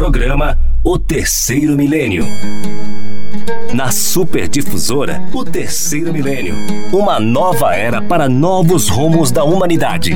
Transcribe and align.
Programa 0.00 0.58
O 0.82 0.98
Terceiro 0.98 1.76
Milênio. 1.76 2.24
Na 3.74 3.92
Superdifusora, 3.92 5.20
o 5.30 5.44
Terceiro 5.44 6.10
Milênio. 6.10 6.54
Uma 6.90 7.20
nova 7.20 7.74
era 7.74 8.00
para 8.00 8.26
novos 8.26 8.88
rumos 8.88 9.30
da 9.30 9.44
humanidade. 9.44 10.14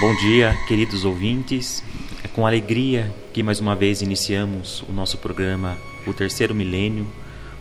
Bom 0.00 0.14
dia, 0.20 0.56
queridos 0.68 1.04
ouvintes. 1.04 1.82
É 2.22 2.28
com 2.28 2.46
alegria 2.46 3.12
que 3.32 3.42
mais 3.42 3.58
uma 3.58 3.74
vez 3.74 4.02
iniciamos 4.02 4.84
o 4.88 4.92
nosso 4.92 5.18
programa 5.18 5.76
O 6.04 6.12
Terceiro 6.12 6.52
Milênio, 6.52 7.06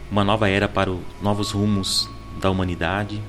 uma 0.10 0.24
nova 0.24 0.50
era 0.50 0.68
para 0.68 0.90
os 0.90 1.00
novos 1.22 1.52
rumos 1.52 2.10
da 2.42 2.50
humanidade. 2.50 3.22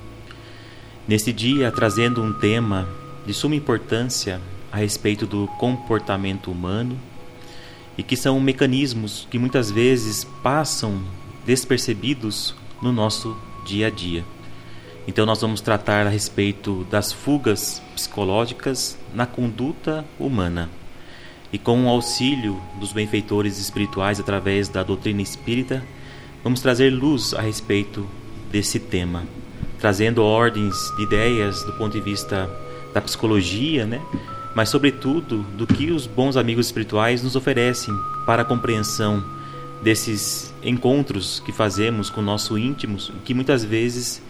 Neste 1.07 1.31
dia, 1.31 1.71
trazendo 1.71 2.23
um 2.23 2.33
tema 2.33 2.87
de 3.25 3.33
suma 3.33 3.55
importância 3.55 4.41
a 4.71 4.77
respeito 4.77 5.27
do 5.27 5.47
comportamento 5.59 6.49
humano 6.49 6.97
e 7.95 8.01
que 8.01 8.17
são 8.17 8.39
mecanismos 8.39 9.27
que 9.29 9.37
muitas 9.37 9.69
vezes 9.69 10.23
passam 10.41 10.99
despercebidos 11.45 12.55
no 12.81 12.91
nosso 12.91 13.37
dia 13.65 13.87
a 13.87 13.89
dia. 13.91 14.25
Então, 15.07 15.27
nós 15.27 15.41
vamos 15.41 15.61
tratar 15.61 16.07
a 16.07 16.09
respeito 16.09 16.87
das 16.89 17.11
fugas 17.11 17.83
psicológicas 17.93 18.97
na 19.13 19.27
conduta 19.27 20.03
humana. 20.17 20.69
E 21.53 21.59
com 21.59 21.85
o 21.85 21.89
auxílio 21.89 22.59
dos 22.79 22.91
benfeitores 22.91 23.59
espirituais 23.59 24.19
através 24.19 24.67
da 24.67 24.81
doutrina 24.81 25.21
espírita, 25.21 25.85
vamos 26.43 26.61
trazer 26.61 26.89
luz 26.89 27.35
a 27.35 27.41
respeito 27.41 28.09
desse 28.51 28.79
tema, 28.79 29.23
trazendo 29.79 30.23
ordens 30.23 30.75
de 30.97 31.03
ideias 31.03 31.63
do 31.63 31.71
ponto 31.73 31.93
de 31.93 32.01
vista 32.01 32.49
da 32.91 32.99
psicologia, 32.99 33.85
né? 33.85 34.01
mas, 34.55 34.69
sobretudo, 34.69 35.43
do 35.55 35.67
que 35.67 35.91
os 35.91 36.07
bons 36.07 36.37
amigos 36.37 36.65
espirituais 36.65 37.21
nos 37.21 37.35
oferecem 37.35 37.93
para 38.25 38.41
a 38.41 38.45
compreensão 38.45 39.23
desses 39.83 40.51
encontros 40.63 41.39
que 41.39 41.51
fazemos 41.51 42.09
com 42.09 42.21
o 42.21 42.23
nosso 42.23 42.57
íntimo, 42.57 42.97
que 43.23 43.33
muitas 43.33 43.63
vezes 43.63 44.21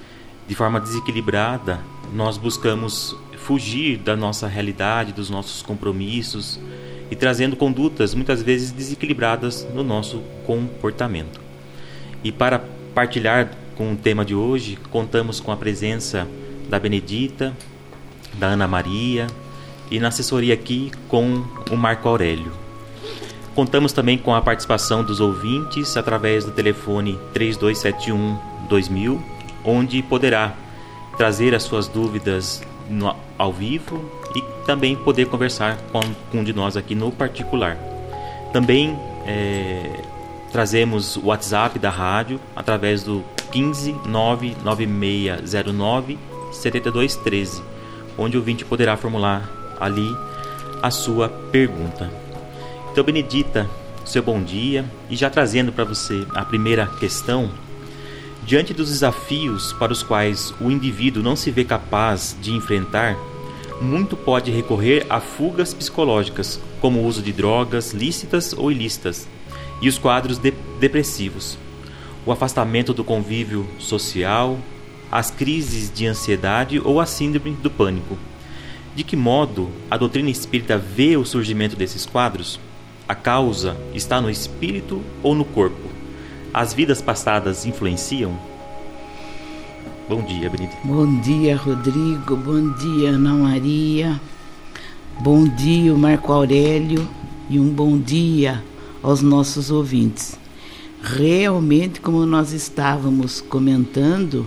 de 0.47 0.55
forma 0.55 0.79
desequilibrada, 0.79 1.79
nós 2.13 2.37
buscamos 2.37 3.15
fugir 3.37 3.97
da 3.97 4.15
nossa 4.15 4.47
realidade, 4.47 5.13
dos 5.13 5.29
nossos 5.29 5.61
compromissos 5.61 6.59
e 7.13 7.15
trazendo 7.15 7.55
condutas 7.55 8.15
muitas 8.15 8.41
vezes 8.41 8.71
desequilibradas 8.71 9.67
no 9.71 9.83
nosso 9.83 10.19
comportamento. 10.47 11.39
E 12.23 12.31
para 12.31 12.57
partilhar 12.95 13.51
com 13.77 13.93
o 13.93 13.95
tema 13.95 14.25
de 14.25 14.33
hoje, 14.33 14.79
contamos 14.89 15.39
com 15.39 15.51
a 15.51 15.55
presença 15.55 16.27
da 16.67 16.79
Benedita, 16.79 17.55
da 18.33 18.47
Ana 18.47 18.67
Maria 18.67 19.27
e 19.91 19.99
na 19.99 20.07
assessoria 20.07 20.55
aqui 20.55 20.91
com 21.07 21.45
o 21.69 21.77
Marco 21.77 22.09
Aurélio. 22.09 22.51
Contamos 23.53 23.93
também 23.93 24.17
com 24.17 24.33
a 24.33 24.41
participação 24.41 25.03
dos 25.03 25.19
ouvintes 25.19 25.95
através 25.95 26.43
do 26.43 26.49
telefone 26.49 27.19
3271 27.31 28.39
2000 28.67 29.23
onde 29.63 30.01
poderá 30.01 30.55
trazer 31.15 31.53
as 31.53 31.61
suas 31.61 31.87
dúvidas 31.87 32.63
no, 32.89 33.15
ao 33.37 33.53
vivo 33.53 34.22
e 34.35 34.41
também 34.65 34.95
poder 34.95 35.27
conversar 35.27 35.77
com, 35.91 36.01
um 36.33 36.43
de 36.43 36.53
nós 36.53 36.77
aqui 36.77 36.95
no 36.95 37.11
particular. 37.11 37.77
Também 38.51 38.97
é, 39.25 39.99
trazemos 40.51 41.17
o 41.17 41.27
WhatsApp 41.27 41.79
da 41.79 41.89
rádio 41.89 42.39
através 42.55 43.03
do 43.03 43.23
15 43.51 43.95
99609 44.05 46.17
7213, 46.51 47.63
onde 48.17 48.37
o 48.37 48.39
ouvinte 48.39 48.65
poderá 48.65 48.95
formular 48.95 49.49
ali 49.79 50.15
a 50.81 50.91
sua 50.91 51.29
pergunta. 51.29 52.09
Então, 52.91 53.03
Benedita, 53.03 53.67
seu 54.05 54.21
bom 54.21 54.41
dia 54.41 54.85
e 55.09 55.15
já 55.15 55.29
trazendo 55.29 55.71
para 55.71 55.83
você 55.83 56.25
a 56.33 56.45
primeira 56.45 56.85
questão 56.99 57.49
Diante 58.45 58.73
dos 58.73 58.89
desafios 58.89 59.71
para 59.73 59.93
os 59.93 60.03
quais 60.03 60.53
o 60.59 60.69
indivíduo 60.69 61.23
não 61.23 61.35
se 61.35 61.49
vê 61.49 61.63
capaz 61.63 62.35
de 62.41 62.51
enfrentar, 62.51 63.17
muito 63.83 64.15
pode 64.15 64.49
recorrer 64.49 65.05
a 65.09 65.19
fugas 65.19 65.73
psicológicas, 65.73 66.59
como 66.79 67.01
o 67.01 67.05
uso 67.05 67.21
de 67.21 67.33
drogas 67.33 67.91
lícitas 67.91 68.53
ou 68.53 68.71
ilícitas, 68.71 69.27
e 69.81 69.89
os 69.89 69.97
quadros 69.97 70.37
de 70.37 70.51
depressivos, 70.79 71.57
o 72.25 72.31
afastamento 72.31 72.93
do 72.93 73.03
convívio 73.03 73.67
social, 73.77 74.57
as 75.11 75.29
crises 75.29 75.91
de 75.93 76.07
ansiedade 76.07 76.79
ou 76.79 76.99
a 76.99 77.05
síndrome 77.05 77.51
do 77.51 77.69
pânico. 77.69 78.17
De 78.95 79.03
que 79.03 79.15
modo 79.15 79.69
a 79.91 79.97
doutrina 79.97 80.29
espírita 80.29 80.77
vê 80.77 81.17
o 81.17 81.25
surgimento 81.25 81.75
desses 81.75 82.05
quadros? 82.05 82.59
A 83.07 83.13
causa 83.13 83.75
está 83.93 84.21
no 84.21 84.29
espírito 84.29 85.01
ou 85.21 85.35
no 85.35 85.43
corpo? 85.43 85.89
As 86.53 86.73
vidas 86.73 87.01
passadas 87.01 87.65
influenciam? 87.65 88.52
Bom 90.09 90.21
dia, 90.21 90.49
Benedito. 90.49 90.75
Bom 90.83 91.21
dia, 91.21 91.55
Rodrigo. 91.55 92.35
Bom 92.35 92.73
dia, 92.73 93.11
Ana 93.11 93.33
Maria. 93.35 94.19
Bom 95.21 95.47
dia, 95.47 95.93
Marco 95.95 96.33
Aurélio. 96.33 97.07
E 97.49 97.57
um 97.57 97.69
bom 97.69 97.97
dia 97.97 98.61
aos 99.01 99.21
nossos 99.21 99.71
ouvintes. 99.71 100.37
Realmente, 101.01 102.01
como 102.01 102.25
nós 102.25 102.51
estávamos 102.51 103.39
comentando, 103.39 104.45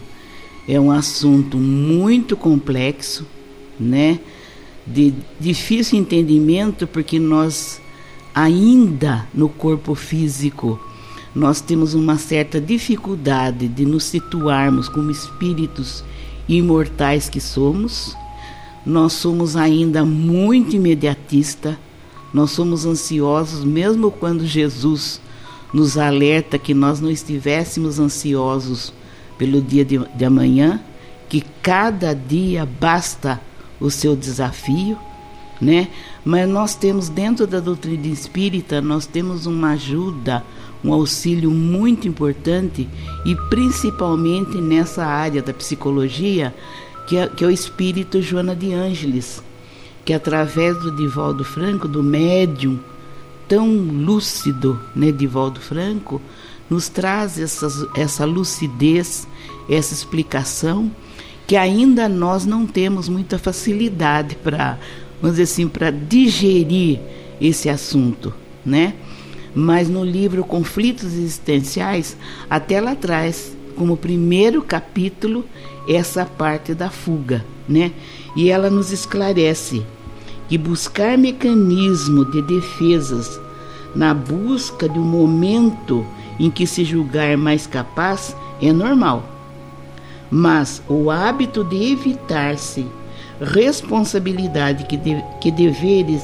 é 0.69 0.79
um 0.79 0.91
assunto 0.91 1.57
muito 1.57 2.37
complexo, 2.37 3.27
né? 3.81 4.21
De 4.87 5.15
difícil 5.41 5.99
entendimento, 5.99 6.87
porque 6.87 7.19
nós 7.19 7.81
ainda 8.35 9.27
no 9.33 9.49
corpo 9.49 9.95
físico 9.95 10.79
nós 11.37 11.61
temos 11.61 11.93
uma 11.93 12.17
certa 12.17 12.59
dificuldade 12.59 13.69
de 13.69 13.85
nos 13.85 14.05
situarmos 14.05 14.89
como 14.89 15.11
espíritos 15.11 16.03
imortais 16.49 17.29
que 17.29 17.43
somos. 17.43 18.17
Nós 18.87 19.13
somos 19.13 19.55
ainda 19.55 20.03
muito 20.03 20.75
imediatista, 20.77 21.79
nós 22.33 22.53
somos 22.53 22.87
ansiosos, 22.87 23.65
mesmo 23.65 24.11
quando 24.11 24.47
Jesus 24.47 25.21
nos 25.75 25.99
alerta 25.99 26.59
que 26.59 26.73
nós 26.73 27.03
não 27.03 27.11
estivéssemos 27.11 27.99
ansiosos 27.99 28.95
pelo 29.37 29.61
dia 29.61 29.85
de, 29.85 29.99
de 29.99 30.25
amanhã, 30.25 30.81
que 31.29 31.43
cada 31.61 32.15
dia 32.15 32.67
basta 32.81 33.39
o 33.79 33.91
seu 33.91 34.17
desafio, 34.17 34.99
né? 35.61 35.89
Mas 36.25 36.49
nós 36.49 36.75
temos 36.75 37.11
dentro 37.11 37.47
da 37.47 37.61
doutrina 37.61 38.07
espírita, 38.07 38.81
nós 38.81 39.05
temos 39.05 39.45
uma 39.45 39.73
ajuda, 39.73 40.43
um 40.87 40.93
auxílio 40.93 41.51
muito 41.51 42.07
importante 42.07 42.89
e 43.25 43.35
principalmente 43.51 44.59
nessa 44.59 45.05
área 45.05 45.43
da 45.43 45.53
psicologia, 45.53 46.55
que 47.07 47.17
é, 47.17 47.27
que 47.27 47.45
é 47.45 47.47
o 47.47 47.51
espírito 47.51 48.23
Joana 48.23 48.55
de 48.55 48.73
Ângeles, 48.73 49.43
que 50.05 50.13
através 50.13 50.79
do 50.79 50.95
Divaldo 50.95 51.45
Franco, 51.45 51.89
do 51.89 52.03
médium 52.03 52.79
tão 53.49 53.69
lúcido, 53.69 54.81
né, 54.95 55.11
Divaldo 55.11 55.61
Franco, 55.61 56.21
nos 56.71 56.89
traz 56.89 57.39
essas, 57.39 57.85
essa 57.97 58.25
lucidez, 58.25 59.27
essa 59.69 59.93
explicação 59.93 60.91
que 61.47 61.57
ainda 61.57 62.09
nós 62.09 62.45
não 62.45 62.67
temos 62.67 63.09
muita 63.09 63.39
facilidade 63.39 64.35
para, 64.37 64.79
vamos 65.21 65.37
dizer 65.37 65.45
assim, 65.45 65.69
para 65.69 65.91
digerir 65.91 66.99
esse 67.41 67.69
assunto, 67.69 68.35
né? 68.65 68.95
Mas 69.57 69.89
no 69.89 70.05
livro 70.05 70.45
Conflitos 70.45 71.15
Existenciais, 71.15 72.15
até 72.49 72.79
lá 72.79 72.93
atrás, 72.93 73.57
como 73.75 73.97
primeiro 73.97 74.61
capítulo, 74.61 75.47
essa 75.89 76.27
parte 76.27 76.75
da 76.75 76.91
fuga, 76.91 77.43
né? 77.67 77.91
E 78.37 78.51
ela 78.51 78.69
nos 78.69 78.93
esclarece 78.93 79.83
que 80.47 80.59
buscar 80.59 81.17
mecanismo 81.17 82.27
de 82.27 82.43
defesas 82.43 83.41
na 83.95 84.13
busca 84.13 84.87
de 84.87 84.99
um 84.99 85.05
momento 85.05 86.07
em 86.39 86.51
que 86.51 86.67
se 86.67 86.85
julgar 86.85 87.39
mais 87.39 87.67
capaz 87.67 88.37
é 88.61 88.71
normal. 88.75 89.25
Mas 90.31 90.83
o 90.87 91.11
hábito 91.11 91.65
de 91.65 91.93
evitar-se 91.93 92.87
responsabilidade 93.41 94.85
que, 94.85 94.99
de, 94.99 95.25
que 95.41 95.51
deveres 95.51 96.23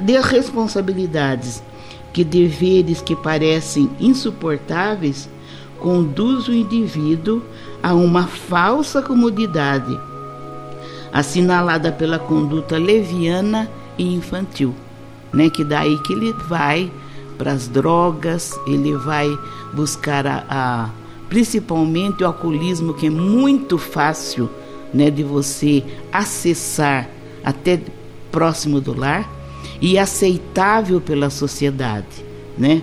de 0.00 0.20
responsabilidades 0.20 1.62
que 2.16 2.24
deveres 2.24 3.02
que 3.02 3.14
parecem 3.14 3.90
insuportáveis 4.00 5.28
conduz 5.78 6.48
o 6.48 6.52
indivíduo 6.54 7.42
a 7.82 7.92
uma 7.92 8.26
falsa 8.26 9.02
comodidade, 9.02 10.00
assinalada 11.12 11.92
pela 11.92 12.18
conduta 12.18 12.78
leviana 12.78 13.70
e 13.98 14.14
infantil, 14.14 14.74
né? 15.30 15.50
Que 15.50 15.62
daí 15.62 15.98
que 16.04 16.14
ele 16.14 16.32
vai 16.48 16.90
para 17.36 17.52
as 17.52 17.68
drogas, 17.68 18.58
ele 18.66 18.96
vai 18.96 19.28
buscar 19.74 20.26
a, 20.26 20.44
a, 20.48 20.90
principalmente 21.28 22.24
o 22.24 22.26
alcoolismo, 22.28 22.94
que 22.94 23.08
é 23.08 23.10
muito 23.10 23.76
fácil 23.76 24.48
né, 24.90 25.10
de 25.10 25.22
você 25.22 25.84
acessar 26.10 27.10
até 27.44 27.78
próximo 28.32 28.80
do 28.80 28.98
lar 28.98 29.35
e 29.80 29.98
aceitável 29.98 31.00
pela 31.00 31.30
sociedade, 31.30 32.06
né? 32.56 32.82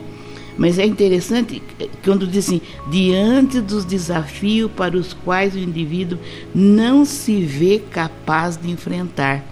Mas 0.57 0.77
é 0.77 0.85
interessante 0.85 1.63
quando 2.03 2.27
diz 2.27 2.45
assim, 2.45 2.61
diante 2.89 3.59
dos 3.59 3.85
desafios 3.85 4.71
para 4.71 4.95
os 4.95 5.13
quais 5.13 5.55
o 5.55 5.59
indivíduo 5.59 6.19
não 6.53 7.05
se 7.05 7.41
vê 7.41 7.79
capaz 7.79 8.55
de 8.55 8.69
enfrentar. 8.69 9.43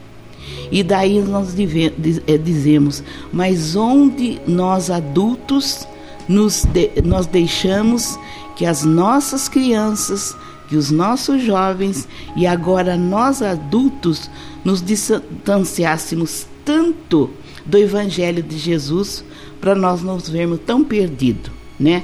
E 0.72 0.84
daí 0.84 1.20
nós 1.22 1.56
eh, 1.58 2.38
dizemos, 2.38 3.04
mas 3.32 3.76
onde 3.76 4.40
nós 4.48 4.90
adultos 4.90 5.88
nos 6.28 6.64
de, 6.66 6.92
nós 7.04 7.26
deixamos 7.26 8.18
que 8.56 8.66
as 8.66 8.84
nossas 8.84 9.50
crianças, 9.50 10.36
que 10.70 10.76
os 10.76 10.92
nossos 10.92 11.44
jovens 11.44 12.08
e 12.36 12.46
agora 12.46 12.96
nós 12.96 13.42
adultos 13.42 14.30
nos 14.64 14.82
distanciássemos 14.82 16.46
tanto 16.66 17.30
do 17.66 17.78
Evangelho 17.78 18.42
de 18.42 18.58
Jesus 18.58 19.24
para 19.60 19.76
nós 19.76 20.02
não 20.02 20.16
nos 20.16 20.30
vermos 20.30 20.60
tão 20.66 20.84
perdidos, 20.84 21.52
né? 21.80 22.04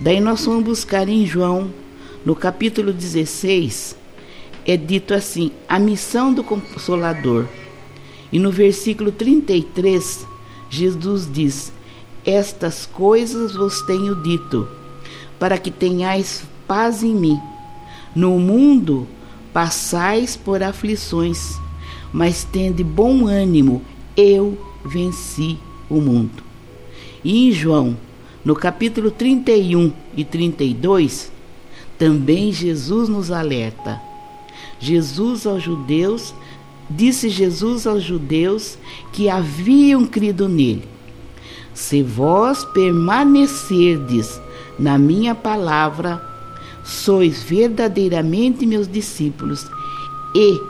Daí 0.00 0.20
nós 0.20 0.44
vamos 0.44 0.64
buscar 0.64 1.08
em 1.08 1.24
João, 1.24 1.70
no 2.24 2.34
capítulo 2.34 2.92
16, 2.92 3.96
é 4.66 4.76
dito 4.76 5.14
assim: 5.14 5.52
a 5.68 5.78
missão 5.78 6.34
do 6.34 6.42
Consolador. 6.42 7.46
E 8.32 8.38
no 8.38 8.50
versículo 8.50 9.12
33, 9.12 10.26
Jesus 10.68 11.30
diz: 11.32 11.72
Estas 12.24 12.84
coisas 12.84 13.54
vos 13.54 13.80
tenho 13.82 14.16
dito, 14.16 14.68
para 15.38 15.56
que 15.56 15.70
tenhais 15.70 16.42
paz 16.66 17.02
em 17.02 17.14
mim. 17.14 17.40
No 18.14 18.38
mundo 18.38 19.06
passais 19.52 20.36
por 20.36 20.62
aflições, 20.62 21.54
mas 22.12 22.44
tende 22.44 22.82
bom 22.82 23.26
ânimo, 23.26 23.82
eu 24.16 24.56
venci 24.84 25.58
o 25.88 26.00
mundo. 26.00 26.42
E 27.22 27.48
em 27.48 27.52
João, 27.52 27.96
no 28.44 28.54
capítulo 28.54 29.10
31 29.10 29.92
e 30.16 30.24
32, 30.24 31.30
também 31.98 32.52
Jesus 32.52 33.08
nos 33.08 33.30
alerta. 33.30 34.00
Jesus 34.78 35.46
aos 35.46 35.62
judeus, 35.62 36.34
disse 36.88 37.28
Jesus 37.28 37.86
aos 37.86 38.02
judeus 38.02 38.78
que 39.12 39.28
haviam 39.28 40.04
crido 40.06 40.48
nele: 40.48 40.84
Se 41.74 42.02
vós 42.02 42.64
permanecerdes 42.64 44.40
na 44.78 44.98
minha 44.98 45.34
palavra, 45.34 46.22
sois 46.84 47.42
verdadeiramente 47.42 48.64
meus 48.66 48.86
discípulos 48.86 49.66
e 50.34 50.60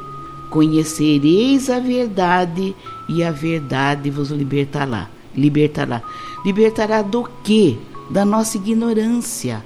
conhecereis 0.49 1.69
a 1.69 1.79
verdade 1.79 2.75
e 3.09 3.23
a 3.23 3.31
verdade 3.31 4.11
vos 4.11 4.31
libertará. 4.31 5.09
Libertará. 5.35 6.03
Libertará 6.45 7.03
do 7.03 7.29
quê? 7.45 7.77
Da 8.11 8.25
nossa 8.25 8.57
ignorância. 8.57 9.65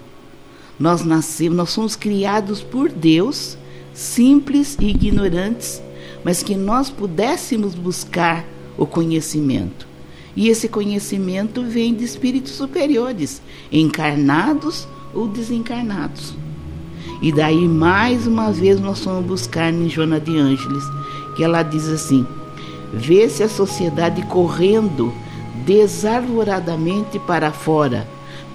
Nós 0.78 1.04
nascemos, 1.04 1.56
nós 1.56 1.70
somos 1.70 1.94
criados 1.94 2.62
por 2.62 2.88
Deus, 2.88 3.56
simples 3.92 4.76
e 4.80 4.90
ignorantes, 4.90 5.82
mas 6.24 6.42
que 6.42 6.56
nós 6.56 6.90
pudéssemos 6.90 7.74
buscar 7.74 8.44
o 8.78 8.86
conhecimento. 8.86 9.86
E 10.34 10.48
esse 10.48 10.68
conhecimento 10.68 11.62
vem 11.62 11.94
de 11.94 12.04
espíritos 12.04 12.52
superiores, 12.52 13.42
encarnados 13.70 14.88
ou 15.12 15.28
desencarnados. 15.28 16.34
E 17.20 17.30
daí, 17.30 17.68
mais 17.68 18.26
uma 18.26 18.50
vez, 18.50 18.80
nós 18.80 19.04
vamos 19.04 19.26
buscar 19.26 19.72
em 19.72 19.88
Joana 19.88 20.18
de 20.18 20.38
Ângeles, 20.38 20.84
que 21.36 21.44
ela 21.44 21.62
diz 21.62 21.86
assim: 21.88 22.26
vê-se 22.92 23.42
a 23.42 23.48
sociedade 23.48 24.22
correndo 24.22 25.12
desarvoradamente 25.64 27.18
para 27.18 27.52
fora, 27.52 28.06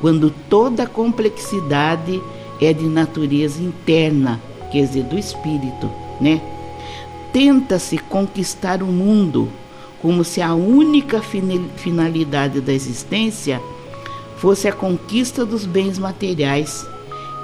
quando 0.02 0.30
toda 0.50 0.84
a 0.84 0.88
complexidade 0.88 2.22
é 2.62 2.74
de 2.74 2.86
natureza 2.86 3.62
interna, 3.62 4.40
quer 4.72 4.86
dizer, 4.86 5.04
do 5.04 5.18
espírito, 5.18 5.90
né? 6.20 6.42
Tenta-se 7.32 7.98
conquistar 7.98 8.82
o 8.82 8.88
mundo 8.88 9.50
como 10.02 10.24
se 10.24 10.42
a 10.42 10.54
única 10.54 11.22
finalidade 11.76 12.62
da 12.62 12.72
existência 12.72 13.62
fosse 14.38 14.68
a 14.68 14.72
conquista 14.72 15.46
dos 15.46 15.66
bens 15.66 15.98
materiais, 15.98 16.86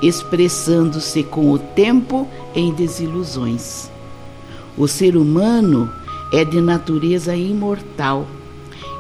expressando-se 0.02 1.24
com 1.24 1.52
o 1.52 1.58
tempo 1.58 2.28
em 2.54 2.72
desilusões. 2.74 3.90
O 4.78 4.88
ser 4.88 5.18
humano 5.18 5.92
é 6.32 6.46
de 6.46 6.62
natureza 6.62 7.36
imortal 7.36 8.28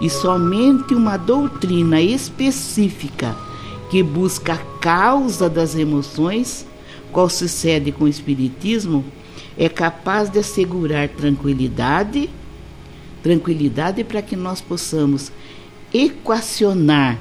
e 0.01 0.09
somente 0.09 0.93
uma 0.93 1.15
doutrina 1.15 2.01
específica 2.01 3.35
que 3.89 4.01
busca 4.01 4.53
a 4.53 4.79
causa 4.79 5.49
das 5.49 5.75
emoções, 5.75 6.65
qual 7.11 7.29
sucede 7.29 7.91
com 7.91 8.05
o 8.05 8.07
Espiritismo, 8.07 9.05
é 9.57 9.69
capaz 9.69 10.29
de 10.29 10.39
assegurar 10.39 11.09
tranquilidade, 11.09 12.29
tranquilidade 13.21 14.03
para 14.03 14.21
que 14.21 14.35
nós 14.35 14.59
possamos 14.59 15.31
equacionar 15.93 17.19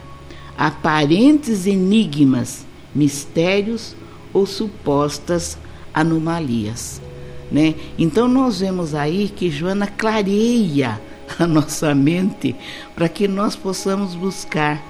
aparentes 0.57 1.67
enigmas, 1.67 2.65
mistérios 2.95 3.95
ou 4.33 4.47
supostas 4.47 5.59
anomalias. 5.93 7.03
Né? 7.51 7.75
Então 7.99 8.29
nós 8.29 8.61
vemos 8.61 8.95
aí 8.95 9.29
que 9.29 9.51
Joana 9.51 9.87
clareia 9.87 11.01
a 11.39 11.47
nossa 11.47 11.95
mente 11.95 12.55
para 12.95 13.09
que 13.09 13.27
nós 13.27 13.57
possamos 13.57 14.15
buscar 14.15 14.83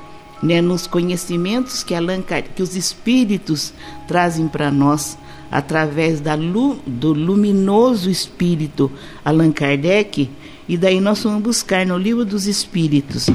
né, 0.42 0.60
nos 0.60 0.86
conhecimentos 0.86 1.82
que, 1.82 1.94
Allan, 1.94 2.22
que 2.54 2.62
os 2.62 2.76
espíritos 2.76 3.72
trazem 4.06 4.48
para 4.48 4.70
nós 4.70 5.18
através 5.50 6.20
da, 6.20 6.36
do 6.36 7.12
luminoso 7.12 8.08
espírito 8.08 8.88
Allan 9.24 9.50
Kardec, 9.52 10.30
e 10.68 10.76
daí 10.76 11.00
nós 11.00 11.24
vamos 11.24 11.42
buscar 11.42 11.84
no 11.84 11.98
livro 11.98 12.24
dos 12.24 12.46
espíritos, 12.46 13.28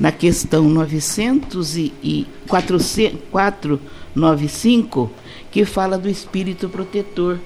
na 0.00 0.10
questão 0.10 0.64
900 0.64 1.76
e 1.76 2.26
495, 2.48 5.08
que 5.52 5.64
fala 5.64 5.96
do 5.96 6.08
espírito 6.08 6.68
protetor. 6.68 7.38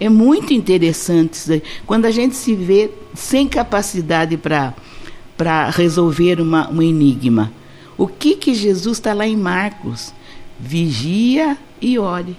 É 0.00 0.08
muito 0.08 0.54
interessante 0.54 1.34
isso 1.34 1.52
aí. 1.52 1.62
Quando 1.86 2.06
a 2.06 2.10
gente 2.10 2.34
se 2.34 2.54
vê 2.54 2.90
sem 3.14 3.46
capacidade 3.46 4.38
para 4.38 5.70
resolver 5.70 6.40
uma, 6.40 6.70
um 6.70 6.80
enigma. 6.80 7.52
O 7.98 8.06
que 8.06 8.34
que 8.34 8.54
Jesus 8.54 8.96
está 8.96 9.12
lá 9.12 9.26
em 9.26 9.36
Marcos? 9.36 10.14
Vigia 10.58 11.58
e 11.82 11.98
ore. 11.98 12.34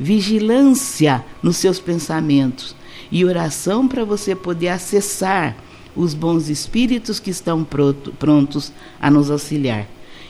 Vigilância 0.00 1.24
nos 1.40 1.56
seus 1.58 1.78
pensamentos 1.78 2.74
e 3.10 3.24
oração 3.24 3.86
para 3.86 4.04
você 4.04 4.34
poder 4.34 4.68
acessar 4.68 5.56
os 5.94 6.12
bons 6.12 6.48
espíritos 6.48 7.20
que 7.20 7.30
estão 7.30 7.62
pronto, 7.62 8.12
prontos 8.18 8.72
a 9.00 9.08
nos 9.08 9.30
auxiliar. 9.30 9.86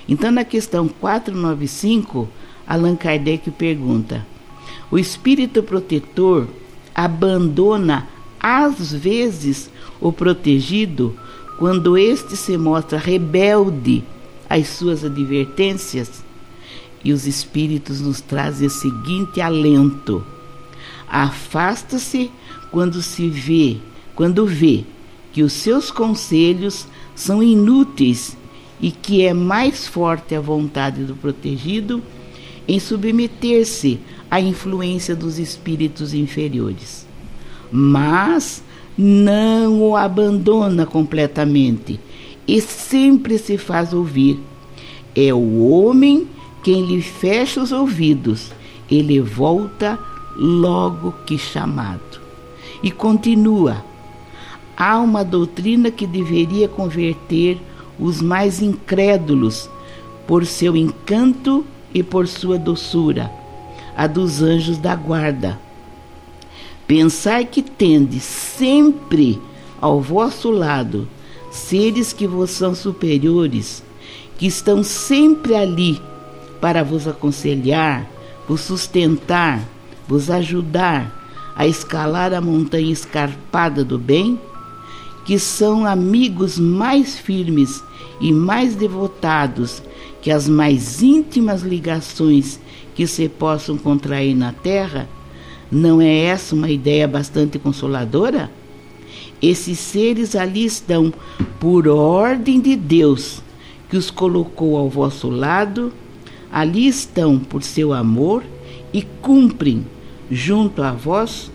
Então, 0.07 0.31
na 0.31 0.45
questão 0.45 0.87
495, 0.89 2.29
Allan 2.67 2.95
Kardec 2.97 3.51
pergunta: 3.51 4.25
o 4.91 4.99
espírito 4.99 5.63
protetor 5.63 6.47
abandona 6.97 8.09
às 8.41 8.91
vezes 8.91 9.71
o 10.01 10.11
protegido 10.11 11.15
quando 11.59 11.99
este 11.99 12.37
se 12.37 12.57
mostra 12.57 12.99
rebelde 12.99 14.03
às 14.49 14.69
suas 14.69 15.05
advertências. 15.05 16.25
E 17.05 17.13
os 17.13 17.27
espíritos 17.27 18.01
nos 18.01 18.21
trazem 18.23 18.67
o 18.67 18.71
seguinte 18.71 19.41
alento: 19.41 20.25
afasta-se 21.07 22.31
quando 22.71 23.03
se 23.03 23.29
vê, 23.29 23.77
quando 24.15 24.47
vê 24.47 24.85
que 25.33 25.43
os 25.43 25.53
seus 25.53 25.91
conselhos 25.91 26.87
são 27.15 27.43
inúteis 27.43 28.37
e 28.81 28.91
que 28.91 29.23
é 29.23 29.35
mais 29.35 29.87
forte 29.87 30.35
a 30.35 30.41
vontade 30.41 31.05
do 31.05 31.15
protegido 31.15 32.03
em 32.67 32.81
submeter-se 32.81 34.01
à 34.31 34.41
influência 34.41 35.15
dos 35.15 35.39
espíritos 35.39 36.15
inferiores. 36.15 37.07
Mas 37.71 38.63
não 38.97 39.83
o 39.83 39.97
abandona 39.97 40.87
completamente 40.87 42.01
e 42.47 42.61
sempre 42.61 43.39
se 43.39 43.59
faz 43.59 43.93
ouvir. 43.93 44.39
É 45.15 45.33
o 45.33 45.69
homem 45.69 46.27
quem 46.63 46.85
lhe 46.85 47.01
fecha 47.01 47.63
os 47.63 47.71
ouvidos, 47.71 48.51
ele 48.91 49.21
volta 49.21 49.99
logo 50.37 51.15
que 51.25 51.39
chamado. 51.39 52.21
E 52.83 52.91
continua: 52.91 53.85
há 54.77 54.99
uma 54.99 55.25
doutrina 55.25 55.91
que 55.91 56.07
deveria 56.07 56.69
converter 56.69 57.59
os 57.99 58.21
mais 58.21 58.61
incrédulos, 58.61 59.71
por 60.27 60.45
seu 60.45 60.77
encanto 60.77 61.65
e 61.95 62.03
por 62.03 62.27
sua 62.27 62.59
doçura, 62.59 63.31
a 63.97 64.07
dos 64.07 64.43
anjos 64.43 64.77
da 64.79 64.95
guarda. 64.95 65.59
Pensar 66.87 67.45
que 67.47 67.63
tende 67.63 68.21
sempre 68.21 69.41
ao 69.81 70.01
vosso 70.01 70.51
lado 70.51 71.09
seres 71.51 72.13
que 72.13 72.27
vos 72.27 72.51
são 72.51 72.75
superiores, 72.75 73.83
que 74.39 74.47
estão 74.47 74.83
sempre 74.83 75.55
ali 75.55 76.01
para 76.61 76.85
vos 76.85 77.09
aconselhar, 77.09 78.07
vos 78.47 78.61
sustentar, 78.61 79.61
vos 80.07 80.31
ajudar 80.31 81.13
a 81.57 81.67
escalar 81.67 82.35
a 82.35 82.41
montanha 82.41 82.93
escarpada 82.93 83.83
do 83.83 83.99
bem, 83.99 84.39
que 85.25 85.39
são 85.39 85.87
amigos 85.87 86.59
mais 86.59 87.19
firmes 87.19 87.83
e 88.21 88.33
mais 88.33 88.77
devotados 88.77 89.83
que 90.23 90.31
as 90.31 90.49
mais 90.49 91.03
íntimas 91.03 91.63
ligações 91.63 92.61
que 92.97 93.07
se 93.07 93.29
possam 93.29 93.77
contrair 93.77 94.35
na 94.35 94.53
terra, 94.53 95.07
não 95.71 96.01
é 96.01 96.17
essa 96.25 96.55
uma 96.55 96.71
ideia 96.71 97.07
bastante 97.07 97.59
consoladora? 97.59 98.51
Esses 99.41 99.79
seres 99.79 100.35
ali 100.35 100.65
estão 100.65 101.13
por 101.61 101.87
ordem 101.87 102.59
de 102.59 102.75
Deus, 102.75 103.43
que 103.91 103.99
os 103.99 104.11
colocou 104.11 104.79
ao 104.79 104.89
vosso 104.89 105.29
lado, 105.29 105.93
ali 106.51 106.89
estão 106.89 107.39
por 107.39 107.63
seu 107.63 107.93
amor 107.93 108.43
e 108.95 109.03
cumprem 109.03 109.87
junto 110.31 110.83
a 110.83 110.91
vós, 110.91 111.51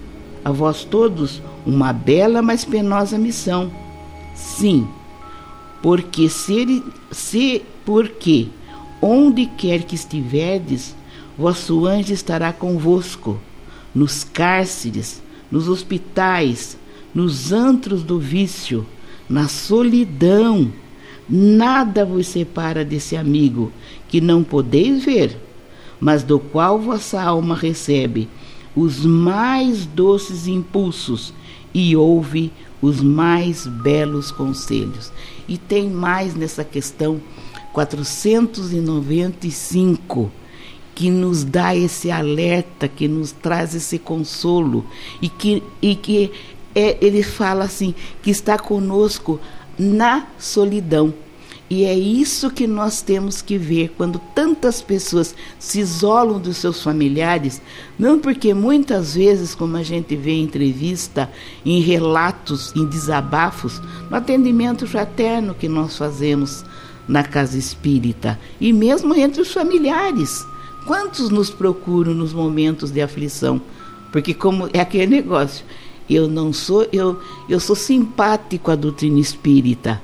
a 0.45 0.51
vós 0.51 0.83
todos, 0.83 1.41
uma 1.65 1.91
bela 1.91 2.43
mas 2.43 2.63
penosa 2.63 3.17
missão. 3.17 3.71
Sim, 4.35 4.87
porque 5.81 6.29
se, 6.29 6.83
se 7.09 7.63
porque 7.83 8.47
onde 9.01 9.47
quer 9.47 9.81
que 9.83 9.95
estiverdes, 9.95 10.95
vosso 11.41 11.85
anjo 11.87 12.13
estará 12.13 12.53
convosco, 12.53 13.39
nos 13.95 14.23
cárceres, 14.23 15.23
nos 15.51 15.67
hospitais, 15.67 16.77
nos 17.15 17.51
antros 17.51 18.03
do 18.03 18.19
vício, 18.19 18.85
na 19.27 19.47
solidão. 19.47 20.71
Nada 21.27 22.05
vos 22.05 22.27
separa 22.27 22.85
desse 22.85 23.17
amigo 23.17 23.71
que 24.07 24.21
não 24.21 24.43
podeis 24.43 25.03
ver, 25.03 25.35
mas 25.99 26.21
do 26.21 26.39
qual 26.39 26.77
vossa 26.77 27.19
alma 27.19 27.55
recebe 27.55 28.29
os 28.75 29.03
mais 29.03 29.87
doces 29.87 30.45
impulsos 30.45 31.33
e 31.73 31.95
ouve 31.95 32.53
os 32.79 33.01
mais 33.01 33.65
belos 33.65 34.29
conselhos. 34.29 35.11
E 35.47 35.57
tem 35.57 35.89
mais 35.89 36.35
nessa 36.35 36.63
questão 36.63 37.19
495 37.73 40.31
que 41.01 41.09
nos 41.09 41.43
dá 41.43 41.75
esse 41.75 42.11
alerta, 42.11 42.87
que 42.87 43.07
nos 43.07 43.31
traz 43.31 43.73
esse 43.73 43.97
consolo 43.97 44.85
e 45.19 45.29
que, 45.29 45.63
e 45.81 45.95
que 45.95 46.31
é, 46.75 46.95
ele 47.01 47.23
fala 47.23 47.65
assim 47.65 47.95
que 48.21 48.29
está 48.29 48.55
conosco 48.55 49.39
na 49.79 50.27
solidão. 50.37 51.11
E 51.67 51.85
é 51.85 51.97
isso 51.97 52.51
que 52.51 52.67
nós 52.67 53.01
temos 53.01 53.41
que 53.41 53.57
ver 53.57 53.95
quando 53.97 54.19
tantas 54.35 54.79
pessoas 54.79 55.33
se 55.57 55.79
isolam 55.79 56.39
dos 56.39 56.57
seus 56.57 56.83
familiares, 56.83 57.59
não 57.97 58.19
porque 58.19 58.53
muitas 58.53 59.15
vezes, 59.15 59.55
como 59.55 59.77
a 59.77 59.83
gente 59.83 60.15
vê 60.15 60.33
em 60.33 60.43
entrevista, 60.43 61.31
em 61.65 61.81
relatos, 61.81 62.71
em 62.75 62.85
desabafos, 62.85 63.81
no 64.07 64.15
atendimento 64.15 64.85
fraterno 64.85 65.55
que 65.55 65.67
nós 65.67 65.97
fazemos 65.97 66.63
na 67.07 67.23
casa 67.23 67.57
espírita 67.57 68.39
e 68.59 68.71
mesmo 68.71 69.15
entre 69.15 69.41
os 69.41 69.51
familiares. 69.51 70.45
Quantos 70.85 71.29
nos 71.29 71.49
procuram 71.49 72.13
nos 72.13 72.33
momentos 72.33 72.91
de 72.91 73.01
aflição? 73.01 73.61
Porque 74.11 74.33
como 74.33 74.69
é 74.73 74.79
aquele 74.79 75.07
negócio, 75.07 75.65
eu 76.09 76.27
não 76.27 76.51
sou, 76.51 76.87
eu, 76.91 77.19
eu 77.47 77.59
sou 77.59 77.75
simpático 77.75 78.71
à 78.71 78.75
doutrina 78.75 79.19
espírita 79.19 80.01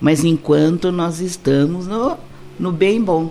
mas 0.00 0.24
enquanto 0.24 0.90
nós 0.90 1.20
estamos 1.20 1.86
no, 1.86 2.16
no 2.58 2.72
bem 2.72 3.00
bom, 3.00 3.30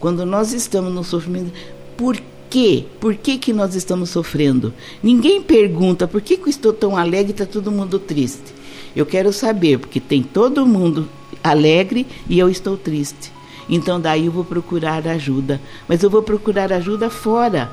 quando 0.00 0.26
nós 0.26 0.52
estamos 0.52 0.92
no 0.92 1.04
sofrimento, 1.04 1.52
por 1.96 2.20
quê? 2.50 2.84
Por 2.98 3.14
que, 3.14 3.38
que 3.38 3.52
nós 3.52 3.74
estamos 3.74 4.10
sofrendo? 4.10 4.74
Ninguém 5.02 5.40
pergunta 5.40 6.08
por 6.08 6.20
que, 6.20 6.36
que 6.36 6.44
eu 6.44 6.48
estou 6.48 6.72
tão 6.72 6.96
alegre 6.96 7.30
e 7.30 7.32
está 7.32 7.46
todo 7.46 7.70
mundo 7.70 7.98
triste. 7.98 8.52
Eu 8.96 9.06
quero 9.06 9.32
saber, 9.32 9.78
porque 9.78 10.00
tem 10.00 10.22
todo 10.22 10.66
mundo 10.66 11.08
alegre 11.42 12.04
e 12.28 12.38
eu 12.38 12.48
estou 12.48 12.76
triste. 12.76 13.30
Então 13.68 14.00
daí 14.00 14.26
eu 14.26 14.32
vou 14.32 14.44
procurar 14.44 15.06
ajuda. 15.06 15.60
Mas 15.86 16.02
eu 16.02 16.10
vou 16.10 16.22
procurar 16.22 16.72
ajuda 16.72 17.10
fora. 17.10 17.70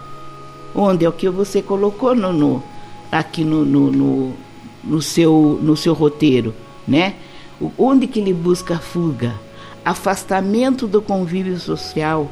Onde 0.73 1.05
é 1.05 1.09
o 1.09 1.13
que 1.13 1.29
você 1.29 1.61
colocou 1.61 2.13
no, 2.13 2.33
no 2.33 2.63
aqui 3.11 3.43
no, 3.43 3.63
no, 3.63 3.91
no, 3.91 4.33
no, 4.83 5.01
seu, 5.01 5.59
no 5.61 5.77
seu 5.77 5.93
roteiro, 5.93 6.53
né? 6.87 7.15
onde 7.77 8.07
que 8.07 8.19
ele 8.19 8.33
busca 8.33 8.77
fuga? 8.77 9.33
Afastamento 9.83 10.87
do 10.87 11.01
convívio 11.01 11.59
social, 11.59 12.29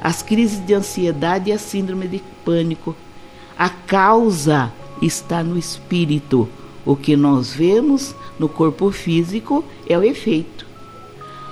as 0.00 0.22
crises 0.22 0.64
de 0.64 0.72
ansiedade 0.72 1.50
e 1.50 1.52
a 1.52 1.58
síndrome 1.58 2.06
de 2.06 2.22
pânico. 2.44 2.94
A 3.58 3.68
causa 3.68 4.72
está 5.02 5.42
no 5.42 5.58
espírito. 5.58 6.48
O 6.84 6.94
que 6.94 7.16
nós 7.16 7.52
vemos 7.52 8.14
no 8.38 8.48
corpo 8.48 8.90
físico 8.92 9.64
é 9.88 9.98
o 9.98 10.04
efeito. 10.04 10.65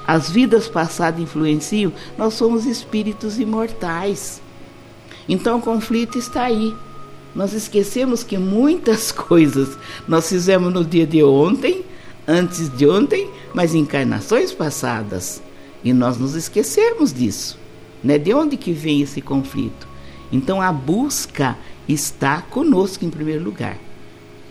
As 0.06 0.30
vidas 0.30 0.68
passadas 0.68 1.20
influenciam, 1.20 1.92
nós 2.18 2.34
somos 2.34 2.66
espíritos 2.66 3.38
imortais. 3.38 4.42
Então 5.28 5.58
o 5.58 5.62
conflito 5.62 6.18
está 6.18 6.44
aí. 6.44 6.74
Nós 7.34 7.52
esquecemos 7.52 8.22
que 8.22 8.36
muitas 8.38 9.10
coisas 9.12 9.76
nós 10.06 10.28
fizemos 10.28 10.72
no 10.72 10.84
dia 10.84 11.06
de 11.06 11.22
ontem 11.22 11.84
antes 12.26 12.74
de 12.74 12.88
ontem, 12.88 13.30
mas 13.52 13.74
encarnações 13.74 14.52
passadas. 14.52 15.42
E 15.82 15.92
nós 15.92 16.16
nos 16.18 16.34
esquecemos 16.34 17.12
disso. 17.12 17.58
Né? 18.02 18.18
De 18.18 18.32
onde 18.34 18.56
que 18.56 18.72
vem 18.72 19.02
esse 19.02 19.20
conflito? 19.20 19.86
Então 20.32 20.60
a 20.60 20.72
busca 20.72 21.56
está 21.88 22.40
conosco 22.42 23.04
em 23.04 23.10
primeiro 23.10 23.44
lugar. 23.44 23.78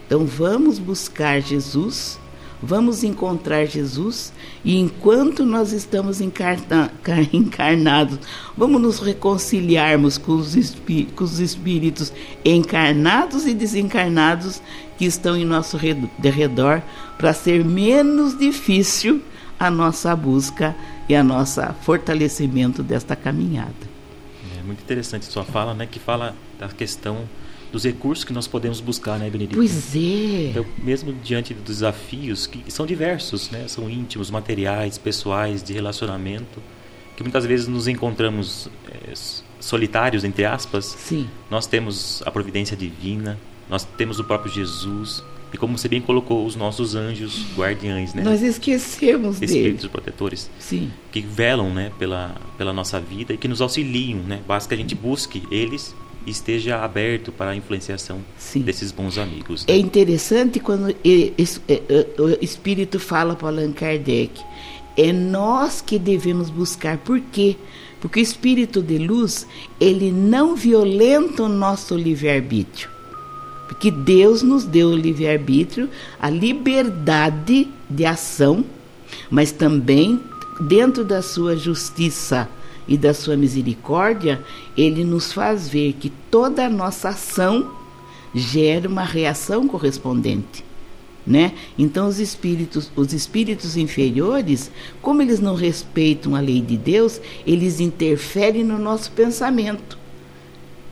Então 0.05 0.25
vamos 0.25 0.77
buscar 0.77 1.41
Jesus 1.41 2.19
vamos 2.63 3.03
encontrar 3.03 3.65
Jesus 3.65 4.31
e 4.63 4.77
enquanto 4.79 5.45
nós 5.45 5.73
estamos 5.73 6.21
encarna, 6.21 6.91
encarnados, 7.33 8.17
vamos 8.57 8.81
nos 8.81 8.99
reconciliarmos 8.99 10.17
com 10.17 10.33
os, 10.33 10.55
com 11.15 11.23
os 11.23 11.39
espíritos 11.39 12.13
encarnados 12.45 13.45
e 13.45 13.53
desencarnados 13.53 14.61
que 14.97 15.05
estão 15.05 15.35
em 15.35 15.43
nosso 15.43 15.77
redor 15.77 16.81
para 17.17 17.33
ser 17.33 17.65
menos 17.65 18.37
difícil 18.37 19.21
a 19.59 19.69
nossa 19.69 20.15
busca 20.15 20.75
e 21.09 21.15
a 21.15 21.23
nossa 21.23 21.73
fortalecimento 21.81 22.81
desta 22.81 23.15
caminhada. 23.15 23.93
É 24.57 24.63
muito 24.63 24.81
interessante 24.81 25.25
sua 25.25 25.43
fala, 25.43 25.73
né, 25.73 25.85
que 25.85 25.99
fala 25.99 26.33
da 26.57 26.69
questão 26.69 27.27
dos 27.73 27.83
recursos 27.83 28.23
que 28.23 28.31
nós 28.31 28.47
podemos 28.47 28.79
buscar, 28.79 29.17
né, 29.17 29.27
Benedito? 29.31 29.55
Pois 29.55 29.95
é. 29.95 30.51
Então, 30.51 30.63
mesmo 30.77 31.11
diante 31.11 31.55
dos 31.55 31.63
desafios 31.77 32.45
que 32.45 32.71
são 32.71 32.85
diversos, 32.85 33.49
né, 33.49 33.67
são 33.67 33.89
íntimos, 33.89 34.29
materiais, 34.29 34.99
pessoais, 34.99 35.63
de 35.63 35.73
relacionamento, 35.73 36.61
que 37.17 37.23
muitas 37.23 37.43
vezes 37.47 37.67
nos 37.67 37.87
encontramos 37.87 38.69
é, 38.87 39.13
solitários, 39.59 40.23
entre 40.23 40.45
aspas. 40.45 40.85
Sim. 40.85 41.27
Nós 41.49 41.65
temos 41.65 42.21
a 42.27 42.29
providência 42.29 42.77
divina, 42.77 43.39
nós 43.67 43.83
temos 43.83 44.19
o 44.19 44.23
próprio 44.23 44.53
Jesus, 44.53 45.23
e 45.51 45.57
como 45.57 45.75
você 45.75 45.87
bem 45.87 45.99
colocou, 45.99 46.45
os 46.45 46.55
nossos 46.55 46.93
anjos 46.93 47.43
guardiães, 47.57 48.13
né? 48.13 48.21
Nós 48.21 48.43
esquecemos 48.43 49.41
Espíritos 49.41 49.81
dele. 49.81 49.91
protetores. 49.91 50.49
Sim. 50.59 50.91
Que 51.11 51.21
velam, 51.21 51.73
né, 51.73 51.91
pela, 51.97 52.35
pela 52.55 52.71
nossa 52.71 52.99
vida 52.99 53.33
e 53.33 53.37
que 53.37 53.47
nos 53.47 53.61
auxiliam, 53.61 54.19
né? 54.19 54.41
Basta 54.47 54.69
que 54.69 54.75
a 54.75 54.77
gente 54.77 54.93
busque 54.93 55.41
eles 55.49 55.95
esteja 56.25 56.83
aberto 56.83 57.31
para 57.31 57.51
a 57.51 57.55
influenciação 57.55 58.21
Sim. 58.37 58.61
desses 58.61 58.91
bons 58.91 59.17
amigos. 59.17 59.65
Né? 59.65 59.73
É 59.73 59.77
interessante 59.77 60.59
quando 60.59 60.89
é, 60.89 61.31
é, 61.67 62.07
o 62.21 62.43
Espírito 62.43 62.99
fala 62.99 63.35
para 63.35 63.49
Allan 63.49 63.71
Kardec. 63.71 64.41
É 64.95 65.11
nós 65.11 65.81
que 65.81 65.97
devemos 65.97 66.49
buscar. 66.49 66.97
Por 66.97 67.19
quê? 67.19 67.55
Porque 67.99 68.19
o 68.19 68.23
Espírito 68.23 68.81
de 68.81 68.97
luz, 68.97 69.47
ele 69.79 70.11
não 70.11 70.55
violenta 70.55 71.43
o 71.43 71.49
nosso 71.49 71.95
livre-arbítrio. 71.95 72.89
Porque 73.67 73.89
Deus 73.89 74.43
nos 74.43 74.65
deu 74.65 74.89
o 74.89 74.95
livre-arbítrio, 74.95 75.89
a 76.19 76.29
liberdade 76.29 77.67
de 77.89 78.05
ação, 78.05 78.63
mas 79.31 79.51
também 79.51 80.19
dentro 80.61 81.03
da 81.03 81.21
sua 81.21 81.55
justiça 81.55 82.47
e 82.87 82.97
da 82.97 83.13
sua 83.13 83.35
misericórdia, 83.37 84.41
ele 84.77 85.03
nos 85.03 85.31
faz 85.31 85.69
ver 85.69 85.93
que 85.93 86.11
toda 86.29 86.65
a 86.65 86.69
nossa 86.69 87.09
ação 87.09 87.71
gera 88.33 88.89
uma 88.89 89.03
reação 89.03 89.67
correspondente. 89.67 90.63
né? 91.25 91.53
Então 91.77 92.07
os 92.07 92.19
espíritos, 92.19 92.91
os 92.95 93.13
espíritos 93.13 93.77
inferiores, 93.77 94.69
como 95.01 95.21
eles 95.21 95.39
não 95.39 95.55
respeitam 95.55 96.35
a 96.35 96.41
lei 96.41 96.59
de 96.59 96.75
Deus, 96.75 97.21
eles 97.47 97.79
interferem 97.79 98.63
no 98.63 98.77
nosso 98.77 99.11
pensamento. 99.11 99.97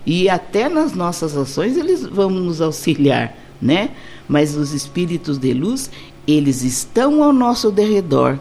E 0.06 0.30
até 0.30 0.70
nas 0.70 0.94
nossas 0.94 1.36
ações 1.36 1.76
eles 1.78 2.04
vão 2.06 2.30
nos 2.30 2.62
auxiliar, 2.62 3.38
né? 3.62 3.92
Mas 4.28 4.56
os 4.56 4.74
espíritos 4.74 5.38
de 5.38 5.54
luz, 5.54 5.92
eles 6.26 6.64
estão 6.64 7.22
ao 7.22 7.34
nosso 7.34 7.70
derredor 7.70 8.40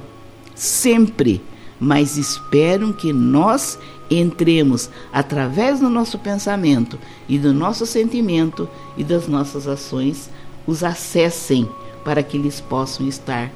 sempre, 0.55 1.41
mas 1.81 2.19
esperam 2.19 2.93
que 2.93 3.13
nós 3.13 3.79
entremos 4.11 4.91
através 5.13 5.81
do 5.81 5.89
nosso 5.89 6.19
pensamento 6.19 6.99
e 7.29 7.39
do 7.39 7.55
nosso 7.55 7.87
sentimento 7.87 8.69
e 8.97 9.03
das 9.03 9.27
nossas 9.27 9.67
ações, 9.67 10.29
os 10.67 10.85
acessem 10.85 11.69
para 12.05 12.23
que 12.23 12.37
eles 12.37 12.61
possam 12.61 13.09
estar 13.09 13.51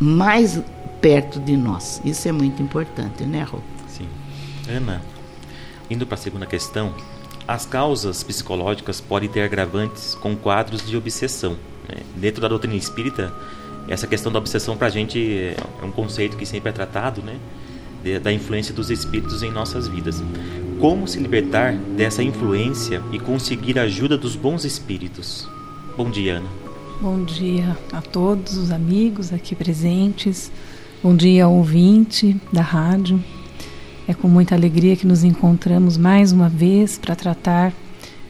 mais 0.00 0.60
perto 1.00 1.38
de 1.40 1.56
nós. 1.56 2.00
Isso 2.04 2.26
é 2.28 2.32
muito 2.32 2.62
importante, 2.62 3.24
né, 3.24 3.42
Rô? 3.42 3.58
Sim. 3.88 4.08
Ana, 4.68 5.02
indo 5.90 6.06
para 6.06 6.14
a 6.14 6.18
segunda 6.18 6.46
questão, 6.46 6.94
as 7.46 7.66
causas 7.66 8.22
psicológicas 8.22 9.00
podem 9.00 9.28
ter 9.28 9.42
agravantes 9.42 10.14
com 10.14 10.34
quadros 10.34 10.86
de 10.86 10.96
obsessão. 10.96 11.56
Né? 11.88 12.02
Dentro 12.16 12.40
da 12.40 12.48
doutrina 12.48 12.74
espírita, 12.76 13.32
essa 13.88 14.06
questão 14.06 14.32
da 14.32 14.38
obsessão 14.38 14.76
para 14.76 14.88
a 14.88 14.90
gente 14.90 15.18
é 15.20 15.84
um 15.84 15.90
conceito 15.90 16.36
que 16.36 16.44
sempre 16.44 16.70
é 16.70 16.72
tratado, 16.72 17.22
né? 17.22 17.36
da 18.22 18.32
influência 18.32 18.72
dos 18.72 18.90
espíritos 18.90 19.42
em 19.42 19.50
nossas 19.50 19.88
vidas. 19.88 20.22
Como 20.78 21.08
se 21.08 21.18
libertar 21.18 21.74
dessa 21.74 22.22
influência 22.22 23.02
e 23.12 23.18
conseguir 23.18 23.78
a 23.78 23.82
ajuda 23.82 24.16
dos 24.16 24.36
bons 24.36 24.64
espíritos? 24.64 25.48
Bom 25.96 26.10
dia, 26.10 26.34
Ana. 26.34 26.48
Bom 27.00 27.24
dia 27.24 27.76
a 27.92 28.00
todos 28.00 28.56
os 28.56 28.70
amigos 28.70 29.32
aqui 29.32 29.54
presentes. 29.54 30.52
Bom 31.02 31.16
dia 31.16 31.44
ao 31.44 31.52
ouvinte 31.52 32.36
da 32.52 32.62
rádio. 32.62 33.22
É 34.06 34.14
com 34.14 34.28
muita 34.28 34.54
alegria 34.54 34.96
que 34.96 35.06
nos 35.06 35.24
encontramos 35.24 35.96
mais 35.96 36.30
uma 36.30 36.48
vez 36.48 36.96
para 36.96 37.16
tratar 37.16 37.72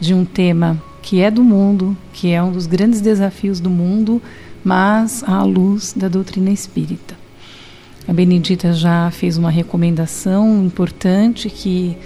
de 0.00 0.14
um 0.14 0.25
tema 0.25 0.82
que 1.02 1.20
é 1.20 1.30
do 1.30 1.44
mundo, 1.44 1.96
que 2.12 2.32
é 2.32 2.42
um 2.42 2.50
dos 2.50 2.66
grandes 2.66 3.00
desafios 3.00 3.60
do 3.60 3.70
mundo, 3.70 4.20
mas 4.66 5.23
à 5.23 5.44
luz 5.44 5.94
da 5.96 6.08
doutrina 6.08 6.50
espírita. 6.50 7.14
A 8.08 8.12
Benedita 8.12 8.73
já 8.73 9.08
fez 9.12 9.37
uma 9.37 9.49
recomendação 9.49 10.64
importante 10.64 11.49
que 11.49 11.96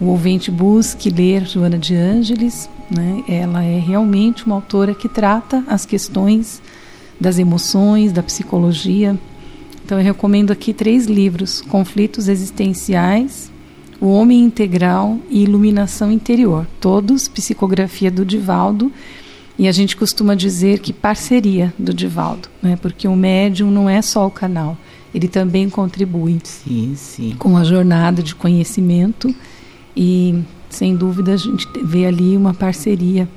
o 0.00 0.06
ouvinte 0.06 0.50
busque 0.50 1.10
ler 1.10 1.46
Joana 1.46 1.78
de 1.78 1.94
Ângeles. 1.94 2.68
Né? 2.90 3.22
Ela 3.28 3.62
é 3.62 3.78
realmente 3.78 4.44
uma 4.44 4.56
autora 4.56 4.96
que 4.96 5.08
trata 5.08 5.62
as 5.68 5.86
questões 5.86 6.60
das 7.20 7.38
emoções, 7.38 8.10
da 8.10 8.22
psicologia. 8.22 9.16
Então 9.84 9.96
eu 9.96 10.04
recomendo 10.04 10.50
aqui 10.50 10.74
três 10.74 11.06
livros: 11.06 11.60
Conflitos 11.60 12.26
Existenciais, 12.26 13.48
O 14.00 14.08
Homem 14.08 14.42
Integral 14.42 15.18
e 15.30 15.44
Iluminação 15.44 16.10
Interior. 16.10 16.66
Todos 16.80 17.28
psicografia 17.28 18.10
do 18.10 18.24
Divaldo. 18.24 18.90
E 19.58 19.66
a 19.66 19.72
gente 19.72 19.96
costuma 19.96 20.34
dizer 20.34 20.78
que 20.78 20.92
parceria 20.92 21.74
do 21.78 21.92
Divaldo, 21.92 22.48
né? 22.62 22.78
porque 22.80 23.08
o 23.08 23.16
médium 23.16 23.70
não 23.70 23.90
é 23.90 24.00
só 24.00 24.26
o 24.26 24.30
canal 24.30 24.76
ele 25.14 25.28
também 25.28 25.68
contribui 25.68 26.38
sim, 26.44 26.94
sim. 26.96 27.34
com 27.38 27.56
a 27.56 27.64
jornada 27.64 28.22
de 28.22 28.34
conhecimento 28.34 29.34
e, 29.96 30.42
sem 30.68 30.94
dúvida, 30.94 31.32
a 31.32 31.36
gente 31.36 31.66
vê 31.82 32.06
ali 32.06 32.36
uma 32.36 32.54
parceria 32.54 33.28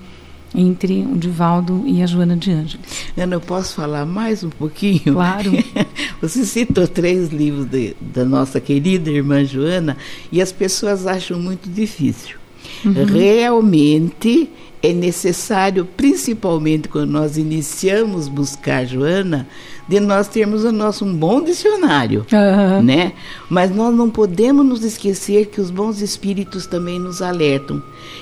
entre 0.53 1.03
o 1.03 1.17
Divaldo 1.17 1.83
e 1.87 2.03
a 2.03 2.05
Joana 2.05 2.35
de 2.35 2.51
Ângeles. 2.51 2.85
Ana, 3.17 3.35
eu 3.35 3.41
posso 3.41 3.73
falar 3.75 4.05
mais 4.05 4.43
um 4.43 4.49
pouquinho? 4.49 5.13
Claro. 5.13 5.51
Você 6.21 6.45
citou 6.45 6.87
três 6.87 7.29
livros 7.29 7.65
de, 7.67 7.95
da 8.01 8.25
nossa 8.25 8.59
querida 8.59 9.09
irmã 9.09 9.45
Joana 9.45 9.95
e 10.29 10.41
as 10.41 10.51
pessoas 10.51 11.07
acham 11.07 11.39
muito 11.39 11.69
difícil. 11.69 12.40
Uhum. 12.85 13.05
Realmente 13.05 14.49
é 14.81 14.93
necessário, 14.93 15.85
principalmente 15.85 16.87
quando 16.87 17.11
nós 17.11 17.37
iniciamos 17.37 18.27
buscar 18.27 18.85
Joana, 18.85 19.47
de 19.87 19.99
nós 19.99 20.27
termos 20.27 20.63
o 20.63 20.71
nosso 20.71 21.03
um 21.05 21.13
bom 21.13 21.43
dicionário, 21.43 22.25
uhum. 22.31 22.81
né? 22.81 23.13
Mas 23.49 23.73
nós 23.75 23.93
não 23.93 24.09
podemos 24.09 24.65
nos 24.65 24.83
esquecer 24.83 25.47
que 25.47 25.59
os 25.59 25.69
bons 25.69 26.01
espíritos 26.01 26.65
também 26.65 26.99
nos 26.99 27.21
alertam 27.21 27.81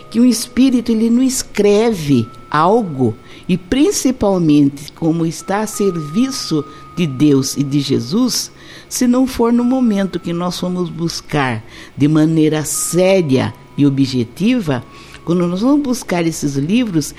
que 0.10 0.20
o 0.20 0.26
espírito 0.26 0.92
ele 0.92 1.10
não 1.10 1.22
escreve 1.22 2.28
algo 2.50 3.16
e 3.48 3.58
principalmente 3.58 4.92
como 4.94 5.26
está 5.26 5.62
a 5.62 5.68
serviço 5.68 6.64
de 6.96 7.06
Deus 7.06 7.56
e 7.56 7.64
de 7.64 7.80
Jesus, 7.80 8.52
se 8.88 9.08
não 9.08 9.26
for 9.26 9.54
no 9.54 9.64
momento 9.64 10.20
que 10.20 10.34
nós 10.34 10.60
fomos 10.60 10.90
buscar 10.90 11.64
de 11.96 12.08
maneira 12.08 12.64
séria 12.66 13.54
e 13.78 13.86
objetiva, 13.86 14.84
quando 15.24 15.48
nós 15.48 15.62
vamos 15.62 15.82
buscar 15.82 16.26
esses 16.26 16.56
livros, 16.56 17.14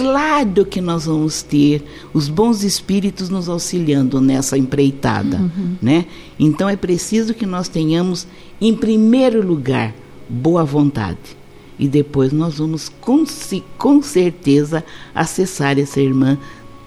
claro 0.00 0.64
que 0.64 0.80
nós 0.80 1.04
vamos 1.04 1.42
ter 1.42 1.84
os 2.14 2.26
bons 2.26 2.62
espíritos 2.62 3.28
nos 3.28 3.50
auxiliando 3.50 4.18
nessa 4.18 4.56
empreitada, 4.56 5.36
uhum. 5.36 5.76
né? 5.82 6.06
Então 6.38 6.70
é 6.70 6.74
preciso 6.74 7.34
que 7.34 7.44
nós 7.44 7.68
tenhamos, 7.68 8.26
em 8.58 8.74
primeiro 8.74 9.46
lugar, 9.46 9.94
boa 10.26 10.64
vontade. 10.64 11.36
E 11.78 11.86
depois 11.86 12.32
nós 12.32 12.56
vamos 12.56 12.88
com, 12.88 13.24
com 13.76 14.02
certeza 14.02 14.82
acessar 15.14 15.78
essa 15.78 16.00
irmã 16.00 16.38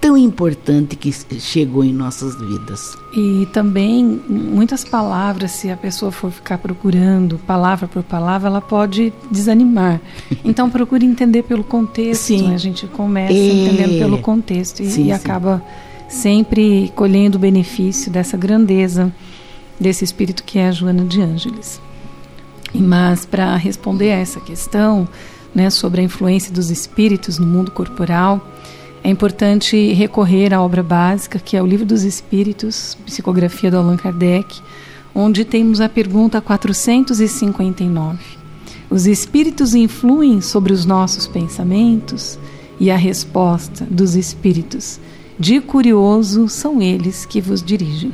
tão 0.04 0.18
importante 0.18 0.98
que 0.98 1.14
chegou 1.40 1.82
em 1.82 1.94
nossas 1.94 2.36
vidas. 2.36 2.98
E 3.16 3.48
também 3.54 4.04
muitas 4.28 4.84
palavras, 4.84 5.52
se 5.52 5.72
a 5.72 5.78
pessoa 5.78 6.12
for 6.12 6.30
ficar 6.30 6.58
procurando 6.58 7.38
palavra 7.48 7.88
por 7.88 8.04
palavra, 8.04 8.50
ela 8.50 8.60
pode 8.60 9.14
desanimar. 9.32 10.02
Então 10.44 10.70
procure 10.70 11.06
entender 11.06 11.44
pelo 11.44 11.64
contexto. 11.64 12.24
Sim. 12.24 12.50
Né? 12.50 12.56
A 12.56 12.58
gente 12.58 12.86
começa 12.86 13.34
é. 13.34 13.48
entendendo 13.48 13.98
pelo 13.98 14.18
contexto 14.18 14.82
e, 14.82 14.88
sim, 14.88 15.06
e 15.06 15.12
acaba 15.14 15.64
sempre 16.10 16.92
colhendo 16.96 17.38
o 17.38 17.40
benefício 17.40 18.12
dessa 18.12 18.36
grandeza 18.36 19.10
desse 19.80 20.04
espírito 20.04 20.44
que 20.44 20.60
é 20.60 20.68
a 20.68 20.72
Joana 20.72 21.06
de 21.06 21.22
Ângeles. 21.22 21.80
Mas 22.76 23.26
para 23.26 23.56
responder 23.56 24.12
a 24.12 24.18
essa 24.18 24.42
questão, 24.42 25.08
né, 25.56 25.70
sobre 25.70 26.02
a 26.02 26.04
influência 26.04 26.52
dos 26.52 26.70
espíritos 26.70 27.40
no 27.40 27.48
mundo 27.48 27.72
corporal, 27.72 28.46
é 29.04 29.10
importante 29.10 29.92
recorrer 29.92 30.54
à 30.54 30.62
obra 30.62 30.82
básica, 30.82 31.38
que 31.38 31.58
é 31.58 31.62
o 31.62 31.66
Livro 31.68 31.86
dos 31.86 32.04
Espíritos, 32.04 32.98
psicografia 33.06 33.70
do 33.70 33.78
Allan 33.78 33.98
Kardec, 33.98 34.62
onde 35.14 35.44
temos 35.44 35.82
a 35.82 35.90
pergunta 35.90 36.40
459. 36.40 38.18
Os 38.90 39.06
espíritos 39.06 39.76
influem 39.76 40.40
sobre 40.40 40.72
os 40.72 40.86
nossos 40.86 41.28
pensamentos? 41.28 42.40
E 42.80 42.90
a 42.90 42.96
resposta 42.96 43.86
dos 43.90 44.16
espíritos: 44.16 45.00
de 45.38 45.60
curioso 45.60 46.48
são 46.48 46.82
eles 46.82 47.26
que 47.26 47.42
vos 47.42 47.62
dirigem. 47.62 48.14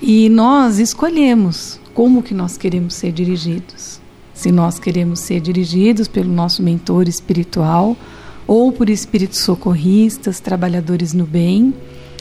E 0.00 0.28
nós 0.28 0.78
escolhemos 0.78 1.80
como 1.92 2.22
que 2.22 2.34
nós 2.34 2.56
queremos 2.56 2.94
ser 2.94 3.10
dirigidos. 3.10 4.00
Se 4.32 4.52
nós 4.52 4.78
queremos 4.78 5.20
ser 5.20 5.40
dirigidos 5.40 6.06
pelo 6.06 6.32
nosso 6.32 6.62
mentor 6.62 7.08
espiritual, 7.08 7.96
ou 8.46 8.72
por 8.72 8.90
espíritos 8.90 9.38
socorristas, 9.40 10.40
trabalhadores 10.40 11.12
no 11.12 11.24
bem, 11.24 11.74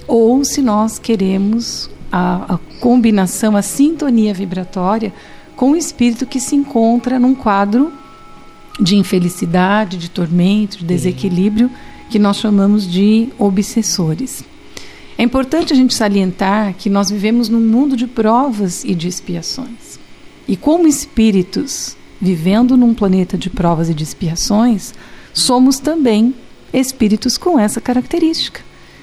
ou 0.08 0.44
se 0.44 0.62
nós 0.62 1.00
queremos 1.00 1.90
a, 2.12 2.56
a 2.56 2.58
combinação, 2.80 3.56
a 3.56 3.62
sintonia 3.62 4.34
vibratória 4.34 5.14
com 5.56 5.72
o 5.72 5.76
espírito 5.76 6.26
que 6.26 6.40
se 6.40 6.56
encontra 6.56 7.20
num 7.20 7.36
quadro 7.36 7.92
de 8.80 8.96
infelicidade, 8.96 9.98
de 9.98 10.10
tormento, 10.10 10.80
de 10.80 10.86
desequilíbrio, 10.86 11.70
que 12.10 12.18
nós 12.18 12.38
chamamos 12.38 12.90
de 12.90 13.30
obsessores. 13.38 14.44
É 15.18 15.24
importante 15.24 15.72
a 15.72 15.76
gente 15.76 15.94
salientar 15.94 16.74
que 16.74 16.90
nós 16.90 17.10
vivemos 17.10 17.48
num 17.48 17.60
mundo 17.60 17.96
de 17.96 18.08
provas 18.08 18.84
e 18.84 18.96
de 18.96 19.08
expiações. 19.08 20.00
E 20.48 20.58
como 20.58 20.88
espíritos 20.88 21.96
vivendo 22.20 22.76
num 22.76 22.94
planeta 22.94 23.38
de 23.38 23.50
provas 23.50 23.90
e 23.90 23.94
de 23.94 24.04
expiações, 24.04 24.94
somos 25.34 25.80
também 25.80 26.34
espíritos 26.74 27.38
com 27.38 27.60
essa 27.60 27.82
característica. 27.82 28.62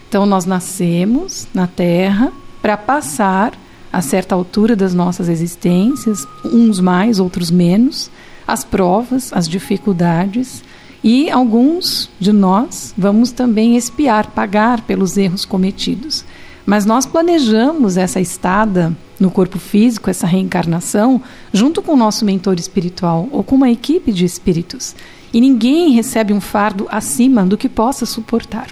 Então, 0.09 0.25
nós 0.25 0.47
nascemos 0.47 1.47
na 1.53 1.67
Terra 1.67 2.33
para 2.63 2.77
passar 2.77 3.53
a 3.93 4.01
certa 4.01 4.35
altura 4.35 4.77
das 4.77 4.95
nossas 4.95 5.29
existências, 5.29 6.27
uns 6.45 6.81
mais, 6.81 7.19
outros 7.19 7.51
menos, 7.51 8.11
as 8.47 8.65
provas, 8.65 9.33
as 9.33 9.49
dificuldades, 9.49 10.63
e 11.03 11.31
alguns 11.31 12.11
de 12.19 12.33
nós 12.33 12.93
vamos 12.97 13.31
também 13.31 13.77
espiar, 13.77 14.31
pagar 14.31 14.83
pelos 14.83 15.17
erros 15.17 15.45
cometidos. 15.45 16.25
Mas 16.67 16.85
nós 16.85 17.07
planejamos 17.07 17.97
essa 17.97 18.21
estada 18.21 18.95
no 19.19 19.31
corpo 19.31 19.59
físico, 19.59 20.11
essa 20.11 20.27
reencarnação, 20.27 21.23
junto 21.53 21.81
com 21.81 21.93
o 21.93 21.97
nosso 21.97 22.25
mentor 22.25 22.59
espiritual 22.59 23.29
ou 23.31 23.43
com 23.43 23.55
uma 23.55 23.71
equipe 23.71 24.13
de 24.13 24.25
espíritos. 24.25 24.95
E 25.33 25.41
ninguém 25.41 25.93
recebe 25.93 26.33
um 26.33 26.41
fardo 26.41 26.87
acima 26.91 27.45
do 27.45 27.57
que 27.57 27.69
possa 27.69 28.07
suportar. 28.07 28.69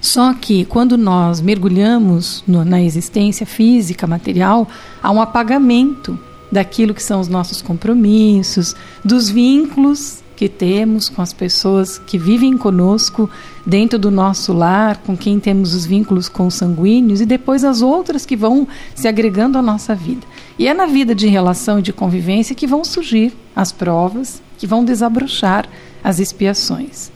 Só 0.00 0.34
que 0.34 0.64
quando 0.64 0.98
nós 0.98 1.40
mergulhamos 1.40 2.42
no, 2.46 2.64
na 2.64 2.82
existência 2.82 3.46
física, 3.46 4.06
material, 4.06 4.68
há 5.00 5.10
um 5.10 5.20
apagamento 5.20 6.18
daquilo 6.50 6.92
que 6.92 7.02
são 7.02 7.20
os 7.20 7.28
nossos 7.28 7.62
compromissos, 7.62 8.74
dos 9.04 9.30
vínculos 9.30 10.22
que 10.42 10.48
temos 10.48 11.08
com 11.08 11.22
as 11.22 11.32
pessoas 11.32 11.98
que 11.98 12.18
vivem 12.18 12.58
conosco 12.58 13.30
dentro 13.64 13.96
do 13.96 14.10
nosso 14.10 14.52
lar, 14.52 14.96
com 14.98 15.16
quem 15.16 15.38
temos 15.38 15.72
os 15.72 15.86
vínculos 15.86 16.28
consanguíneos 16.28 17.20
e 17.20 17.26
depois 17.26 17.62
as 17.62 17.80
outras 17.80 18.26
que 18.26 18.34
vão 18.34 18.66
se 18.92 19.06
agregando 19.06 19.56
à 19.56 19.62
nossa 19.62 19.94
vida. 19.94 20.26
E 20.58 20.66
é 20.66 20.74
na 20.74 20.86
vida 20.86 21.14
de 21.14 21.28
relação 21.28 21.78
e 21.78 21.82
de 21.82 21.92
convivência 21.92 22.56
que 22.56 22.66
vão 22.66 22.84
surgir 22.84 23.32
as 23.54 23.70
provas, 23.70 24.42
que 24.62 24.66
vão 24.68 24.84
desabrochar 24.84 25.68
as 26.04 26.20
expiações. 26.20 27.10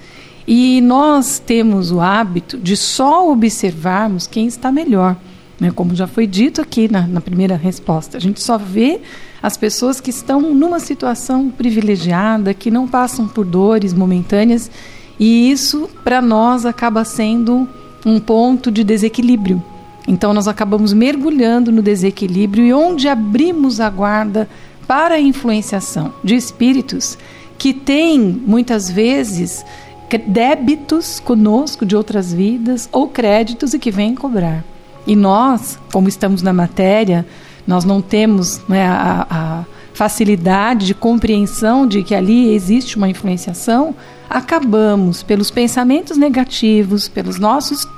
E 0.48 0.80
nós 0.80 1.38
temos 1.38 1.92
o 1.92 2.00
hábito 2.00 2.58
de 2.58 2.76
só 2.76 3.30
observarmos 3.30 4.26
quem 4.26 4.48
está 4.48 4.72
melhor. 4.72 5.14
Né? 5.60 5.70
Como 5.70 5.94
já 5.94 6.08
foi 6.08 6.26
dito 6.26 6.60
aqui 6.60 6.90
na, 6.90 7.06
na 7.06 7.20
primeira 7.20 7.54
resposta, 7.54 8.16
a 8.16 8.20
gente 8.20 8.42
só 8.42 8.58
vê 8.58 9.00
as 9.40 9.56
pessoas 9.56 10.00
que 10.00 10.10
estão 10.10 10.40
numa 10.40 10.80
situação 10.80 11.48
privilegiada, 11.48 12.52
que 12.52 12.68
não 12.68 12.88
passam 12.88 13.28
por 13.28 13.44
dores 13.44 13.94
momentâneas, 13.94 14.68
e 15.16 15.48
isso 15.48 15.88
para 16.02 16.20
nós 16.20 16.66
acaba 16.66 17.04
sendo 17.04 17.68
um 18.04 18.18
ponto 18.18 18.72
de 18.72 18.82
desequilíbrio. 18.82 19.62
Então 20.08 20.34
nós 20.34 20.48
acabamos 20.48 20.92
mergulhando 20.92 21.70
no 21.70 21.80
desequilíbrio 21.80 22.64
e 22.64 22.72
onde 22.72 23.06
abrimos 23.06 23.78
a 23.78 23.88
guarda 23.88 24.48
para 24.86 25.16
a 25.16 25.20
influenciação 25.20 26.12
de 26.22 26.34
espíritos 26.34 27.18
que 27.58 27.72
têm 27.72 28.20
muitas 28.20 28.90
vezes 28.90 29.64
débitos 30.26 31.18
conosco 31.18 31.84
de 31.84 31.96
outras 31.96 32.32
vidas 32.32 32.88
ou 32.92 33.08
créditos 33.08 33.74
e 33.74 33.78
que 33.78 33.90
vêm 33.90 34.14
cobrar. 34.14 34.64
E 35.06 35.16
nós, 35.16 35.78
como 35.92 36.08
estamos 36.08 36.42
na 36.42 36.52
matéria, 36.52 37.26
nós 37.66 37.84
não 37.84 38.00
temos 38.00 38.60
né, 38.68 38.86
a, 38.86 39.26
a 39.28 39.64
facilidade 39.94 40.86
de 40.86 40.94
compreensão 40.94 41.86
de 41.86 42.02
que 42.02 42.14
ali 42.14 42.54
existe 42.54 42.96
uma 42.96 43.08
influenciação, 43.08 43.94
acabamos, 44.28 45.22
pelos 45.22 45.50
pensamentos 45.50 46.16
negativos, 46.16 47.08
pelos 47.08 47.38
nossos 47.38 47.88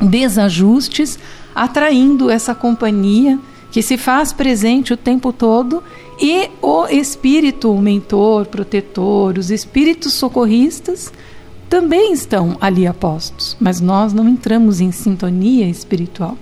desajustes, 0.00 1.18
atraindo 1.54 2.30
essa 2.30 2.54
companhia 2.54 3.38
que 3.70 3.82
se 3.82 3.96
faz 3.96 4.32
presente 4.32 4.92
o 4.92 4.96
tempo 4.96 5.32
todo 5.32 5.82
e 6.20 6.50
o 6.60 6.86
espírito 6.86 7.72
o 7.72 7.80
mentor, 7.80 8.46
protetor, 8.46 9.38
os 9.38 9.50
espíritos 9.50 10.14
socorristas 10.14 11.12
também 11.68 12.12
estão 12.12 12.56
ali 12.60 12.86
apostos, 12.86 13.56
mas 13.60 13.80
nós 13.80 14.12
não 14.12 14.28
entramos 14.28 14.80
em 14.80 14.90
sintonia 14.90 15.68
espiritual. 15.68 16.36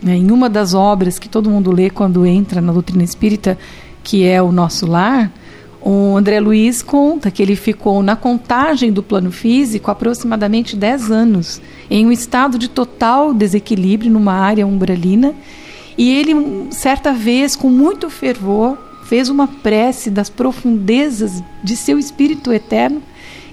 Né? 0.00 0.16
Em 0.16 0.30
uma 0.30 0.48
das 0.48 0.72
obras 0.72 1.18
que 1.18 1.28
todo 1.28 1.50
mundo 1.50 1.72
lê 1.72 1.90
quando 1.90 2.24
entra 2.24 2.60
na 2.60 2.72
doutrina 2.72 3.02
espírita, 3.02 3.58
que 4.04 4.24
é 4.24 4.40
o 4.40 4.52
Nosso 4.52 4.86
Lar, 4.86 5.32
o 5.80 6.16
André 6.16 6.40
Luiz 6.40 6.82
conta 6.82 7.30
que 7.30 7.42
ele 7.42 7.54
ficou 7.54 8.02
na 8.02 8.16
contagem 8.16 8.92
do 8.92 9.02
plano 9.02 9.30
físico 9.30 9.90
aproximadamente 9.90 10.76
10 10.76 11.10
anos, 11.10 11.60
em 11.90 12.06
um 12.06 12.12
estado 12.12 12.58
de 12.58 12.68
total 12.68 13.32
desequilíbrio 13.32 14.10
numa 14.10 14.32
área 14.32 14.66
umbralina. 14.66 15.34
E 15.98 16.10
ele, 16.10 16.68
certa 16.70 17.12
vez, 17.12 17.56
com 17.56 17.68
muito 17.68 18.08
fervor, 18.08 18.78
fez 19.04 19.28
uma 19.28 19.48
prece 19.48 20.10
das 20.10 20.30
profundezas 20.30 21.42
de 21.64 21.76
seu 21.76 21.98
espírito 21.98 22.52
eterno 22.52 23.02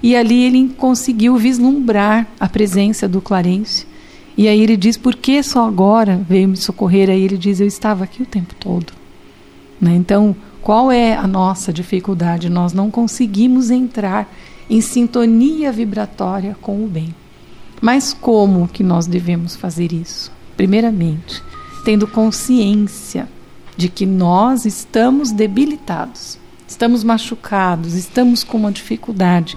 e 0.02 0.14
ali 0.14 0.44
ele 0.44 0.68
conseguiu 0.78 1.36
vislumbrar 1.36 2.26
a 2.38 2.48
presença 2.48 3.08
do 3.08 3.20
Clarencio. 3.20 3.88
E 4.36 4.46
aí 4.46 4.60
ele 4.60 4.76
diz: 4.76 4.96
Por 4.96 5.16
que 5.16 5.42
só 5.42 5.66
agora 5.66 6.20
veio 6.28 6.48
me 6.48 6.56
socorrer? 6.56 7.10
Aí 7.10 7.22
ele 7.22 7.36
diz: 7.36 7.58
Eu 7.58 7.66
estava 7.66 8.04
aqui 8.04 8.22
o 8.22 8.26
tempo 8.26 8.54
todo. 8.54 8.92
Né? 9.80 9.94
Então, 9.96 10.36
qual 10.62 10.92
é 10.92 11.14
a 11.14 11.26
nossa 11.26 11.72
dificuldade? 11.72 12.48
Nós 12.48 12.72
não 12.72 12.90
conseguimos 12.90 13.70
entrar 13.70 14.32
em 14.68 14.80
sintonia 14.80 15.72
vibratória 15.72 16.56
com 16.60 16.84
o 16.84 16.86
bem. 16.86 17.14
Mas 17.80 18.12
como 18.12 18.68
que 18.68 18.82
nós 18.82 19.06
devemos 19.06 19.56
fazer 19.56 19.92
isso? 19.92 20.30
Primeiramente, 20.56 21.42
tendo 21.86 22.08
consciência 22.08 23.28
de 23.76 23.88
que 23.88 24.04
nós 24.04 24.64
estamos 24.64 25.30
debilitados, 25.30 26.36
estamos 26.66 27.04
machucados, 27.04 27.94
estamos 27.94 28.42
com 28.42 28.56
uma 28.56 28.72
dificuldade, 28.72 29.56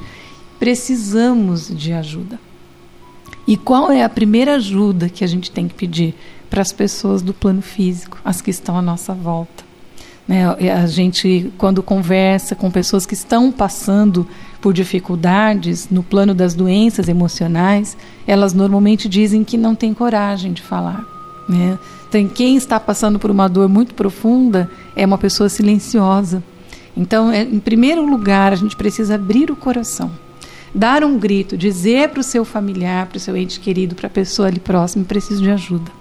precisamos 0.60 1.76
de 1.76 1.92
ajuda. 1.92 2.40
E 3.48 3.58
qual 3.58 3.92
é 3.92 4.04
a 4.04 4.10
primeira 4.10 4.58
ajuda 4.58 5.10
que 5.10 5.24
a 5.24 5.28
gente 5.28 5.50
tem 5.50 5.68
que 5.68 5.74
pedir 5.74 6.14
para 6.52 6.62
as 6.62 6.72
pessoas 6.72 7.24
do 7.24 7.34
plano 7.34 7.64
físico, 7.64 8.20
as 8.24 8.42
que 8.42 8.52
estão 8.52 8.78
à 8.78 8.82
nossa 8.82 9.12
volta? 9.12 9.64
Né? 10.28 10.46
A 10.72 10.86
gente, 10.86 11.52
quando 11.58 11.82
conversa 11.82 12.54
com 12.54 12.70
pessoas 12.70 13.08
que 13.08 13.16
estão 13.16 13.52
passando 13.52 14.28
por 14.62 14.72
dificuldades 14.72 15.90
no 15.90 16.04
plano 16.04 16.36
das 16.36 16.54
doenças 16.54 17.10
emocionais, 17.10 17.98
elas 18.28 18.54
normalmente 18.54 19.10
dizem 19.10 19.44
que 19.44 19.58
não 19.58 19.74
têm 19.74 19.96
coragem 19.96 20.54
de 20.54 20.62
falar. 20.62 21.04
Né? 21.50 21.80
Então, 22.10 22.28
quem 22.28 22.58
está 22.58 22.80
passando 22.80 23.18
por 23.20 23.32
uma 23.32 23.48
dor 23.48 23.70
muito 23.70 23.94
profunda 23.94 24.70
é 24.96 25.06
uma 25.06 25.18
pessoa 25.18 25.48
silenciosa. 25.48 26.44
Então, 26.98 27.32
é, 27.32 27.44
em 27.44 27.60
primeiro 27.60 28.06
lugar, 28.06 28.52
a 28.52 28.56
gente 28.56 28.76
precisa 28.76 29.16
abrir 29.16 29.50
o 29.50 29.56
coração 29.56 30.12
dar 30.74 31.04
um 31.04 31.18
grito, 31.18 31.58
dizer 31.58 32.10
para 32.10 32.20
o 32.20 32.24
seu 32.24 32.46
familiar, 32.46 33.08
para 33.08 33.18
o 33.18 33.20
seu 33.20 33.36
ente 33.36 33.60
querido, 33.60 33.96
para 33.96 34.08
a 34.08 34.10
pessoa 34.10 34.48
ali 34.48 34.60
próxima, 34.60 35.06
preciso 35.06 35.42
de 35.42 35.50
ajuda. 35.50 35.92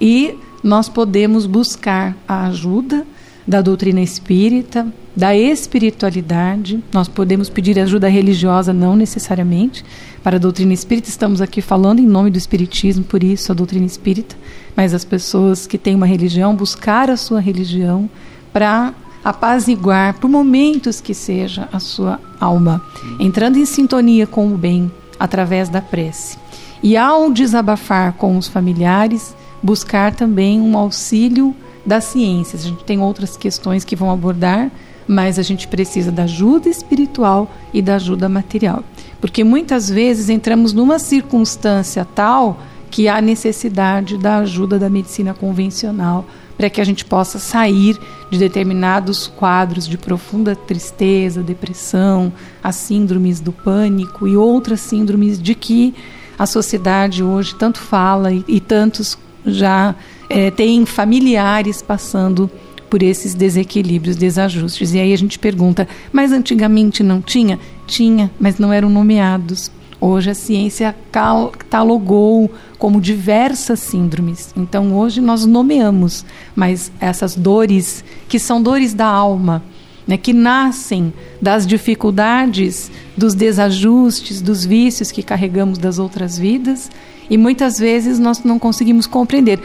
E 0.00 0.36
nós 0.62 0.88
podemos 0.88 1.46
buscar 1.46 2.16
a 2.26 2.46
ajuda 2.46 3.06
da 3.48 3.62
doutrina 3.62 4.02
espírita, 4.02 4.86
da 5.16 5.34
espiritualidade. 5.34 6.84
Nós 6.92 7.08
podemos 7.08 7.48
pedir 7.48 7.80
ajuda 7.80 8.06
religiosa, 8.06 8.74
não 8.74 8.94
necessariamente. 8.94 9.82
Para 10.22 10.36
a 10.36 10.38
doutrina 10.38 10.74
espírita, 10.74 11.08
estamos 11.08 11.40
aqui 11.40 11.62
falando 11.62 11.98
em 11.98 12.06
nome 12.06 12.30
do 12.30 12.36
espiritismo, 12.36 13.04
por 13.04 13.24
isso 13.24 13.50
a 13.50 13.54
doutrina 13.54 13.86
espírita. 13.86 14.36
Mas 14.76 14.92
as 14.92 15.02
pessoas 15.02 15.66
que 15.66 15.78
têm 15.78 15.94
uma 15.94 16.06
religião, 16.06 16.54
buscar 16.54 17.08
a 17.08 17.16
sua 17.16 17.40
religião 17.40 18.10
para 18.52 18.92
apaziguar, 19.24 20.18
por 20.18 20.28
momentos 20.28 21.00
que 21.00 21.14
seja, 21.14 21.70
a 21.72 21.80
sua 21.80 22.20
alma, 22.38 22.84
entrando 23.18 23.58
em 23.58 23.64
sintonia 23.64 24.26
com 24.26 24.52
o 24.52 24.58
bem 24.58 24.92
através 25.18 25.70
da 25.70 25.80
prece. 25.80 26.36
E 26.82 26.98
ao 26.98 27.32
desabafar 27.32 28.12
com 28.12 28.36
os 28.36 28.46
familiares, 28.46 29.34
buscar 29.62 30.14
também 30.14 30.60
um 30.60 30.76
auxílio 30.76 31.56
das 31.88 32.04
ciências. 32.04 32.64
A 32.64 32.68
gente 32.68 32.84
tem 32.84 33.00
outras 33.00 33.36
questões 33.36 33.82
que 33.82 33.96
vão 33.96 34.10
abordar, 34.10 34.70
mas 35.06 35.38
a 35.38 35.42
gente 35.42 35.66
precisa 35.66 36.12
da 36.12 36.24
ajuda 36.24 36.68
espiritual 36.68 37.50
e 37.72 37.80
da 37.80 37.96
ajuda 37.96 38.28
material. 38.28 38.84
Porque 39.20 39.42
muitas 39.42 39.88
vezes 39.88 40.28
entramos 40.28 40.74
numa 40.74 40.98
circunstância 40.98 42.04
tal 42.04 42.60
que 42.90 43.08
há 43.08 43.20
necessidade 43.20 44.18
da 44.18 44.38
ajuda 44.38 44.78
da 44.78 44.88
medicina 44.88 45.32
convencional 45.32 46.26
para 46.56 46.68
que 46.68 46.80
a 46.80 46.84
gente 46.84 47.04
possa 47.04 47.38
sair 47.38 47.98
de 48.30 48.38
determinados 48.38 49.26
quadros 49.28 49.86
de 49.86 49.96
profunda 49.96 50.56
tristeza, 50.56 51.42
depressão, 51.42 52.32
as 52.62 52.76
síndromes 52.76 53.40
do 53.40 53.52
pânico 53.52 54.26
e 54.26 54.36
outras 54.36 54.80
síndromes 54.80 55.40
de 55.40 55.54
que 55.54 55.94
a 56.38 56.46
sociedade 56.46 57.22
hoje 57.22 57.54
tanto 57.54 57.78
fala 57.78 58.32
e, 58.32 58.44
e 58.48 58.60
tantos 58.60 59.16
já 59.46 59.94
é, 60.28 60.52
familiares 60.86 61.82
passando 61.82 62.50
por 62.88 63.02
esses 63.02 63.34
desequilíbrios, 63.34 64.16
desajustes. 64.16 64.94
E 64.94 64.98
aí 64.98 65.12
a 65.12 65.18
gente 65.18 65.38
pergunta, 65.38 65.86
mas 66.12 66.32
antigamente 66.32 67.02
não 67.02 67.20
tinha? 67.20 67.58
Tinha, 67.86 68.30
mas 68.38 68.58
não 68.58 68.72
eram 68.72 68.88
nomeados. 68.88 69.70
Hoje 70.00 70.30
a 70.30 70.34
ciência 70.34 70.94
catalogou 71.10 72.50
como 72.78 73.00
diversas 73.00 73.80
síndromes. 73.80 74.54
Então 74.56 74.96
hoje 74.96 75.20
nós 75.20 75.44
nomeamos, 75.44 76.24
mas 76.54 76.92
essas 77.00 77.34
dores 77.34 78.04
que 78.28 78.38
são 78.38 78.62
dores 78.62 78.94
da 78.94 79.06
alma, 79.06 79.62
né, 80.06 80.16
que 80.16 80.32
nascem 80.32 81.12
das 81.42 81.66
dificuldades, 81.66 82.90
dos 83.16 83.34
desajustes, 83.34 84.40
dos 84.40 84.64
vícios 84.64 85.10
que 85.10 85.22
carregamos 85.22 85.78
das 85.78 85.98
outras 85.98 86.38
vidas, 86.38 86.90
e 87.28 87.36
muitas 87.36 87.78
vezes 87.78 88.18
nós 88.18 88.42
não 88.44 88.58
conseguimos 88.58 89.06
compreender. 89.06 89.60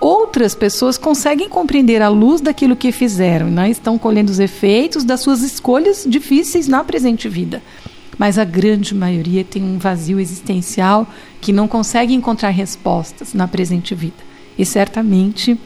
Outras 0.00 0.54
pessoas 0.54 0.96
conseguem 0.96 1.48
compreender 1.48 2.02
a 2.02 2.08
luz 2.08 2.40
daquilo 2.40 2.76
que 2.76 2.92
fizeram, 2.92 3.48
né? 3.48 3.68
estão 3.68 3.98
colhendo 3.98 4.30
os 4.30 4.38
efeitos 4.38 5.02
das 5.02 5.20
suas 5.20 5.42
escolhas 5.42 6.04
difíceis 6.08 6.68
na 6.68 6.84
presente 6.84 7.28
vida 7.28 7.62
mas 8.18 8.36
a 8.36 8.44
grande 8.44 8.94
maioria 8.94 9.44
tem 9.44 9.62
um 9.62 9.78
vazio 9.78 10.18
existencial 10.18 11.06
que 11.40 11.52
não 11.52 11.68
consegue 11.68 12.12
encontrar 12.12 12.50
respostas 12.50 13.32
na 13.32 13.46
presente 13.46 13.94
vida. 13.94 14.16
E 14.58 14.66
certamente 14.66 15.56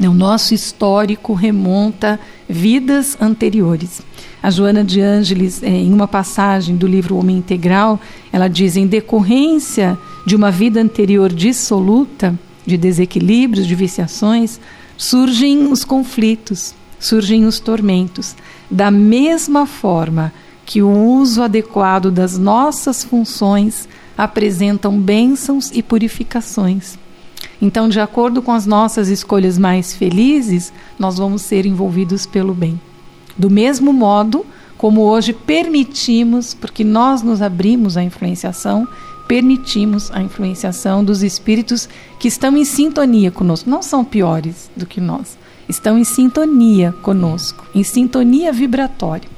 O 0.00 0.12
nosso 0.12 0.54
histórico 0.54 1.34
remonta 1.34 2.18
vidas 2.48 3.16
anteriores. 3.20 4.02
A 4.42 4.50
Joana 4.50 4.82
de 4.82 5.00
Ângeles, 5.00 5.62
eh, 5.62 5.68
em 5.68 5.92
uma 5.92 6.08
passagem 6.08 6.74
do 6.74 6.84
livro 6.84 7.16
Homem 7.16 7.36
Integral, 7.36 8.00
ela 8.32 8.48
diz: 8.48 8.76
em 8.76 8.88
decorrência 8.88 9.96
de 10.26 10.34
uma 10.34 10.50
vida 10.50 10.80
anterior 10.80 11.32
dissoluta, 11.32 12.36
de 12.66 12.76
desequilíbrios, 12.76 13.66
de 13.66 13.74
viciações, 13.74 14.60
surgem 14.96 15.70
os 15.70 15.84
conflitos, 15.84 16.74
surgem 16.98 17.44
os 17.44 17.60
tormentos. 17.60 18.34
Da 18.70 18.90
mesma 18.90 19.66
forma 19.66 20.32
que 20.64 20.82
o 20.82 20.90
uso 20.90 21.42
adequado 21.42 22.10
das 22.10 22.38
nossas 22.38 23.04
funções 23.04 23.88
apresentam 24.16 24.98
bênçãos 24.98 25.70
e 25.72 25.82
purificações. 25.82 26.98
Então, 27.60 27.88
de 27.88 28.00
acordo 28.00 28.42
com 28.42 28.52
as 28.52 28.66
nossas 28.66 29.08
escolhas 29.08 29.58
mais 29.58 29.94
felizes, 29.94 30.72
nós 30.98 31.18
vamos 31.18 31.42
ser 31.42 31.66
envolvidos 31.66 32.26
pelo 32.26 32.54
bem. 32.54 32.80
Do 33.36 33.50
mesmo 33.50 33.92
modo 33.92 34.44
como 34.76 35.02
hoje 35.02 35.32
permitimos, 35.32 36.52
porque 36.52 36.84
nós 36.84 37.22
nos 37.22 37.40
abrimos 37.40 37.96
à 37.96 38.02
influenciação, 38.02 38.86
permitimos 39.34 40.12
a 40.12 40.22
influenciação 40.22 41.02
dos 41.02 41.24
espíritos 41.24 41.88
que 42.20 42.28
estão 42.28 42.56
em 42.56 42.64
sintonia 42.64 43.32
conosco. 43.32 43.68
Não 43.68 43.82
são 43.82 44.04
piores 44.04 44.70
do 44.76 44.86
que 44.86 45.00
nós, 45.00 45.36
estão 45.68 45.98
em 45.98 46.04
sintonia 46.04 46.94
conosco, 47.02 47.66
em 47.74 47.82
sintonia 47.82 48.52
vibratória. 48.52 49.28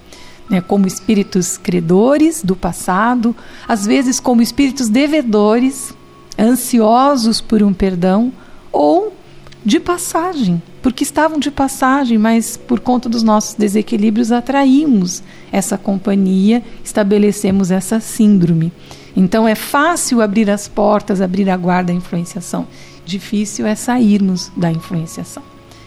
Né, 0.50 0.60
como 0.60 0.86
espíritos 0.86 1.56
credores 1.56 2.42
do 2.44 2.54
passado, 2.54 3.34
às 3.66 3.86
vezes 3.86 4.20
como 4.20 4.42
espíritos 4.42 4.90
devedores, 4.90 5.94
ansiosos 6.38 7.40
por 7.40 7.62
um 7.62 7.72
perdão, 7.72 8.30
ou 8.70 9.16
de 9.64 9.80
passagem, 9.80 10.62
porque 10.82 11.04
estavam 11.04 11.38
de 11.38 11.50
passagem, 11.50 12.18
mas 12.18 12.56
por 12.56 12.80
conta 12.80 13.08
dos 13.08 13.22
nossos 13.22 13.54
desequilíbrios 13.54 14.30
atraímos 14.30 15.22
essa 15.50 15.78
companhia, 15.78 16.62
estabelecemos 16.84 17.70
essa 17.70 17.98
síndrome. 17.98 18.70
Então 19.16 19.48
é 19.48 19.54
fácil 19.54 20.20
abrir 20.20 20.50
as 20.50 20.68
portas, 20.68 21.22
abrir 21.22 21.48
a 21.48 21.56
guarda 21.56 21.90
da 21.92 21.94
influenciação. 21.94 22.68
Difícil 23.04 23.66
é 23.66 23.74
sairmos 23.74 24.52
da 24.54 24.70
influenciação. 24.70 25.42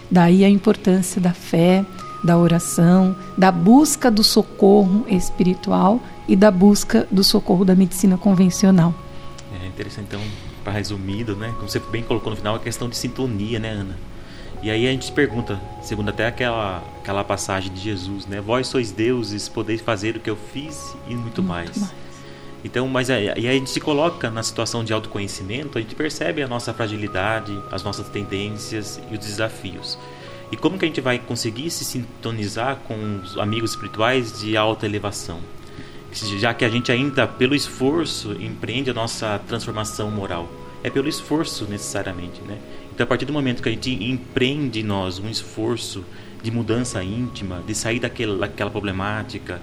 Daí 0.10 0.44
a 0.44 0.50
importância 0.50 1.22
da 1.22 1.32
fé, 1.32 1.86
da 2.24 2.38
oração, 2.38 3.16
da 3.38 3.52
busca 3.52 4.10
do 4.10 4.24
socorro 4.24 5.06
espiritual 5.08 6.02
e 6.28 6.36
da 6.36 6.50
busca 6.50 7.08
do 7.12 7.24
socorro 7.24 7.64
da 7.64 7.76
medicina 7.76 8.18
convencional. 8.18 8.94
É 9.62 9.68
interessante, 9.68 10.08
então, 10.10 10.22
para 10.64 10.74
resumido, 10.74 11.36
né? 11.36 11.54
Como 11.56 11.70
você 11.70 11.80
bem 11.80 12.04
colocou 12.04 12.32
no 12.32 12.36
final, 12.36 12.56
a 12.56 12.60
questão 12.60 12.90
de 12.90 12.98
sintonia, 12.98 13.60
né, 13.60 13.70
Ana? 13.70 13.98
E 14.62 14.70
aí 14.70 14.88
a 14.88 14.92
gente 14.92 15.06
se 15.06 15.12
pergunta, 15.12 15.60
segundo 15.82 16.10
até 16.10 16.28
aquela, 16.28 16.84
aquela 17.00 17.24
passagem 17.24 17.72
de 17.72 17.80
Jesus, 17.80 18.26
né? 18.26 18.42
Vós 18.42 18.68
sois 18.68 18.92
deuses, 18.92 19.48
podeis 19.48 19.80
fazer 19.80 20.18
o 20.18 20.20
que 20.20 20.30
eu 20.30 20.36
fiz 20.36 20.96
e 21.08 21.12
muito, 21.12 21.22
muito 21.22 21.44
mais. 21.44 21.78
mais. 21.78 22.09
Então, 22.64 22.88
mas 22.88 23.10
aí, 23.10 23.30
aí 23.30 23.48
a 23.48 23.54
gente 23.54 23.70
se 23.70 23.80
coloca 23.80 24.30
na 24.30 24.44
situação 24.44 24.84
de 24.84 24.92
autoconhecimento, 24.92 25.78
a 25.78 25.82
gente 25.82 25.96
percebe 25.96 26.42
a 26.42 26.48
nossa 26.48 26.74
fragilidade, 26.74 27.58
as 27.72 27.84
nossas 27.84 28.10
tendências 28.10 29.00
e 29.10 29.14
os 29.14 29.20
desafios. 29.20 29.98
E 30.52 30.58
como 30.58 30.78
que 30.78 30.86
a 30.86 30.88
gente 30.88 31.00
vai 31.00 31.20
conseguir 31.20 31.70
se 31.70 31.86
sintonizar 31.86 32.78
com 32.88 33.22
os 33.24 33.38
amigos 33.38 33.72
espirituais 33.72 34.40
de 34.40 34.58
alta 34.58 34.86
elevação? 34.86 35.40
Já 36.12 36.54
que 36.54 36.66
a 36.66 36.70
gente 36.70 36.92
ainda, 36.92 37.28
pelo 37.28 37.54
esforço, 37.54 38.34
empreende 38.34 38.90
a 38.90 38.94
nossa 38.94 39.40
transformação 39.48 40.10
moral. 40.10 40.50
É 40.84 40.90
pelo 40.90 41.08
esforço, 41.08 41.66
necessariamente, 41.66 42.42
né? 42.42 42.58
Então, 42.92 43.04
a 43.04 43.08
partir 43.08 43.26
do 43.26 43.34
momento 43.34 43.62
que 43.62 43.70
a 43.70 43.72
gente 43.72 43.92
empreende 44.04 44.80
em 44.80 44.84
nós 44.84 45.20
um 45.20 45.30
esforço 45.30 46.04
de 46.42 46.50
mudança 46.50 47.04
íntima, 47.04 47.62
de 47.66 47.76
sair 47.76 48.00
daquela, 48.00 48.38
daquela 48.40 48.72
problemática, 48.72 49.62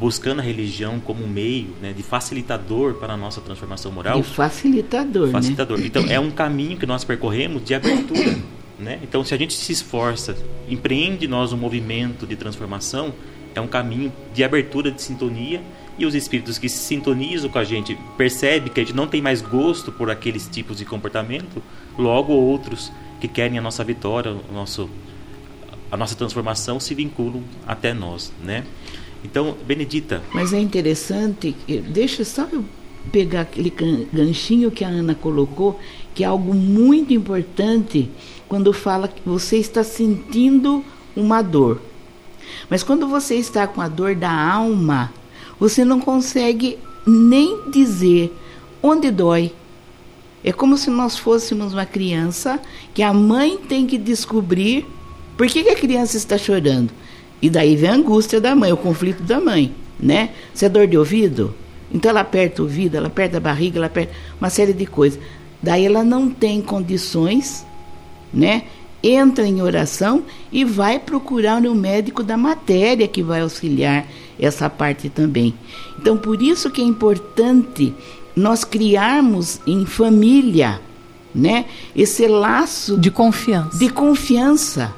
buscando 0.00 0.40
a 0.40 0.42
religião 0.42 0.98
como 0.98 1.22
um 1.22 1.28
meio 1.28 1.68
né, 1.82 1.92
de 1.92 2.02
facilitador 2.02 2.94
para 2.94 3.12
a 3.12 3.16
nossa 3.18 3.38
transformação 3.42 3.92
moral. 3.92 4.22
De 4.22 4.26
facilitador, 4.26 5.26
né? 5.26 5.32
Facilitador. 5.32 5.78
Né? 5.78 5.86
Então, 5.86 6.06
é 6.08 6.18
um 6.18 6.30
caminho 6.30 6.78
que 6.78 6.86
nós 6.86 7.04
percorremos 7.04 7.62
de 7.62 7.74
abertura. 7.74 8.38
Né? 8.80 8.98
Então, 9.02 9.22
se 9.22 9.34
a 9.34 9.36
gente 9.36 9.52
se 9.52 9.70
esforça, 9.70 10.34
empreende 10.66 11.28
nós 11.28 11.52
um 11.52 11.56
movimento 11.58 12.26
de 12.26 12.34
transformação, 12.34 13.12
é 13.54 13.60
um 13.60 13.66
caminho 13.66 14.10
de 14.32 14.42
abertura 14.42 14.90
de 14.90 15.02
sintonia 15.02 15.60
e 15.98 16.06
os 16.06 16.14
espíritos 16.14 16.56
que 16.56 16.66
se 16.66 16.78
sintonizam 16.78 17.50
com 17.50 17.58
a 17.58 17.64
gente 17.64 17.94
percebem 18.16 18.72
que 18.72 18.80
a 18.80 18.82
gente 18.82 18.96
não 18.96 19.06
tem 19.06 19.20
mais 19.20 19.42
gosto 19.42 19.92
por 19.92 20.10
aqueles 20.10 20.48
tipos 20.48 20.78
de 20.78 20.86
comportamento, 20.86 21.62
logo 21.98 22.32
outros 22.32 22.90
que 23.20 23.28
querem 23.28 23.58
a 23.58 23.60
nossa 23.60 23.84
vitória, 23.84 24.32
o 24.32 24.50
nosso, 24.54 24.88
a 25.92 25.96
nossa 25.98 26.14
transformação 26.14 26.80
se 26.80 26.94
vinculam 26.94 27.44
até 27.66 27.92
nós, 27.92 28.32
né? 28.42 28.64
Então, 29.24 29.56
Benedita. 29.66 30.22
Mas 30.32 30.52
é 30.52 30.60
interessante, 30.60 31.54
deixa 31.88 32.24
só 32.24 32.46
eu 32.50 32.64
pegar 33.12 33.42
aquele 33.42 33.72
ganchinho 34.12 34.70
que 34.70 34.84
a 34.84 34.88
Ana 34.88 35.14
colocou, 35.14 35.78
que 36.14 36.24
é 36.24 36.26
algo 36.26 36.54
muito 36.54 37.12
importante 37.12 38.10
quando 38.48 38.72
fala 38.72 39.08
que 39.08 39.22
você 39.24 39.56
está 39.56 39.82
sentindo 39.82 40.84
uma 41.14 41.42
dor. 41.42 41.80
Mas 42.68 42.82
quando 42.82 43.06
você 43.06 43.36
está 43.36 43.66
com 43.66 43.80
a 43.80 43.88
dor 43.88 44.14
da 44.14 44.30
alma, 44.30 45.12
você 45.58 45.84
não 45.84 46.00
consegue 46.00 46.78
nem 47.06 47.70
dizer 47.70 48.34
onde 48.82 49.10
dói. 49.10 49.52
É 50.42 50.52
como 50.52 50.76
se 50.76 50.88
nós 50.88 51.18
fôssemos 51.18 51.74
uma 51.74 51.84
criança 51.84 52.60
que 52.94 53.02
a 53.02 53.12
mãe 53.12 53.58
tem 53.58 53.86
que 53.86 53.98
descobrir 53.98 54.86
por 55.36 55.46
que, 55.46 55.62
que 55.62 55.70
a 55.70 55.76
criança 55.76 56.16
está 56.16 56.38
chorando. 56.38 56.90
E 57.42 57.48
daí 57.48 57.76
vem 57.76 57.90
a 57.90 57.94
angústia 57.94 58.40
da 58.40 58.54
mãe, 58.54 58.72
o 58.72 58.76
conflito 58.76 59.22
da 59.22 59.40
mãe, 59.40 59.74
né? 59.98 60.30
Você 60.52 60.66
é 60.66 60.68
dor 60.68 60.86
de 60.86 60.98
ouvido? 60.98 61.54
Então 61.92 62.10
ela 62.10 62.20
aperta 62.20 62.62
o 62.62 62.64
ouvido, 62.64 62.96
ela 62.96 63.06
aperta 63.08 63.38
a 63.38 63.40
barriga, 63.40 63.78
ela 63.78 63.86
aperta 63.86 64.12
uma 64.40 64.50
série 64.50 64.72
de 64.72 64.86
coisas. 64.86 65.18
Daí 65.62 65.84
ela 65.84 66.04
não 66.04 66.30
tem 66.30 66.60
condições, 66.60 67.64
né? 68.32 68.64
Entra 69.02 69.46
em 69.46 69.62
oração 69.62 70.22
e 70.52 70.64
vai 70.64 70.98
procurar 70.98 71.62
o 71.62 71.74
médico 71.74 72.22
da 72.22 72.36
matéria 72.36 73.08
que 73.08 73.22
vai 73.22 73.40
auxiliar 73.40 74.06
essa 74.38 74.68
parte 74.68 75.08
também. 75.08 75.54
Então 75.98 76.16
por 76.16 76.42
isso 76.42 76.70
que 76.70 76.82
é 76.82 76.84
importante 76.84 77.94
nós 78.36 78.62
criarmos 78.62 79.60
em 79.66 79.86
família, 79.86 80.80
né? 81.34 81.64
Esse 81.96 82.26
laço 82.26 82.98
de 82.98 83.10
confiança. 83.10 83.78
De 83.78 83.88
confiança 83.88 84.94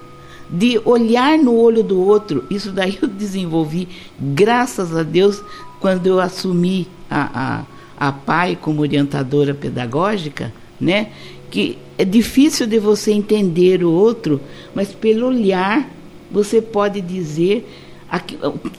de 0.52 0.78
olhar 0.84 1.38
no 1.38 1.56
olho 1.56 1.82
do 1.82 1.98
outro. 1.98 2.44
Isso 2.50 2.70
daí 2.70 2.98
eu 3.00 3.08
desenvolvi, 3.08 3.88
graças 4.20 4.94
a 4.94 5.02
Deus, 5.02 5.42
quando 5.80 6.06
eu 6.06 6.20
assumi 6.20 6.86
a, 7.10 7.64
a, 7.98 8.08
a 8.08 8.12
pai 8.12 8.56
como 8.60 8.82
orientadora 8.82 9.54
pedagógica, 9.54 10.52
né? 10.78 11.08
Que 11.50 11.78
é 11.96 12.04
difícil 12.04 12.66
de 12.66 12.78
você 12.78 13.12
entender 13.12 13.82
o 13.82 13.90
outro, 13.90 14.40
mas 14.74 14.92
pelo 14.92 15.26
olhar 15.26 15.88
você 16.30 16.60
pode 16.60 17.00
dizer. 17.00 17.66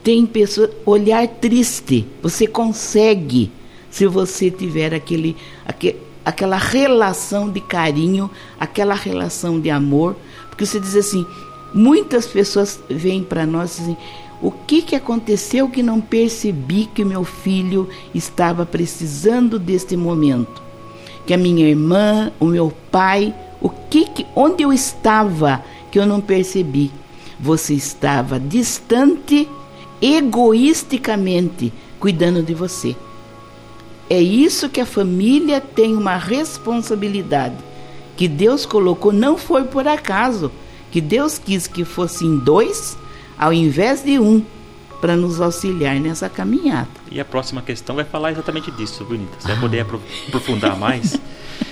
Tem 0.03 0.27
pessoas, 0.27 0.69
olhar 0.85 1.27
triste, 1.27 2.05
você 2.21 2.45
consegue, 2.45 3.49
se 3.89 4.05
você 4.05 4.51
tiver 4.51 4.93
aquele, 4.93 5.35
aquele 5.65 5.97
aquela 6.25 6.57
relação 6.57 7.49
de 7.49 7.59
carinho, 7.59 8.29
aquela 8.59 8.93
relação 8.93 9.59
de 9.59 9.69
amor, 9.69 10.15
porque 10.49 10.65
você 10.65 10.79
diz 10.79 10.95
assim: 10.95 11.25
Muitas 11.73 12.27
pessoas 12.27 12.79
vêm 12.89 13.23
para 13.23 13.45
nós 13.45 13.77
e 13.77 13.81
dizem: 13.81 13.97
o 14.41 14.51
que, 14.51 14.81
que 14.81 14.95
aconteceu 14.95 15.69
que 15.69 15.81
não 15.81 16.01
percebi 16.01 16.85
que 16.85 17.05
meu 17.05 17.23
filho 17.23 17.89
estava 18.13 18.65
precisando 18.65 19.57
deste 19.57 19.95
momento? 19.95 20.61
Que 21.25 21.33
a 21.33 21.37
minha 21.37 21.65
irmã, 21.65 22.31
o 22.39 22.45
meu 22.45 22.71
pai, 22.91 23.33
o 23.61 23.69
que, 23.69 24.05
que 24.05 24.25
onde 24.35 24.61
eu 24.61 24.73
estava 24.73 25.63
que 25.89 25.97
eu 25.97 26.05
não 26.05 26.19
percebi? 26.19 26.91
Você 27.39 27.73
estava 27.73 28.39
distante, 28.39 29.47
egoisticamente 30.01 31.71
cuidando 31.99 32.43
de 32.43 32.53
você. 32.53 32.95
É 34.09 34.21
isso 34.21 34.67
que 34.69 34.81
a 34.81 34.85
família 34.85 35.61
tem 35.61 35.95
uma 35.95 36.17
responsabilidade 36.17 37.55
que 38.17 38.27
Deus 38.27 38.65
colocou, 38.65 39.11
não 39.11 39.37
foi 39.37 39.63
por 39.63 39.87
acaso 39.87 40.51
que 40.93 41.01
Deus 41.01 41.39
quis 41.39 41.65
que 41.65 41.83
fossem 41.83 42.37
dois 42.37 42.95
ao 43.35 43.51
invés 43.51 44.03
de 44.03 44.19
um 44.19 44.45
para 45.01 45.15
nos 45.15 45.41
auxiliar 45.41 45.99
nessa 45.99 46.29
caminhada. 46.29 46.87
E 47.11 47.19
a 47.19 47.25
próxima 47.25 47.63
questão 47.63 47.95
vai 47.95 48.05
falar 48.05 48.31
exatamente 48.31 48.69
disso, 48.69 49.03
Bonita. 49.03 49.31
Você 49.39 49.47
vai 49.47 49.59
poder 49.59 49.87
aprofundar 50.27 50.77
mais. 50.77 51.19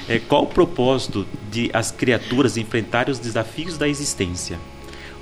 É, 0.09 0.17
qual 0.17 0.45
o 0.45 0.47
propósito 0.47 1.23
de 1.51 1.69
as 1.71 1.91
criaturas 1.91 2.57
enfrentarem 2.57 3.11
os 3.11 3.19
desafios 3.19 3.77
da 3.77 3.87
existência? 3.87 4.57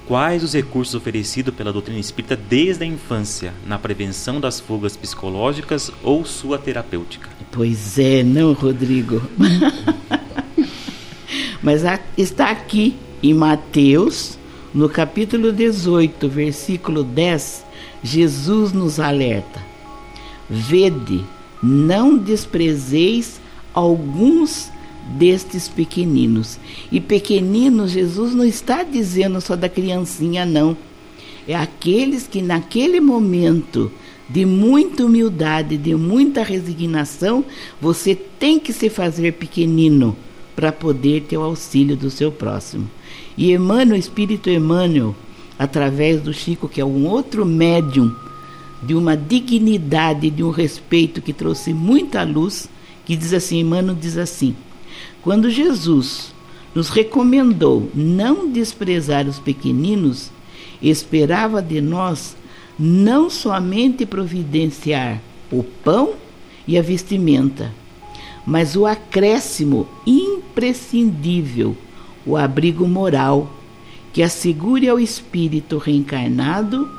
Quais 0.07 0.45
os 0.45 0.53
recursos 0.53 0.95
oferecidos 0.95 1.53
pela 1.53 1.73
doutrina 1.73 1.99
espírita 1.99 2.37
desde 2.37 2.85
a 2.85 2.87
infância 2.87 3.53
na 3.67 3.77
prevenção 3.77 4.39
das 4.39 4.61
fugas 4.61 4.95
psicológicas 4.95 5.91
ou 6.01 6.23
sua 6.23 6.57
terapêutica? 6.57 7.29
Pois 7.51 7.99
é, 7.99 8.23
não, 8.23 8.53
Rodrigo. 8.53 9.21
Mas 11.61 11.81
está 12.17 12.49
aqui 12.49 12.97
Em 13.21 13.33
Mateus, 13.33 14.37
no 14.73 14.87
capítulo 14.87 15.51
18, 15.51 16.29
versículo 16.29 17.03
10, 17.03 17.65
Jesus 18.01 18.71
nos 18.71 18.97
alerta: 18.97 19.61
Vede, 20.49 21.25
não 21.61 22.17
desprezeis 22.17 23.41
alguns 23.73 24.71
destes 25.17 25.67
pequeninos. 25.67 26.57
E 26.89 27.01
pequeninos, 27.01 27.91
Jesus 27.91 28.33
não 28.33 28.45
está 28.45 28.83
dizendo 28.83 29.41
só 29.41 29.55
da 29.55 29.67
criancinha, 29.67 30.45
não. 30.45 30.77
É 31.45 31.55
aqueles 31.55 32.25
que 32.25 32.41
naquele 32.41 33.01
momento 33.01 33.91
de 34.29 34.45
muita 34.45 35.03
humildade, 35.03 35.77
de 35.77 35.95
muita 35.95 36.43
resignação, 36.43 37.43
você 37.81 38.15
tem 38.15 38.59
que 38.59 38.71
se 38.71 38.89
fazer 38.89 39.33
pequenino 39.33 40.15
para 40.55 40.71
poder 40.71 41.23
ter 41.23 41.37
o 41.37 41.43
auxílio 41.43 41.97
do 41.97 42.09
seu 42.09 42.31
próximo. 42.31 42.89
E 43.39 43.53
Emmanuel, 43.53 43.97
Espírito 43.97 44.49
Emmanuel, 44.49 45.15
através 45.57 46.21
do 46.21 46.33
Chico, 46.33 46.67
que 46.67 46.81
é 46.81 46.85
um 46.85 47.07
outro 47.07 47.45
médium, 47.45 48.13
de 48.83 48.93
uma 48.93 49.15
dignidade, 49.15 50.29
de 50.29 50.43
um 50.43 50.49
respeito 50.49 51.21
que 51.21 51.31
trouxe 51.31 51.73
muita 51.73 52.21
luz, 52.23 52.69
que 53.05 53.15
diz 53.15 53.31
assim, 53.33 53.59
Emmanuel 53.59 53.95
diz 53.95 54.17
assim, 54.17 54.53
quando 55.21 55.49
Jesus 55.49 56.33
nos 56.75 56.89
recomendou 56.89 57.89
não 57.95 58.51
desprezar 58.51 59.25
os 59.25 59.39
pequeninos, 59.39 60.29
esperava 60.81 61.61
de 61.61 61.79
nós 61.79 62.35
não 62.77 63.29
somente 63.29 64.05
providenciar 64.05 65.21
o 65.49 65.63
pão 65.63 66.15
e 66.67 66.77
a 66.77 66.81
vestimenta, 66.81 67.73
mas 68.45 68.75
o 68.75 68.85
acréscimo 68.85 69.87
imprescindível 70.05 71.77
o 72.25 72.35
abrigo 72.37 72.87
moral 72.87 73.51
que 74.11 74.23
assegure 74.23 74.89
ao 74.89 74.99
espírito 74.99 75.77
reencarnado 75.77 76.89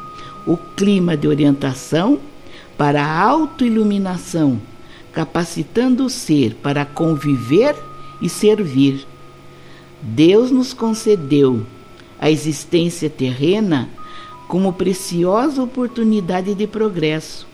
o 0.46 0.56
clima 0.56 1.16
de 1.16 1.28
orientação 1.28 2.18
para 2.76 3.04
a 3.04 3.22
autoiluminação, 3.22 4.60
capacitando 5.12 6.04
o 6.04 6.10
ser 6.10 6.54
para 6.54 6.84
conviver 6.84 7.76
e 8.22 8.28
servir. 8.28 9.06
Deus 10.00 10.50
nos 10.50 10.72
concedeu 10.72 11.66
a 12.18 12.30
existência 12.30 13.10
terrena 13.10 13.88
como 14.48 14.72
preciosa 14.72 15.62
oportunidade 15.62 16.54
de 16.54 16.66
progresso, 16.66 17.46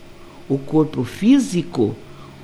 o 0.48 0.56
corpo 0.56 1.02
físico 1.02 1.94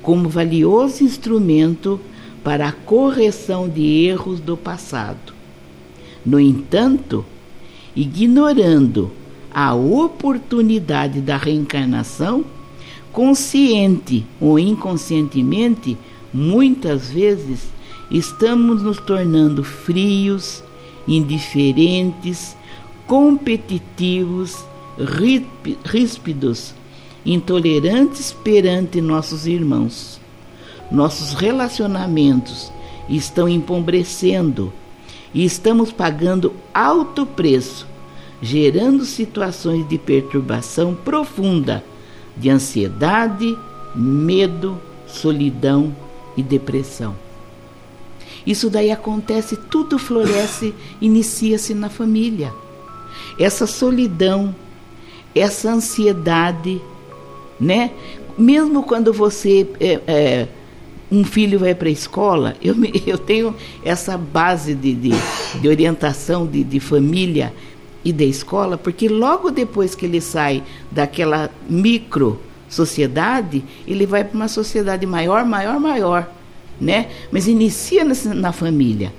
como 0.01 0.27
valioso 0.27 1.03
instrumento 1.03 1.99
para 2.43 2.67
a 2.67 2.71
correção 2.71 3.69
de 3.69 4.05
erros 4.05 4.39
do 4.39 4.57
passado. 4.57 5.33
No 6.25 6.39
entanto, 6.39 7.25
ignorando 7.95 9.11
a 9.51 9.73
oportunidade 9.73 11.21
da 11.21 11.37
reencarnação, 11.37 12.43
consciente 13.11 14.25
ou 14.41 14.59
inconscientemente, 14.59 15.97
muitas 16.33 17.09
vezes 17.11 17.67
estamos 18.11 18.81
nos 18.81 18.97
tornando 18.97 19.63
frios, 19.63 20.63
indiferentes, 21.07 22.57
competitivos, 23.05 24.65
ríspidos, 25.85 26.73
intolerantes 27.25 28.33
perante 28.33 28.99
nossos 28.99 29.45
irmãos 29.45 30.22
nossos 30.93 31.33
relacionamentos 31.33 32.71
estão 33.09 33.49
empobrecendo 33.49 34.71
e 35.33 35.43
estamos 35.43 35.91
pagando 35.91 36.53
alto 36.71 37.25
preço, 37.25 37.87
gerando 38.39 39.03
situações 39.03 39.87
de 39.89 39.97
perturbação 39.97 40.93
profunda, 40.93 41.83
de 42.37 42.49
ansiedade, 42.49 43.57
medo, 43.95 44.79
solidão 45.07 45.95
e 46.37 46.43
depressão. 46.43 47.15
Isso 48.45 48.69
daí 48.69 48.91
acontece, 48.91 49.55
tudo 49.55 49.97
floresce, 49.97 50.75
inicia-se 51.01 51.73
na 51.73 51.89
família. 51.89 52.53
Essa 53.39 53.65
solidão, 53.65 54.53
essa 55.33 55.71
ansiedade, 55.71 56.79
né? 57.59 57.91
Mesmo 58.37 58.83
quando 58.83 59.13
você 59.13 59.67
é, 59.79 60.01
é, 60.05 60.47
um 61.13 61.23
filho 61.23 61.59
vai 61.59 61.75
para 61.75 61.89
a 61.89 61.91
escola, 61.91 62.55
eu, 62.61 62.75
eu 63.05 63.17
tenho 63.17 63.55
essa 63.85 64.17
base 64.17 64.73
de, 64.73 64.95
de, 64.95 65.11
de 65.61 65.67
orientação 65.67 66.47
de, 66.47 66.63
de 66.63 66.79
família 66.79 67.53
e 68.03 68.11
da 68.11 68.23
escola, 68.23 68.77
porque 68.77 69.07
logo 69.07 69.51
depois 69.51 69.93
que 69.93 70.05
ele 70.05 70.19
sai 70.19 70.63
daquela 70.91 71.51
micro 71.69 72.39
sociedade, 72.67 73.63
ele 73.87 74.05
vai 74.07 74.23
para 74.23 74.35
uma 74.35 74.47
sociedade 74.47 75.05
maior, 75.05 75.45
maior, 75.45 75.79
maior, 75.79 76.29
né? 76.81 77.07
Mas 77.31 77.47
inicia 77.47 78.03
na, 78.03 78.15
na 78.33 78.51
família. 78.51 79.13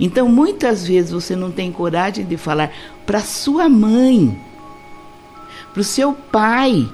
Então, 0.00 0.28
muitas 0.28 0.86
vezes 0.86 1.12
você 1.12 1.36
não 1.36 1.50
tem 1.50 1.70
coragem 1.70 2.24
de 2.24 2.36
falar 2.36 2.72
para 3.06 3.20
sua 3.20 3.68
mãe, 3.68 4.36
para 5.72 5.80
o 5.80 5.84
seu 5.84 6.12
pai, 6.12 6.88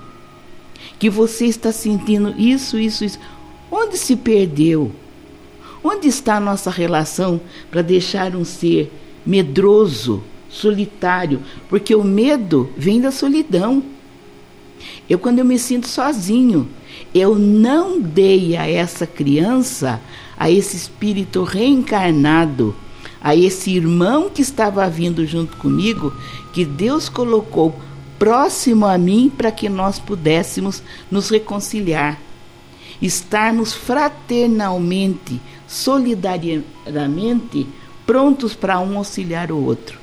que 0.98 1.08
você 1.08 1.46
está 1.46 1.72
sentindo 1.72 2.34
isso, 2.38 2.78
isso, 2.78 3.04
isso. 3.04 3.18
Onde 3.70 3.96
se 3.96 4.16
perdeu? 4.16 4.92
Onde 5.82 6.08
está 6.08 6.36
a 6.36 6.40
nossa 6.40 6.70
relação 6.70 7.40
para 7.70 7.82
deixar 7.82 8.34
um 8.34 8.44
ser 8.44 8.90
medroso, 9.24 10.22
solitário? 10.48 11.42
Porque 11.68 11.94
o 11.94 12.02
medo 12.02 12.70
vem 12.76 13.00
da 13.00 13.10
solidão. 13.10 13.82
Eu, 15.08 15.18
quando 15.18 15.40
eu 15.40 15.44
me 15.44 15.58
sinto 15.58 15.86
sozinho, 15.86 16.68
eu 17.14 17.38
não 17.38 18.00
dei 18.00 18.56
a 18.56 18.66
essa 18.66 19.06
criança, 19.06 20.00
a 20.38 20.50
esse 20.50 20.76
espírito 20.76 21.42
reencarnado, 21.42 22.74
a 23.20 23.36
esse 23.36 23.70
irmão 23.70 24.30
que 24.30 24.42
estava 24.42 24.88
vindo 24.88 25.26
junto 25.26 25.56
comigo, 25.56 26.14
que 26.52 26.64
Deus 26.64 27.08
colocou 27.08 27.74
próximo 28.18 28.86
a 28.86 28.96
mim 28.96 29.30
para 29.34 29.50
que 29.50 29.68
nós 29.68 29.98
pudéssemos 29.98 30.82
nos 31.10 31.28
reconciliar 31.28 32.18
estarmos 33.00 33.72
fraternalmente, 33.72 35.40
solidariamente 35.66 37.66
prontos 38.06 38.54
para 38.54 38.80
um 38.80 38.98
auxiliar 38.98 39.50
o 39.50 39.62
outro. 39.62 39.98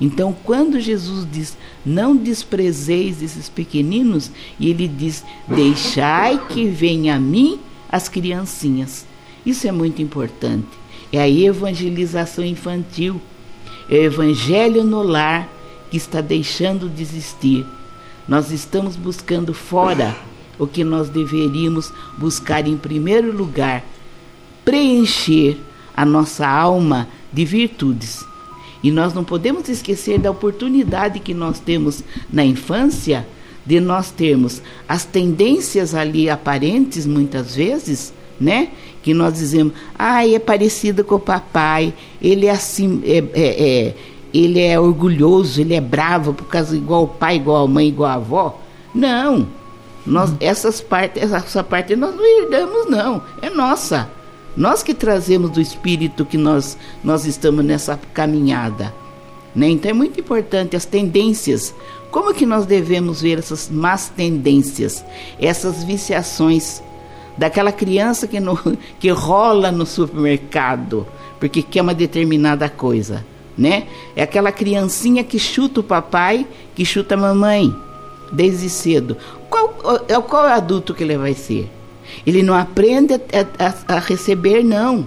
Então, 0.00 0.36
quando 0.44 0.80
Jesus 0.80 1.26
diz, 1.30 1.56
não 1.84 2.16
desprezeis 2.16 3.22
esses 3.22 3.48
pequeninos, 3.48 4.30
e 4.58 4.68
ele 4.68 4.88
diz, 4.88 5.24
deixai 5.46 6.38
que 6.46 6.66
venha 6.66 7.16
a 7.16 7.20
mim 7.20 7.60
as 7.90 8.08
criancinhas. 8.08 9.06
Isso 9.46 9.68
é 9.68 9.72
muito 9.72 10.02
importante. 10.02 10.66
É 11.12 11.20
a 11.20 11.28
evangelização 11.28 12.44
infantil, 12.44 13.20
é 13.88 13.94
o 13.94 14.02
evangelho 14.02 14.82
no 14.82 15.02
lar 15.02 15.48
que 15.90 15.96
está 15.96 16.20
deixando 16.20 16.88
de 16.88 17.02
existir. 17.02 17.64
Nós 18.26 18.50
estamos 18.50 18.96
buscando 18.96 19.54
fora 19.54 20.16
o 20.58 20.66
que 20.66 20.84
nós 20.84 21.08
deveríamos 21.08 21.92
buscar 22.16 22.66
em 22.66 22.76
primeiro 22.76 23.36
lugar, 23.36 23.84
preencher 24.64 25.58
a 25.96 26.04
nossa 26.04 26.46
alma 26.46 27.08
de 27.32 27.44
virtudes. 27.44 28.24
E 28.82 28.90
nós 28.90 29.14
não 29.14 29.24
podemos 29.24 29.68
esquecer 29.68 30.18
da 30.18 30.30
oportunidade 30.30 31.18
que 31.20 31.32
nós 31.32 31.58
temos 31.58 32.04
na 32.30 32.44
infância 32.44 33.26
de 33.64 33.80
nós 33.80 34.10
termos 34.10 34.60
as 34.86 35.04
tendências 35.04 35.94
ali 35.94 36.28
aparentes 36.28 37.06
muitas 37.06 37.56
vezes, 37.56 38.12
né? 38.38 38.68
Que 39.02 39.14
nós 39.14 39.34
dizemos, 39.34 39.72
ah, 39.98 40.26
é 40.26 40.38
parecido 40.38 41.02
com 41.02 41.14
o 41.14 41.20
papai, 41.20 41.94
ele 42.20 42.46
é 42.46 42.50
assim, 42.50 43.02
é, 43.04 43.18
é, 43.18 43.24
é, 43.34 43.94
ele 44.32 44.60
é 44.60 44.78
orgulhoso, 44.78 45.60
ele 45.60 45.74
é 45.74 45.80
bravo 45.80 46.34
por 46.34 46.46
causa 46.46 46.76
igual 46.76 47.04
o 47.04 47.08
pai, 47.08 47.36
igual 47.36 47.64
a 47.64 47.68
mãe, 47.68 47.88
igual 47.88 48.10
a 48.10 48.14
avó. 48.14 48.60
Não, 48.94 49.46
nós, 50.06 50.32
essas 50.40 50.80
partes, 50.80 51.32
essa 51.32 51.62
parte 51.62 51.96
nós 51.96 52.14
não 52.14 52.24
herdamos, 52.24 52.90
não. 52.90 53.22
É 53.40 53.50
nossa. 53.50 54.10
Nós 54.56 54.82
que 54.82 54.94
trazemos 54.94 55.50
do 55.50 55.60
espírito 55.60 56.24
que 56.24 56.36
nós, 56.36 56.78
nós 57.02 57.24
estamos 57.24 57.64
nessa 57.64 57.98
caminhada. 58.12 58.94
Né? 59.54 59.68
Então 59.70 59.90
é 59.90 59.94
muito 59.94 60.20
importante 60.20 60.76
as 60.76 60.84
tendências. 60.84 61.74
Como 62.10 62.34
que 62.34 62.46
nós 62.46 62.66
devemos 62.66 63.22
ver 63.22 63.38
essas 63.38 63.68
más 63.68 64.08
tendências, 64.08 65.04
essas 65.40 65.82
viciações 65.82 66.82
daquela 67.36 67.72
criança 67.72 68.28
que, 68.28 68.38
no, 68.38 68.56
que 69.00 69.10
rola 69.10 69.72
no 69.72 69.84
supermercado 69.84 71.06
porque 71.44 71.62
quer 71.62 71.82
uma 71.82 71.92
determinada 71.92 72.70
coisa, 72.70 73.22
né? 73.54 73.86
É 74.16 74.22
aquela 74.22 74.50
criancinha 74.50 75.22
que 75.22 75.38
chuta 75.38 75.80
o 75.80 75.82
papai, 75.82 76.46
que 76.74 76.86
chuta 76.86 77.16
a 77.16 77.18
mamãe 77.18 77.70
desde 78.32 78.70
cedo. 78.70 79.14
Qual, 79.54 80.22
qual 80.22 80.46
é 80.46 80.50
o 80.50 80.54
adulto 80.54 80.94
que 80.94 81.04
ele 81.04 81.16
vai 81.16 81.34
ser? 81.34 81.70
Ele 82.26 82.42
não 82.42 82.54
aprende 82.54 83.14
a, 83.14 83.20
a, 83.58 83.96
a 83.96 83.98
receber, 84.00 84.64
não. 84.64 85.06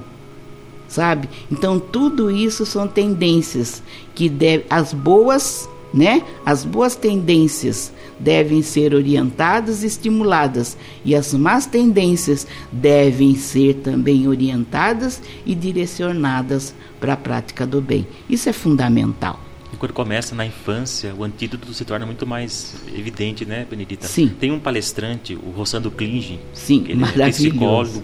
sabe? 0.87 1.29
Então 1.51 1.79
tudo 1.79 2.31
isso 2.31 2.65
são 2.65 2.87
tendências 2.87 3.83
que 4.15 4.29
deve, 4.29 4.65
as 4.69 4.93
boas, 4.93 5.69
né? 5.93 6.23
As 6.45 6.63
boas 6.63 6.95
tendências 6.95 7.91
devem 8.19 8.61
ser 8.61 8.93
orientadas 8.95 9.83
e 9.83 9.87
estimuladas, 9.87 10.77
e 11.05 11.13
as 11.13 11.33
más 11.33 11.65
tendências 11.65 12.47
devem 12.71 13.35
ser 13.35 13.75
também 13.75 14.27
orientadas 14.27 15.21
e 15.45 15.53
direcionadas 15.53 16.73
para 16.99 17.13
a 17.13 17.17
prática 17.17 17.65
do 17.65 17.79
bem. 17.81 18.07
Isso 18.29 18.49
é 18.49 18.53
fundamental. 18.53 19.39
E 19.73 19.75
quando 19.75 19.93
começa 19.93 20.33
na 20.33 20.45
infância, 20.45 21.13
o 21.13 21.23
antídoto 21.23 21.73
se 21.73 21.83
torna 21.83 22.05
muito 22.05 22.25
mais 22.25 22.75
evidente, 22.95 23.45
né, 23.45 23.65
Benedita? 23.69 24.07
Sim. 24.07 24.29
Tem 24.29 24.51
um 24.51 24.59
palestrante, 24.59 25.35
o 25.35 25.51
Rossando 25.51 25.91
Klinge, 25.91 26.39
Sim, 26.53 26.85
ele 26.87 27.03
é 27.21 27.29
psicólogo 27.29 28.03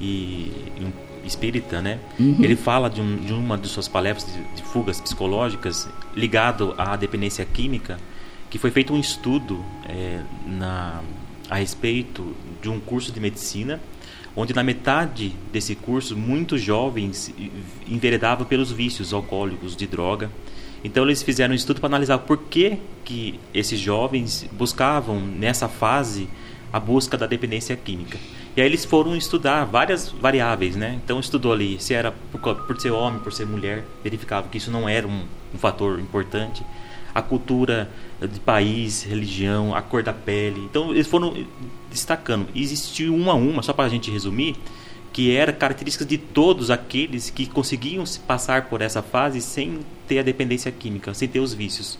e, 0.00 0.50
e 0.78 0.84
um 0.84 1.08
espírita, 1.26 1.82
né? 1.82 1.98
Uhum. 2.18 2.38
Ele 2.40 2.56
fala 2.56 2.88
de, 2.88 3.00
um, 3.00 3.16
de, 3.16 3.32
uma 3.32 3.58
de 3.58 3.68
suas 3.68 3.86
palestras 3.86 4.34
de, 4.34 4.42
de 4.56 4.62
fugas 4.62 5.00
psicológicas 5.00 5.88
ligado 6.16 6.74
à 6.78 6.96
dependência 6.96 7.44
química, 7.44 7.98
que 8.50 8.58
foi 8.58 8.70
feito 8.70 8.92
um 8.92 8.98
estudo 8.98 9.62
é, 9.86 10.20
na, 10.46 11.02
a 11.50 11.56
respeito 11.56 12.34
de 12.62 12.68
um 12.68 12.80
curso 12.80 13.12
de 13.12 13.20
medicina, 13.20 13.80
onde 14.34 14.54
na 14.54 14.62
metade 14.62 15.34
desse 15.52 15.74
curso 15.74 16.16
muitos 16.16 16.62
jovens 16.62 17.32
enveredavam 17.86 18.46
pelos 18.46 18.72
vícios 18.72 19.12
alcoólicos 19.12 19.76
de 19.76 19.86
droga. 19.86 20.30
Então 20.82 21.04
eles 21.04 21.22
fizeram 21.22 21.52
um 21.52 21.56
estudo 21.56 21.80
para 21.80 21.88
analisar 21.88 22.18
por 22.18 22.38
que, 22.38 22.78
que 23.04 23.38
esses 23.52 23.78
jovens 23.78 24.48
buscavam 24.52 25.20
nessa 25.20 25.68
fase 25.68 26.28
a 26.72 26.78
busca 26.78 27.16
da 27.16 27.26
dependência 27.26 27.76
química. 27.76 28.18
E 28.56 28.60
aí 28.60 28.66
eles 28.66 28.84
foram 28.84 29.16
estudar 29.16 29.64
várias 29.64 30.10
variáveis, 30.10 30.76
né? 30.76 30.98
Então 31.04 31.18
estudou 31.18 31.52
ali 31.52 31.80
se 31.80 31.94
era 31.94 32.12
por, 32.12 32.40
por 32.54 32.80
ser 32.80 32.90
homem, 32.90 33.20
por 33.20 33.32
ser 33.32 33.46
mulher, 33.46 33.84
verificava 34.02 34.48
que 34.48 34.58
isso 34.58 34.70
não 34.70 34.88
era 34.88 35.06
um, 35.06 35.24
um 35.54 35.58
fator 35.58 35.98
importante 35.98 36.62
a 37.14 37.22
cultura 37.22 37.90
de 38.20 38.38
país, 38.40 39.02
religião, 39.02 39.74
a 39.74 39.82
cor 39.82 40.02
da 40.02 40.12
pele. 40.12 40.60
Então 40.60 40.92
eles 40.92 41.06
foram 41.06 41.34
destacando. 41.90 42.46
Existiu 42.54 43.14
uma 43.14 43.32
a 43.32 43.34
uma, 43.34 43.62
só 43.62 43.72
para 43.72 43.86
a 43.86 43.88
gente 43.88 44.10
resumir, 44.10 44.56
que 45.12 45.34
era 45.34 45.52
características 45.52 46.06
de 46.06 46.18
todos 46.18 46.70
aqueles 46.70 47.30
que 47.30 47.46
conseguiam 47.46 48.04
se 48.06 48.20
passar 48.20 48.68
por 48.68 48.80
essa 48.80 49.02
fase 49.02 49.40
sem 49.40 49.80
ter 50.06 50.18
a 50.18 50.22
dependência 50.22 50.70
química, 50.70 51.14
sem 51.14 51.28
ter 51.28 51.40
os 51.40 51.52
vícios. 51.54 51.98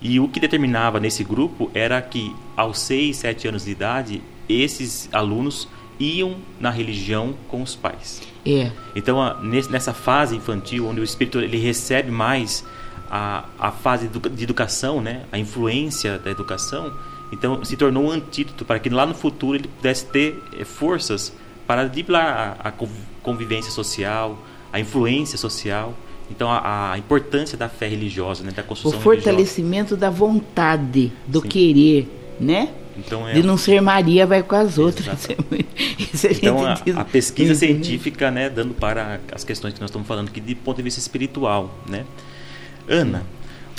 E 0.00 0.18
o 0.18 0.28
que 0.28 0.40
determinava 0.40 0.98
nesse 0.98 1.22
grupo 1.22 1.70
era 1.74 2.00
que 2.00 2.34
aos 2.56 2.78
6, 2.80 3.16
7 3.16 3.48
anos 3.48 3.64
de 3.64 3.70
idade, 3.70 4.22
esses 4.48 5.08
alunos 5.12 5.68
iam 5.98 6.36
na 6.58 6.70
religião 6.70 7.34
com 7.48 7.62
os 7.62 7.76
pais. 7.76 8.22
É. 8.46 8.70
Então, 8.96 9.20
a, 9.20 9.34
nessa 9.42 9.92
fase 9.92 10.34
infantil, 10.34 10.86
onde 10.86 11.00
o 11.00 11.04
espírito 11.04 11.38
ele 11.38 11.58
recebe 11.58 12.10
mais 12.10 12.64
a, 13.10 13.44
a 13.58 13.70
fase 13.70 14.08
de 14.08 14.42
educação, 14.42 15.00
né, 15.02 15.24
a 15.30 15.38
influência 15.38 16.18
da 16.18 16.30
educação, 16.30 16.92
então 17.32 17.64
se 17.64 17.76
tornou 17.76 18.06
um 18.06 18.10
antídoto 18.10 18.64
para 18.64 18.78
que 18.78 18.88
lá 18.88 19.04
no 19.04 19.14
futuro 19.14 19.56
ele 19.56 19.68
pudesse 19.68 20.06
ter 20.06 20.42
eh, 20.58 20.64
forças 20.64 21.32
para 22.04 22.56
a, 22.62 22.68
a 22.68 22.72
convivência 23.22 23.70
social, 23.70 24.38
a 24.72 24.80
influência 24.80 25.38
social. 25.38 25.94
Então, 26.30 26.48
a, 26.48 26.92
a, 26.92 26.98
importância 26.98 27.58
da 27.58 27.68
fé 27.68 27.88
religiosa, 27.88 28.44
né, 28.44 28.52
da 28.52 28.62
construção 28.62 29.00
O 29.00 29.02
fortalecimento 29.02 29.94
religiosa. 29.94 30.00
da 30.00 30.10
vontade, 30.10 31.12
do 31.26 31.40
Sim. 31.42 31.48
querer, 31.48 32.36
né? 32.38 32.68
Então, 32.96 33.28
é... 33.28 33.32
De 33.32 33.42
não 33.42 33.56
ser 33.56 33.80
Maria, 33.80 34.26
vai 34.26 34.42
com 34.42 34.54
as 34.54 34.78
outras. 34.78 35.28
então, 36.36 36.64
a, 36.64 36.74
a, 37.00 37.04
pesquisa 37.04 37.54
científica, 37.54 38.30
né, 38.30 38.48
dando 38.48 38.74
para 38.74 39.20
as 39.32 39.42
questões 39.42 39.74
que 39.74 39.80
nós 39.80 39.90
estamos 39.90 40.06
falando 40.06 40.28
aqui 40.28 40.40
de 40.40 40.54
ponto 40.54 40.76
de 40.76 40.82
vista 40.82 41.00
espiritual, 41.00 41.74
né? 41.88 42.04
Ana, 42.88 43.24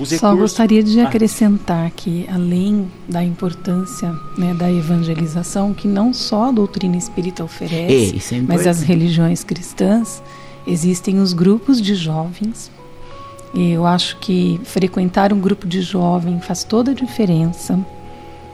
os 0.01 0.09
Só 0.09 0.15
recursos... 0.15 0.39
gostaria 0.39 0.81
de 0.81 0.99
ah. 0.99 1.07
acrescentar 1.07 1.91
que, 1.91 2.25
além 2.31 2.91
da 3.07 3.23
importância 3.23 4.13
né, 4.37 4.53
da 4.53 4.71
evangelização, 4.71 5.73
que 5.73 5.87
não 5.87 6.13
só 6.13 6.49
a 6.49 6.51
doutrina 6.51 6.97
espírita 6.97 7.43
oferece, 7.43 8.35
é, 8.35 8.37
é 8.37 8.41
mas 8.41 8.65
as 8.65 8.81
religiões 8.81 9.43
cristãs, 9.43 10.21
existem 10.65 11.19
os 11.19 11.33
grupos 11.33 11.81
de 11.81 11.93
jovens. 11.95 12.71
E 13.53 13.71
eu 13.71 13.85
acho 13.85 14.17
que 14.17 14.59
frequentar 14.63 15.31
um 15.33 15.39
grupo 15.39 15.67
de 15.67 15.81
jovem 15.81 16.39
faz 16.39 16.63
toda 16.63 16.91
a 16.91 16.93
diferença. 16.93 17.77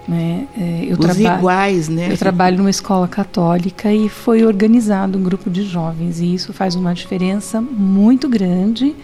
Né? 0.08 0.48
É, 0.58 0.86
eu 0.89 0.98
Os 0.98 1.20
iguais, 1.20 1.89
né? 1.89 2.12
Eu 2.12 2.18
trabalho 2.18 2.58
numa 2.58 2.70
escola 2.70 3.08
católica 3.08 3.91
e 3.91 4.08
foi 4.10 4.45
organizado 4.45 5.18
um 5.18 5.22
grupo 5.22 5.50
de 5.50 5.64
jovens 5.64 6.20
e 6.20 6.34
isso 6.34 6.54
faz 6.54 6.76
uma 6.76 6.93
diferença 6.93 7.62
muito 7.62 8.30
grande 8.30 8.95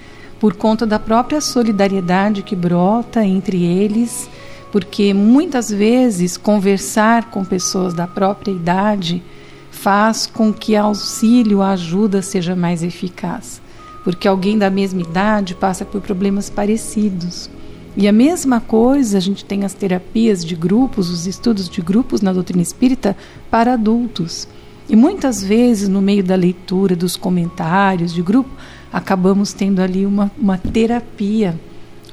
por 0.44 0.56
conta 0.56 0.86
da 0.86 1.00
própria 1.00 1.40
solidariedade 1.40 2.44
que 2.44 2.54
brota 2.54 3.24
entre 3.24 3.64
eles, 3.64 4.30
porque 4.74 5.14
muitas 5.14 5.70
vezes 5.70 6.36
conversar 6.36 7.30
com 7.30 7.46
pessoas 7.46 7.94
da 7.94 8.08
própria 8.08 8.52
idade 8.52 9.24
faz 9.72 10.28
com 10.28 10.52
que 10.52 10.76
auxílio, 10.76 11.62
a 11.62 11.70
ajuda 11.70 12.22
seja 12.22 12.58
mais 12.58 12.84
eficaz, 12.84 13.62
porque 14.04 14.28
alguém 14.28 14.58
da 14.58 14.70
mesma 14.70 15.00
idade 15.00 15.56
passa 15.56 15.86
por 15.86 16.02
problemas 16.02 16.50
parecidos. 16.50 17.50
E 17.96 18.06
a 18.06 18.12
mesma 18.12 18.60
coisa, 18.60 19.20
a 19.20 19.22
gente 19.22 19.46
tem 19.46 19.64
as 19.64 19.74
terapias 19.74 20.44
de 20.44 20.58
grupos, 20.58 21.10
os 21.10 21.26
estudos 21.26 21.70
de 21.70 21.80
grupos 21.80 22.20
na 22.20 22.34
doutrina 22.34 22.62
espírita 22.62 23.16
para 23.50 23.76
adultos. 23.76 24.46
E 24.90 24.96
muitas 24.98 25.42
vezes, 25.42 25.88
no 25.88 26.02
meio 26.02 26.22
da 26.22 26.36
leitura, 26.36 26.98
dos 26.98 27.16
comentários 27.16 28.14
de 28.14 28.22
grupo, 28.22 28.50
acabamos 28.94 29.52
tendo 29.52 29.82
ali 29.82 30.06
uma, 30.06 30.32
uma 30.38 30.56
terapia 30.56 31.60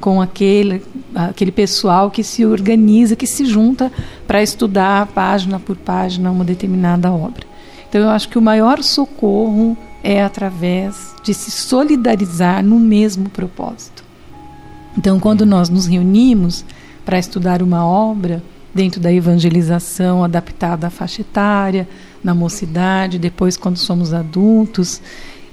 com 0.01 0.23
aquele, 0.23 0.83
aquele 1.15 1.53
pessoal 1.53 2.11
que 2.11 2.25
se 2.25 2.47
organiza, 2.47 3.15
que 3.15 3.27
se 3.27 3.45
junta 3.45 3.93
para 4.27 4.43
estudar 4.43 5.07
página 5.09 5.61
por 5.61 5.77
página 5.77 6.31
uma 6.31 6.43
determinada 6.43 7.13
obra. 7.13 7.45
Então 7.87 8.01
eu 8.01 8.09
acho 8.09 8.31
que 8.31 8.39
o 8.39 8.43
maior 8.43 8.83
socorro 8.83 9.77
é 10.03 10.23
através 10.23 11.15
de 11.23 11.35
se 11.35 11.51
solidarizar 11.51 12.65
no 12.65 12.79
mesmo 12.79 13.29
propósito. 13.29 14.03
Então 14.97 15.21
quando 15.21 15.45
nós 15.45 15.69
nos 15.69 15.85
reunimos 15.85 16.65
para 17.05 17.19
estudar 17.19 17.63
uma 17.63 17.85
obra 17.85 18.43
dentro 18.75 19.01
da 19.01 19.13
evangelização 19.13 20.25
adaptada 20.25 20.87
à 20.87 20.91
faixa 20.91 21.21
etária, 21.21 21.87
na 22.23 22.35
mocidade, 22.35 23.19
depois 23.19 23.57
quando 23.57 23.77
somos 23.77 24.13
adultos, 24.15 25.01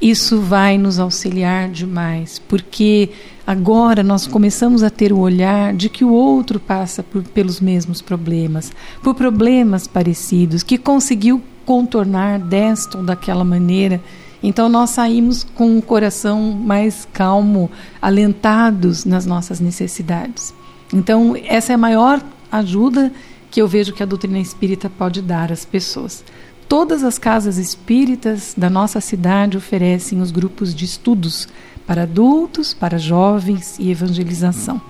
isso 0.01 0.39
vai 0.39 0.77
nos 0.77 0.99
auxiliar 0.99 1.69
demais, 1.69 2.39
porque 2.47 3.09
agora 3.45 4.03
nós 4.03 4.27
começamos 4.27 4.83
a 4.83 4.89
ter 4.89 5.11
o 5.11 5.19
olhar 5.19 5.73
de 5.73 5.89
que 5.89 6.05
o 6.05 6.11
outro 6.11 6.59
passa 6.59 7.01
por, 7.01 7.23
pelos 7.23 7.59
mesmos 7.59 8.01
problemas, 8.01 8.71
por 9.01 9.15
problemas 9.15 9.87
parecidos, 9.87 10.61
que 10.61 10.77
conseguiu 10.77 11.41
contornar 11.65 12.39
desta 12.39 12.99
ou 12.99 13.03
daquela 13.03 13.43
maneira. 13.43 14.01
Então 14.41 14.69
nós 14.69 14.91
saímos 14.91 15.43
com 15.43 15.77
o 15.77 15.81
coração 15.81 16.51
mais 16.51 17.07
calmo, 17.11 17.69
alentados 18.01 19.03
nas 19.03 19.25
nossas 19.25 19.59
necessidades. 19.59 20.53
Então 20.93 21.35
essa 21.45 21.73
é 21.73 21.75
a 21.75 21.77
maior 21.77 22.21
ajuda 22.51 23.11
que 23.49 23.61
eu 23.61 23.67
vejo 23.67 23.93
que 23.93 24.03
a 24.03 24.05
doutrina 24.05 24.39
espírita 24.39 24.89
pode 24.89 25.21
dar 25.21 25.51
às 25.51 25.65
pessoas. 25.65 26.23
Todas 26.67 27.01
as 27.03 27.17
casas 27.17 27.57
espíritas 27.57 28.53
da 28.57 28.69
nossa 28.69 28.99
cidade 28.99 29.55
oferecem 29.55 30.21
os 30.21 30.31
grupos 30.31 30.75
de 30.75 30.83
estudos 30.83 31.47
para 31.85 32.03
adultos, 32.03 32.73
para 32.73 32.97
jovens 32.97 33.77
e 33.79 33.89
evangelização. 33.89 34.81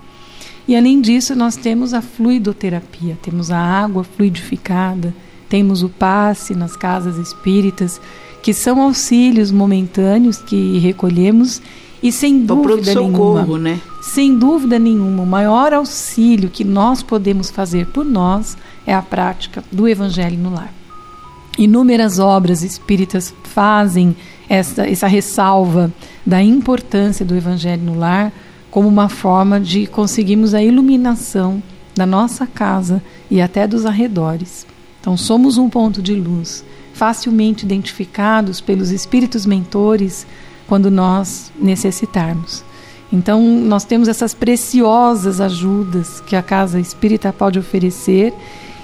E 0.68 0.76
além 0.76 1.00
disso, 1.00 1.36
nós 1.36 1.56
temos 1.56 1.94
a 1.94 2.02
fluidoterapia, 2.02 3.18
temos 3.22 3.52
a 3.52 3.60
água 3.60 4.04
fluidificada, 4.04 5.14
temos 5.48 5.84
o 5.84 5.90
passe 5.90 6.56
nas 6.56 6.76
casas 6.76 7.18
espíritas, 7.18 8.02
que 8.42 8.54
são 8.54 8.82
auxílios 8.82 9.52
momentâneos 9.52 10.38
que 10.40 10.80
recolhemos 10.80 11.62
e 12.02 12.12
sem 12.12 12.44
dúvida 12.44 12.92
socorro, 12.92 13.58
nenhuma, 13.58 13.60
né? 13.60 13.82
sem 14.02 14.38
dúvida 14.38 14.80
nenhuma, 14.80 15.24
o 15.24 15.28
maior 15.28 15.74
auxílio 15.74 16.50
que 16.50 16.64
nós 16.64 17.02
podemos 17.04 17.50
fazer 17.50 17.88
por 17.88 18.06
nós 18.06 18.58
é 18.86 18.94
a 18.94 19.02
prática 19.02 19.64
do 19.72 19.88
evangelho 19.88 20.38
no 20.38 20.54
lar. 20.54 20.77
Inúmeras 21.58 22.20
obras 22.20 22.62
espíritas 22.62 23.34
fazem 23.44 24.16
essa, 24.48 24.88
essa 24.88 25.08
ressalva 25.08 25.92
da 26.26 26.42
importância 26.42 27.26
do 27.26 27.36
Evangelho 27.36 27.84
no 27.84 27.98
lar 27.98 28.32
como 28.70 28.88
uma 28.88 29.10
forma 29.10 29.60
de 29.60 29.88
conseguirmos 29.88 30.54
a 30.54 30.62
iluminação 30.62 31.62
da 31.96 32.06
nossa 32.06 32.46
casa 32.46 33.02
e 33.30 33.42
até 33.42 33.68
dos 33.68 33.86
arredores. 33.86 34.68
Então, 35.02 35.18
somos 35.18 35.58
um 35.58 35.68
ponto 35.70 36.02
de 36.02 36.14
luz, 36.14 36.64
facilmente 36.94 37.66
identificados 37.66 38.62
pelos 38.62 38.92
espíritos 38.92 39.46
mentores 39.46 40.28
quando 40.68 40.92
nós 40.92 41.52
necessitarmos. 41.60 42.64
Então, 43.12 43.42
nós 43.42 43.86
temos 43.86 44.08
essas 44.08 44.34
preciosas 44.34 45.40
ajudas 45.40 46.20
que 46.22 46.36
a 46.36 46.44
casa 46.44 46.80
espírita 46.80 47.32
pode 47.32 47.58
oferecer 47.58 48.34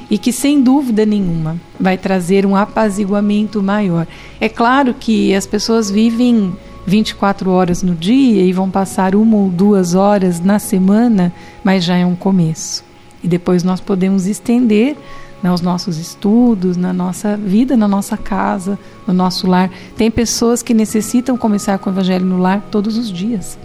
e 0.09 0.17
que, 0.17 0.31
sem 0.31 0.61
dúvida 0.61 1.05
nenhuma, 1.05 1.57
vai 1.79 1.97
trazer 1.97 2.45
um 2.45 2.55
apaziguamento 2.55 3.61
maior. 3.61 4.07
É 4.39 4.49
claro 4.49 4.93
que 4.93 5.33
as 5.33 5.45
pessoas 5.45 5.89
vivem 5.89 6.53
24 6.85 7.49
horas 7.49 7.81
no 7.81 7.95
dia 7.95 8.43
e 8.43 8.51
vão 8.51 8.69
passar 8.69 9.15
uma 9.15 9.37
ou 9.37 9.49
duas 9.49 9.95
horas 9.95 10.39
na 10.39 10.59
semana, 10.59 11.33
mas 11.63 11.83
já 11.83 11.95
é 11.95 12.05
um 12.05 12.15
começo. 12.15 12.83
E 13.23 13.27
depois 13.27 13.63
nós 13.63 13.79
podemos 13.79 14.25
estender 14.27 14.97
nos 15.43 15.61
né, 15.61 15.65
nossos 15.69 15.97
estudos, 15.97 16.77
na 16.77 16.93
nossa 16.93 17.35
vida, 17.35 17.75
na 17.75 17.87
nossa 17.87 18.15
casa, 18.15 18.79
no 19.05 19.13
nosso 19.13 19.45
lar. 19.45 19.69
Tem 19.97 20.09
pessoas 20.09 20.63
que 20.63 20.73
necessitam 20.73 21.37
começar 21.37 21.77
com 21.77 21.89
o 21.89 21.93
Evangelho 21.93 22.25
no 22.25 22.37
lar 22.37 22.65
todos 22.71 22.97
os 22.97 23.11
dias. 23.11 23.57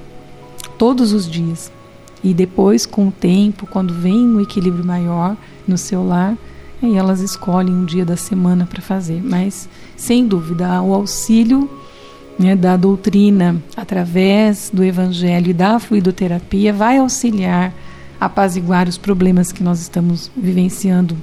Todos 0.76 1.12
os 1.12 1.30
dias. 1.30 1.70
E 2.23 2.35
depois, 2.35 2.85
com 2.85 3.09
o 3.09 3.12
tempo, 3.12 3.66
quando 3.66 3.95
vem 3.95 4.27
um 4.27 4.41
equilíbrio 4.41 4.85
maior 4.85 5.37
no 5.66 5.79
seu 5.79 6.07
lar, 6.07 6.37
aí 6.83 6.97
elas 6.97 7.21
escolhem 7.21 7.75
um 7.75 7.85
dia 7.85 8.05
da 8.05 8.16
semana 8.16 8.66
para 8.66 8.83
fazer. 8.83 9.23
Mas, 9.23 9.69
sem 9.97 10.27
dúvida, 10.27 10.83
o 10.83 10.95
auxílio 10.95 11.71
né, 12.39 12.55
da 12.55 12.77
doutrina 12.77 13.61
através 13.77 14.71
do 14.73 14.85
evangelho 14.85 15.51
e 15.51 15.55
da 15.55 15.79
fluidoterapia 15.79 16.73
vai 16.73 16.99
auxiliar 16.99 17.75
a 18.21 18.27
apaziguar 18.27 18.89
os 18.89 18.99
problemas 18.99 19.53
que 19.53 19.62
nós 19.62 19.81
estamos 19.81 20.31
vivenciando 20.37 21.16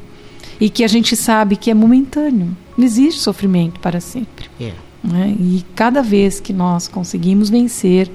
e 0.59 0.69
que 0.69 0.83
a 0.83 0.87
gente 0.87 1.15
sabe 1.15 1.55
que 1.55 1.71
é 1.71 1.73
momentâneo. 1.73 2.55
Não 2.77 2.85
existe 2.85 3.21
sofrimento 3.21 3.79
para 3.79 3.99
sempre. 3.99 4.49
É. 4.59 4.73
Né? 5.03 5.35
E 5.39 5.65
cada 5.75 6.01
vez 6.01 6.39
que 6.39 6.51
nós 6.51 6.87
conseguimos 6.87 7.49
vencer 7.49 8.09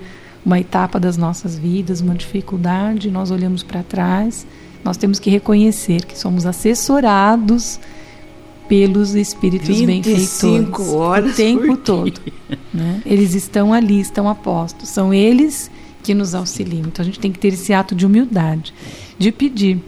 uma 0.44 0.58
etapa 0.58 0.98
das 0.98 1.16
nossas 1.16 1.58
vidas, 1.58 2.00
uma 2.00 2.14
dificuldade, 2.14 3.10
nós 3.10 3.30
olhamos 3.30 3.62
para 3.62 3.82
trás, 3.82 4.46
nós 4.84 4.96
temos 4.96 5.18
que 5.18 5.30
reconhecer 5.30 6.04
que 6.04 6.18
somos 6.18 6.46
assessorados 6.46 7.78
pelos 8.68 9.14
espíritos 9.14 9.80
benfeitores 9.82 10.40
horas 10.92 11.32
o 11.32 11.36
tempo 11.36 11.76
todo. 11.76 12.20
Né? 12.72 13.02
Eles 13.04 13.34
estão 13.34 13.72
ali, 13.72 14.00
estão 14.00 14.28
apostos. 14.28 14.88
São 14.88 15.12
eles 15.12 15.70
que 16.02 16.14
nos 16.14 16.34
auxiliam. 16.34 16.82
Então 16.86 17.02
a 17.02 17.06
gente 17.06 17.18
tem 17.18 17.32
que 17.32 17.38
ter 17.38 17.48
esse 17.52 17.72
ato 17.72 17.94
de 17.94 18.06
humildade, 18.06 18.72
de 19.18 19.32
pedir. 19.32 19.82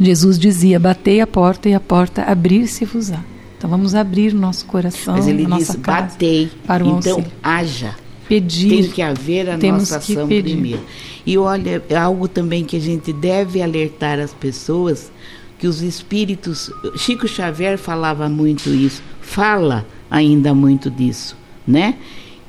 Jesus 0.00 0.38
dizia: 0.38 0.78
Batei 0.78 1.20
a 1.20 1.26
porta 1.26 1.68
e 1.68 1.74
a 1.74 1.80
porta 1.80 2.22
abrir-se-vos-á. 2.22 3.20
Então 3.56 3.70
vamos 3.70 3.94
abrir 3.94 4.34
nosso 4.34 4.66
coração, 4.66 5.14
Mas 5.14 5.26
ele 5.26 5.44
a 5.44 5.48
nossa 5.48 5.72
diz, 5.72 5.82
casa 5.82 6.02
batei. 6.08 6.50
para 6.66 6.84
o 6.84 6.98
então 6.98 7.12
auxílio. 7.14 7.32
haja. 7.42 7.94
Pedir. 8.40 8.68
Tem 8.68 8.90
que 8.90 9.02
haver 9.02 9.50
a 9.50 9.58
temos 9.58 9.90
nossa 9.90 9.98
ação 9.98 10.26
pedir. 10.26 10.52
primeiro. 10.54 10.80
E 11.26 11.36
olha, 11.36 11.82
é 11.88 11.96
algo 11.96 12.26
também 12.26 12.64
que 12.64 12.76
a 12.76 12.80
gente 12.80 13.12
deve 13.12 13.62
alertar 13.62 14.18
as 14.18 14.32
pessoas 14.32 15.10
que 15.58 15.66
os 15.66 15.82
espíritos. 15.82 16.70
Chico 16.96 17.28
Xavier 17.28 17.78
falava 17.78 18.28
muito 18.28 18.68
isso, 18.70 19.02
fala 19.20 19.86
ainda 20.10 20.52
muito 20.54 20.90
disso, 20.90 21.36
né? 21.66 21.96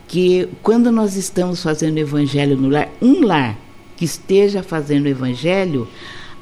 Que 0.07 0.47
quando 0.61 0.91
nós 0.91 1.15
estamos 1.15 1.61
fazendo 1.61 1.97
evangelho 1.97 2.57
no 2.57 2.69
lar, 2.69 2.89
um 3.01 3.25
lar 3.25 3.57
que 3.95 4.05
esteja 4.05 4.63
fazendo 4.63 5.05
o 5.05 5.09
evangelho, 5.09 5.87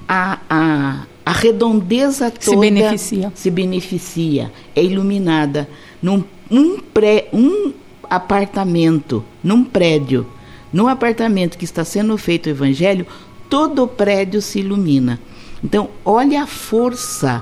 a, 0.08 0.39
a, 0.50 1.06
a 1.26 1.32
redondeza 1.32 2.32
toda 2.32 2.42
Se 2.42 2.56
beneficia. 2.56 3.32
se 3.36 3.52
beneficia, 3.52 4.52
é 4.76 4.84
iluminada 4.84 5.68
num 6.02 6.24
um 6.50 6.80
pré, 6.80 7.28
um 7.32 7.72
apartamento, 8.12 9.24
num 9.41 9.64
prédio, 9.64 10.28
num 10.74 10.89
apartamento 10.89 11.57
que 11.57 11.64
está 11.64 11.86
sendo 11.86 12.18
feito 12.18 12.47
o 12.47 12.49
evangelho, 12.49 13.07
todo 13.49 13.84
o 13.84 13.88
prédio 13.88 14.41
se 14.41 14.59
ilumina. 14.59 15.18
Então, 15.64 15.89
olha 16.03 16.43
a 16.43 16.47
força 16.47 17.41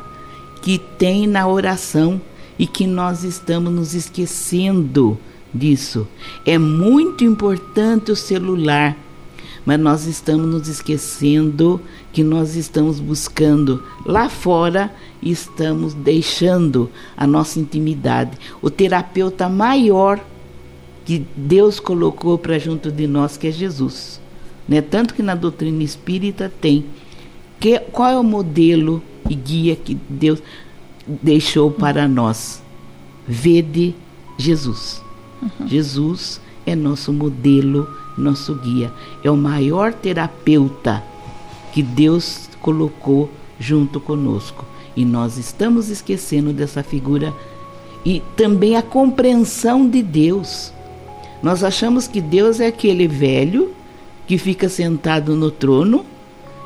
que 0.62 0.78
tem 0.78 1.26
na 1.26 1.48
oração 1.48 2.22
e 2.60 2.68
que 2.68 2.86
nós 2.86 3.24
estamos 3.24 3.74
nos 3.74 3.96
esquecendo 3.96 5.18
disso. 5.52 6.08
É 6.46 6.60
muito 6.60 7.24
importante 7.24 8.12
o 8.12 8.16
celular, 8.16 8.96
mas 9.66 9.80
nós 9.80 10.06
estamos 10.06 10.46
nos 10.48 10.68
esquecendo 10.68 11.82
que 12.14 12.22
nós 12.22 12.56
estamos 12.56 13.00
buscando 13.00 13.84
lá 14.06 14.30
fora 14.30 14.94
e 15.20 15.32
estamos 15.32 15.96
deixando 15.96 16.92
a 17.18 17.26
nossa 17.26 17.60
intimidade. 17.60 18.38
O 18.62 18.70
terapeuta 18.70 19.50
maior 19.50 20.20
que 21.10 21.26
Deus 21.36 21.80
colocou 21.80 22.38
para 22.38 22.60
junto 22.60 22.92
de 22.92 23.08
nós, 23.08 23.36
que 23.36 23.48
é 23.48 23.52
Jesus. 23.52 24.22
Né? 24.68 24.80
Tanto 24.80 25.16
que 25.16 25.24
na 25.24 25.34
doutrina 25.34 25.82
espírita 25.82 26.54
tem 26.62 26.86
que, 27.60 27.80
qual 27.80 28.12
é 28.12 28.20
o 28.20 28.24
modelo 28.24 29.02
e 29.28 29.34
guia 29.34 29.76
que 29.76 29.98
Deus 30.08 30.40
deixou 31.08 31.72
para 31.72 32.08
nós? 32.08 32.62
Vede 33.28 33.96
Jesus. 34.38 35.02
Jesus 35.66 36.40
é 36.64 36.76
nosso 36.76 37.12
modelo, 37.12 37.90
nosso 38.16 38.54
guia. 38.54 38.94
É 39.24 39.32
o 39.32 39.36
maior 39.36 39.92
terapeuta 39.92 41.04
que 41.74 41.82
Deus 41.82 42.48
colocou 42.62 43.32
junto 43.60 44.00
conosco. 44.00 44.64
E 44.96 45.04
nós 45.04 45.40
estamos 45.40 45.90
esquecendo 45.90 46.54
dessa 46.54 46.84
figura 46.84 47.34
e 48.06 48.22
também 48.36 48.76
a 48.76 48.84
compreensão 48.84 49.90
de 49.90 50.04
Deus. 50.04 50.72
Nós 51.42 51.64
achamos 51.64 52.08
que 52.08 52.20
Deus 52.20 52.60
é 52.60 52.68
aquele 52.68 53.08
velho 53.08 53.72
que 54.28 54.38
fica 54.38 54.68
sentado 54.68 55.36
no 55.36 55.50
trono 55.50 56.06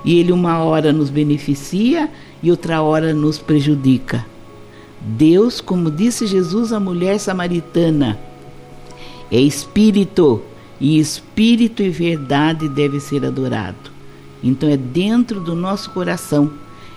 e 0.03 0.19
ele 0.19 0.31
uma 0.31 0.59
hora 0.63 0.91
nos 0.91 1.09
beneficia 1.09 2.09
e 2.41 2.51
outra 2.51 2.81
hora 2.81 3.13
nos 3.13 3.37
prejudica. 3.37 4.25
Deus, 4.99 5.61
como 5.61 5.91
disse 5.91 6.27
Jesus 6.27 6.73
à 6.73 6.79
mulher 6.79 7.19
samaritana, 7.19 8.19
é 9.31 9.39
espírito 9.39 10.41
e 10.79 10.99
espírito 10.99 11.81
e 11.81 11.89
verdade 11.89 12.67
deve 12.67 12.99
ser 12.99 13.25
adorado. 13.25 13.91
Então 14.43 14.67
é 14.67 14.75
dentro 14.75 15.39
do 15.39 15.55
nosso 15.55 15.89
coração, 15.91 16.51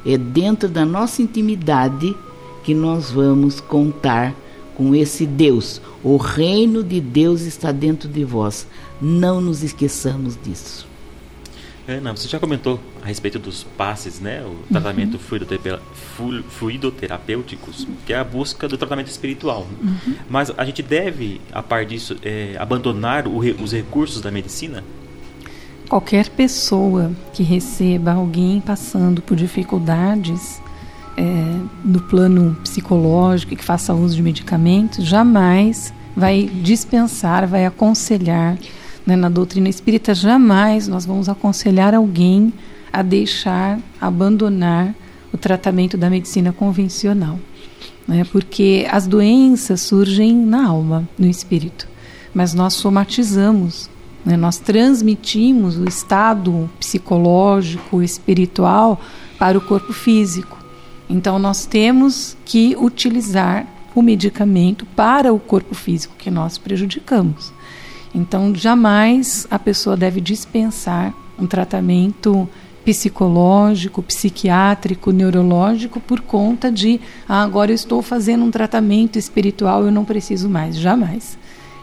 é 0.05 0.17
dentro 0.17 0.69
da 0.69 0.85
nossa 0.85 1.23
intimidade 1.23 2.17
que 2.65 2.75
nós 2.75 3.11
vamos 3.11 3.61
contar 3.61 4.35
com 4.77 4.95
esse 4.95 5.27
Deus. 5.27 5.81
O 6.03 6.17
reino 6.17 6.85
de 6.85 7.01
Deus 7.01 7.43
está 7.43 7.73
dentro 7.73 8.09
de 8.09 8.25
vós. 8.25 8.67
Não 9.01 9.41
nos 9.41 9.63
esqueçamos 9.63 10.39
disso. 10.43 10.87
Ana, 11.89 12.17
você 12.17 12.27
já 12.27 12.41
comentou 12.41 12.81
a 13.01 13.07
respeito 13.07 13.39
dos 13.39 13.63
passes, 13.63 14.19
né? 14.19 14.43
O 14.45 14.57
tratamento 14.73 15.21
flu- 15.21 16.43
fluidoterapêuticos, 16.49 17.87
que 18.05 18.13
é 18.13 18.19
a 18.19 18.25
busca 18.25 18.67
do 18.67 18.77
tratamento 18.77 19.07
espiritual. 19.07 19.67
Mas 20.29 20.53
a 20.57 20.65
gente 20.65 20.83
deve, 20.83 21.41
a 21.53 21.63
par 21.63 21.85
disso, 21.87 22.17
é, 22.25 22.57
abandonar 22.59 23.29
o 23.29 23.39
os 23.39 23.73
recursos 23.73 24.21
da 24.21 24.33
medicina? 24.33 24.83
Qualquer 25.89 26.29
pessoa 26.31 27.13
que 27.33 27.45
receba 27.45 28.13
alguém 28.13 28.61
passando 28.61 29.23
por 29.23 29.37
dificuldades 29.37 30.61
é, 31.17 31.59
no 31.85 32.01
plano 32.01 32.57
psicológico 32.63 33.53
e 33.53 33.57
que 33.57 33.65
faça 33.65 33.95
uso 33.95 34.17
de 34.17 34.23
medicamentos, 34.23 35.05
jamais 35.05 35.93
vai 36.17 36.45
dispensar, 36.63 37.47
vai 37.47 37.67
aconselhar. 37.67 38.59
Né, 39.07 39.15
na 39.15 39.29
doutrina 39.29 39.69
espírita, 39.69 40.15
jamais 40.15 40.89
nós 40.89 41.07
vamos 41.07 41.29
aconselhar 41.29 41.95
alguém 41.95 42.53
a 42.93 43.03
deixar, 43.03 43.79
abandonar 44.01 44.93
o 45.33 45.37
tratamento 45.37 45.97
da 45.97 46.11
medicina 46.11 46.53
convencional. 46.53 47.39
Né, 48.07 48.25
porque 48.33 48.87
as 48.91 49.07
doenças 49.07 49.81
surgem 49.81 50.35
na 50.35 50.67
alma, 50.67 51.09
no 51.17 51.27
espírito, 51.27 51.89
mas 52.35 52.53
nós 52.53 52.75
somatizamos 52.75 53.89
né? 54.27 54.37
Nós 54.37 54.59
transmitimos 54.59 55.79
o 55.79 55.89
estado 55.89 56.69
psicológico, 56.81 58.03
espiritual 58.03 59.01
para 59.39 59.57
o 59.57 59.61
corpo 59.61 59.93
físico. 59.93 60.56
Então, 61.09 61.39
nós 61.39 61.67
temos 61.67 62.37
que 62.45 62.77
utilizar 62.77 63.67
o 63.95 64.03
medicamento 64.03 64.85
para 64.85 65.33
o 65.33 65.39
corpo 65.39 65.75
físico 65.75 66.15
que 66.19 66.31
nós 66.31 66.59
prejudicamos. 66.59 67.53
Então, 68.15 68.55
jamais 68.55 69.47
a 69.51 69.59
pessoa 69.59 69.97
deve 69.97 70.21
dispensar 70.21 71.15
um 71.39 71.47
tratamento 71.47 72.49
psicológico, 72.85 74.01
psiquiátrico, 74.01 75.11
neurológico 75.11 75.99
por 75.99 76.21
conta 76.21 76.71
de 76.71 77.01
ah, 77.29 77.43
agora 77.43 77.73
eu 77.73 77.75
estou 77.75 78.01
fazendo 78.01 78.45
um 78.45 78.51
tratamento 78.51 79.19
espiritual, 79.19 79.85
eu 79.85 79.91
não 79.91 80.05
preciso 80.05 80.49
mais, 80.49 80.77
jamais. 80.77 81.37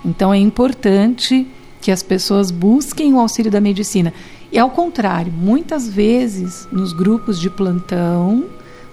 Então 0.05 0.33
é 0.33 0.37
importante 0.37 1.45
que 1.81 1.91
as 1.91 2.01
pessoas 2.01 2.49
busquem 2.49 3.13
o 3.13 3.19
auxílio 3.19 3.51
da 3.51 3.59
medicina. 3.59 4.13
E 4.49 4.57
ao 4.57 4.69
contrário, 4.69 5.31
muitas 5.33 5.89
vezes 5.89 6.67
nos 6.71 6.93
grupos 6.93 7.37
de 7.37 7.49
plantão, 7.49 8.45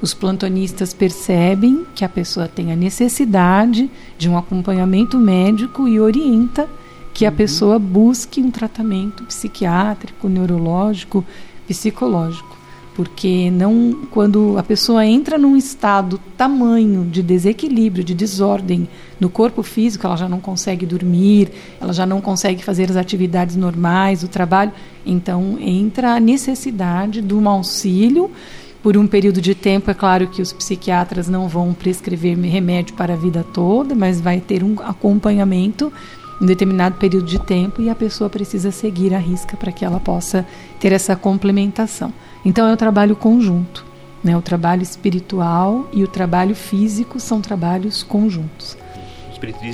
os 0.03 0.15
plantonistas 0.15 0.95
percebem 0.95 1.85
que 1.95 2.05
a 2.05 2.09
pessoa 2.09 2.49
tem 2.49 2.73
a 2.73 2.77
necessidade 2.77 3.91
de 4.17 4.29
um 4.29 4.37
acompanhamento 4.39 5.19
médico 5.19 5.87
e 5.87 6.01
orienta 6.01 6.69
que 7.13 7.27
a 7.27 7.33
pessoa 7.33 7.79
busque 7.79 8.41
um 8.41 8.51
tratamento 8.51 9.25
psiquiátrico, 9.25 10.29
neurológico, 10.29 11.25
psicológico. 11.67 12.59
porque 12.97 13.51
não 13.51 14.07
quando 14.11 14.59
a 14.59 14.63
pessoa 14.63 15.07
entra 15.07 15.39
num 15.39 15.57
estado 15.57 16.21
tamanho 16.37 17.05
de 17.05 17.23
desequilíbrio, 17.23 18.05
de 18.05 18.15
desordem 18.15 18.89
no 19.19 19.31
corpo 19.31 19.63
físico, 19.63 20.07
ela 20.07 20.17
já 20.17 20.29
não 20.29 20.41
consegue 20.41 20.85
dormir, 20.85 21.51
ela 21.81 21.93
já 21.93 22.05
não 22.05 22.21
consegue 22.21 22.63
fazer 22.63 22.91
as 22.91 22.97
atividades 22.97 23.57
normais, 23.57 24.23
o 24.23 24.29
trabalho, 24.29 24.73
então 25.07 25.57
entra 25.61 26.15
a 26.15 26.21
necessidade 26.21 27.23
de 27.23 27.33
um 27.33 27.49
auxílio 27.49 28.31
por 28.83 28.97
um 28.97 29.07
período 29.07 29.41
de 29.41 29.55
tempo. 29.55 29.91
É 29.91 29.95
claro 29.95 30.29
que 30.29 30.43
os 30.43 30.53
psiquiatras 30.53 31.29
não 31.29 31.49
vão 31.49 31.73
prescrever 31.73 32.39
remédio 32.39 32.95
para 32.95 33.15
a 33.15 33.17
vida 33.17 33.45
toda, 33.53 33.95
mas 33.95 34.21
vai 34.21 34.41
ter 34.41 34.63
um 34.63 34.77
acompanhamento 34.81 35.93
em 36.41 36.47
determinado 36.47 36.97
período 36.97 37.27
de 37.27 37.39
tempo 37.39 37.83
e 37.83 37.91
a 37.91 37.95
pessoa 37.95 38.31
precisa 38.31 38.71
seguir 38.71 39.15
a 39.15 39.19
risca 39.19 39.57
para 39.57 39.71
que 39.71 39.85
ela 39.85 40.01
possa 40.01 40.47
ter 40.79 40.93
essa 40.93 41.15
complementação. 41.15 42.13
Então 42.45 42.67
é 42.67 42.73
o 42.73 42.77
trabalho 42.77 43.15
conjunto. 43.15 43.85
Né? 44.25 44.37
O 44.37 44.43
trabalho 44.43 44.83
espiritual 44.83 45.89
e 45.93 46.03
o 46.03 46.09
trabalho 46.09 46.55
físico 46.55 47.21
são 47.21 47.41
trabalhos 47.41 48.03
conjuntos. 48.03 48.77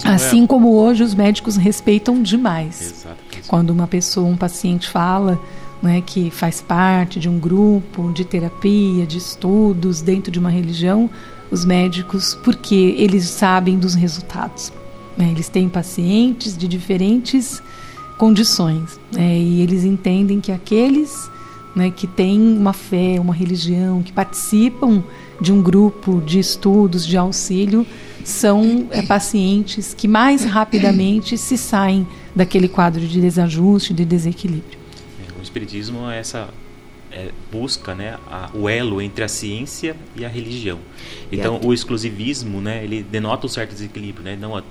Assim 0.04 0.44
é... 0.44 0.46
como 0.46 0.74
hoje 0.74 1.02
os 1.02 1.14
médicos 1.14 1.56
respeitam 1.56 2.22
demais. 2.22 2.80
Exato. 2.80 3.16
Quando 3.48 3.70
uma 3.70 3.86
pessoa, 3.86 4.26
um 4.26 4.36
paciente 4.36 4.88
fala 4.88 5.40
né, 5.82 6.02
que 6.04 6.30
faz 6.30 6.60
parte 6.60 7.20
de 7.20 7.28
um 7.28 7.38
grupo 7.38 8.12
de 8.12 8.24
terapia, 8.24 9.06
de 9.06 9.18
estudos 9.18 10.00
dentro 10.00 10.30
de 10.30 10.38
uma 10.38 10.50
religião, 10.50 11.10
os 11.50 11.64
médicos, 11.64 12.34
porque 12.42 12.94
eles 12.98 13.24
sabem 13.24 13.78
dos 13.78 13.94
resultados. 13.94 14.72
Né? 15.16 15.30
Eles 15.30 15.48
têm 15.48 15.68
pacientes 15.68 16.56
de 16.56 16.66
diferentes 16.66 17.62
condições 18.18 18.98
né? 19.12 19.38
e 19.38 19.60
eles 19.60 19.84
entendem 19.84 20.40
que 20.40 20.50
aqueles 20.50 21.30
né, 21.74 21.90
que 21.90 22.06
têm 22.06 22.40
uma 22.40 22.72
fé, 22.72 23.20
uma 23.20 23.34
religião, 23.34 24.02
que 24.02 24.12
participam 24.12 25.04
de 25.38 25.52
um 25.52 25.62
grupo 25.62 26.22
de 26.24 26.38
estudos, 26.38 27.06
de 27.06 27.18
auxílio, 27.18 27.86
são 28.24 28.86
é, 28.90 29.02
pacientes 29.02 29.94
que 29.94 30.08
mais 30.08 30.42
rapidamente 30.42 31.36
se 31.36 31.58
saem 31.58 32.06
daquele 32.34 32.66
quadro 32.66 33.06
de 33.06 33.20
desajuste, 33.20 33.92
de 33.92 34.04
desequilíbrio. 34.04 34.75
O 35.56 35.58
Espiritismo 35.58 36.10
é 36.10 36.18
essa 36.18 36.50
é, 37.10 37.30
busca 37.50 37.94
né, 37.94 38.18
a, 38.30 38.50
o 38.52 38.68
elo 38.68 39.00
entre 39.00 39.24
a 39.24 39.28
ciência 39.28 39.96
e 40.14 40.22
a 40.22 40.28
religião. 40.28 40.78
Então, 41.32 41.58
o 41.64 41.72
exclusivismo, 41.72 42.60
né, 42.60 42.84
ele 42.84 43.02
denota 43.02 43.46
um 43.46 43.48
certo 43.48 43.70
desequilíbrio. 43.70 44.22
Né? 44.22 44.36
Não, 44.38 44.62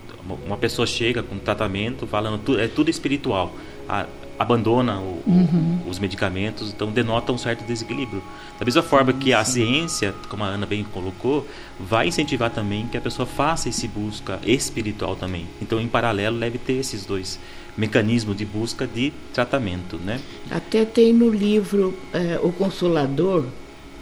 uma 0.46 0.58
pessoa 0.58 0.86
chega 0.86 1.24
com 1.24 1.40
tratamento 1.40 2.06
falando 2.06 2.40
tu, 2.40 2.60
é 2.60 2.68
tudo 2.68 2.92
espiritual, 2.92 3.56
a, 3.90 4.06
abandona 4.38 5.00
o, 5.00 5.24
uhum. 5.26 5.80
os 5.90 5.98
medicamentos, 5.98 6.72
então 6.72 6.92
denota 6.92 7.32
um 7.32 7.38
certo 7.38 7.66
desequilíbrio. 7.66 8.22
Da 8.60 8.64
mesma 8.64 8.84
forma 8.84 9.12
que 9.12 9.34
a 9.34 9.44
ciência, 9.44 10.14
como 10.30 10.44
a 10.44 10.48
Ana 10.50 10.68
bem 10.68 10.84
colocou, 10.84 11.48
vai 11.80 12.10
incentivar 12.10 12.52
também 12.52 12.86
que 12.86 12.96
a 12.96 13.02
pessoa 13.02 13.26
faça 13.26 13.70
esse 13.70 13.88
busca 13.88 14.40
espiritual 14.46 15.16
também. 15.16 15.48
Então, 15.60 15.82
em 15.82 15.88
paralelo, 15.88 16.40
deve 16.40 16.60
ter 16.60 16.74
esses 16.74 17.06
dois 17.08 17.40
mecanismos 17.78 18.36
de 18.36 18.46
busca 18.46 18.88
de 18.88 19.12
tratamento, 19.34 19.98
né? 19.98 20.20
Até 20.50 20.86
tem 20.86 21.14
no 21.14 21.30
livro 21.30 21.94
é, 22.14 22.40
O 22.42 22.52
Consolador, 22.52 23.46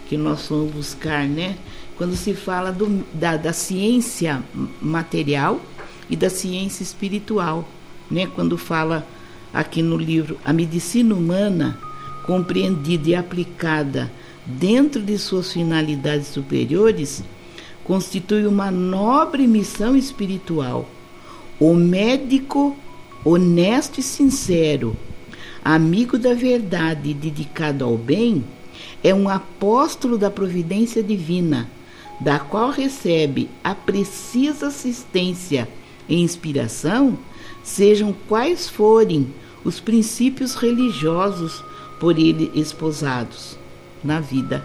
que 0.08 0.16
nós 0.16 0.46
vamos 0.48 0.72
buscar, 0.72 1.26
né? 1.26 1.56
Quando 1.96 2.16
se 2.16 2.34
fala 2.34 2.70
do, 2.70 3.04
da, 3.12 3.36
da 3.36 3.52
ciência 3.52 4.42
material 4.80 5.60
e 6.08 6.16
da 6.16 6.30
ciência 6.30 6.82
espiritual, 6.82 7.68
né? 8.10 8.28
Quando 8.34 8.56
fala 8.56 9.06
aqui 9.52 9.82
no 9.82 9.96
livro 9.96 10.38
a 10.44 10.52
medicina 10.52 11.14
humana 11.14 11.78
compreendida 12.26 13.10
e 13.10 13.14
aplicada 13.14 14.10
dentro 14.44 15.00
de 15.00 15.16
suas 15.18 15.52
finalidades 15.52 16.28
superiores 16.28 17.22
constitui 17.84 18.46
uma 18.46 18.70
nobre 18.70 19.46
missão 19.46 19.94
espiritual. 19.94 20.88
O 21.60 21.74
médico 21.74 22.76
honesto 23.24 24.00
e 24.00 24.02
sincero, 24.02 24.94
amigo 25.64 26.18
da 26.18 26.34
verdade 26.34 27.10
e 27.10 27.14
dedicado 27.14 27.84
ao 27.84 27.96
bem, 27.96 28.44
é 29.02 29.14
um 29.14 29.28
apóstolo 29.28 30.18
da 30.18 30.30
providência 30.30 31.02
divina, 31.02 31.70
da 32.20 32.38
qual 32.38 32.70
recebe 32.70 33.48
a 33.62 33.74
precisa 33.74 34.68
assistência 34.68 35.68
e 36.08 36.20
inspiração, 36.20 37.18
sejam 37.62 38.14
quais 38.28 38.68
forem 38.68 39.32
os 39.64 39.80
princípios 39.80 40.54
religiosos 40.54 41.64
por 41.98 42.18
ele 42.18 42.50
esposados 42.54 43.58
na 44.02 44.20
vida. 44.20 44.64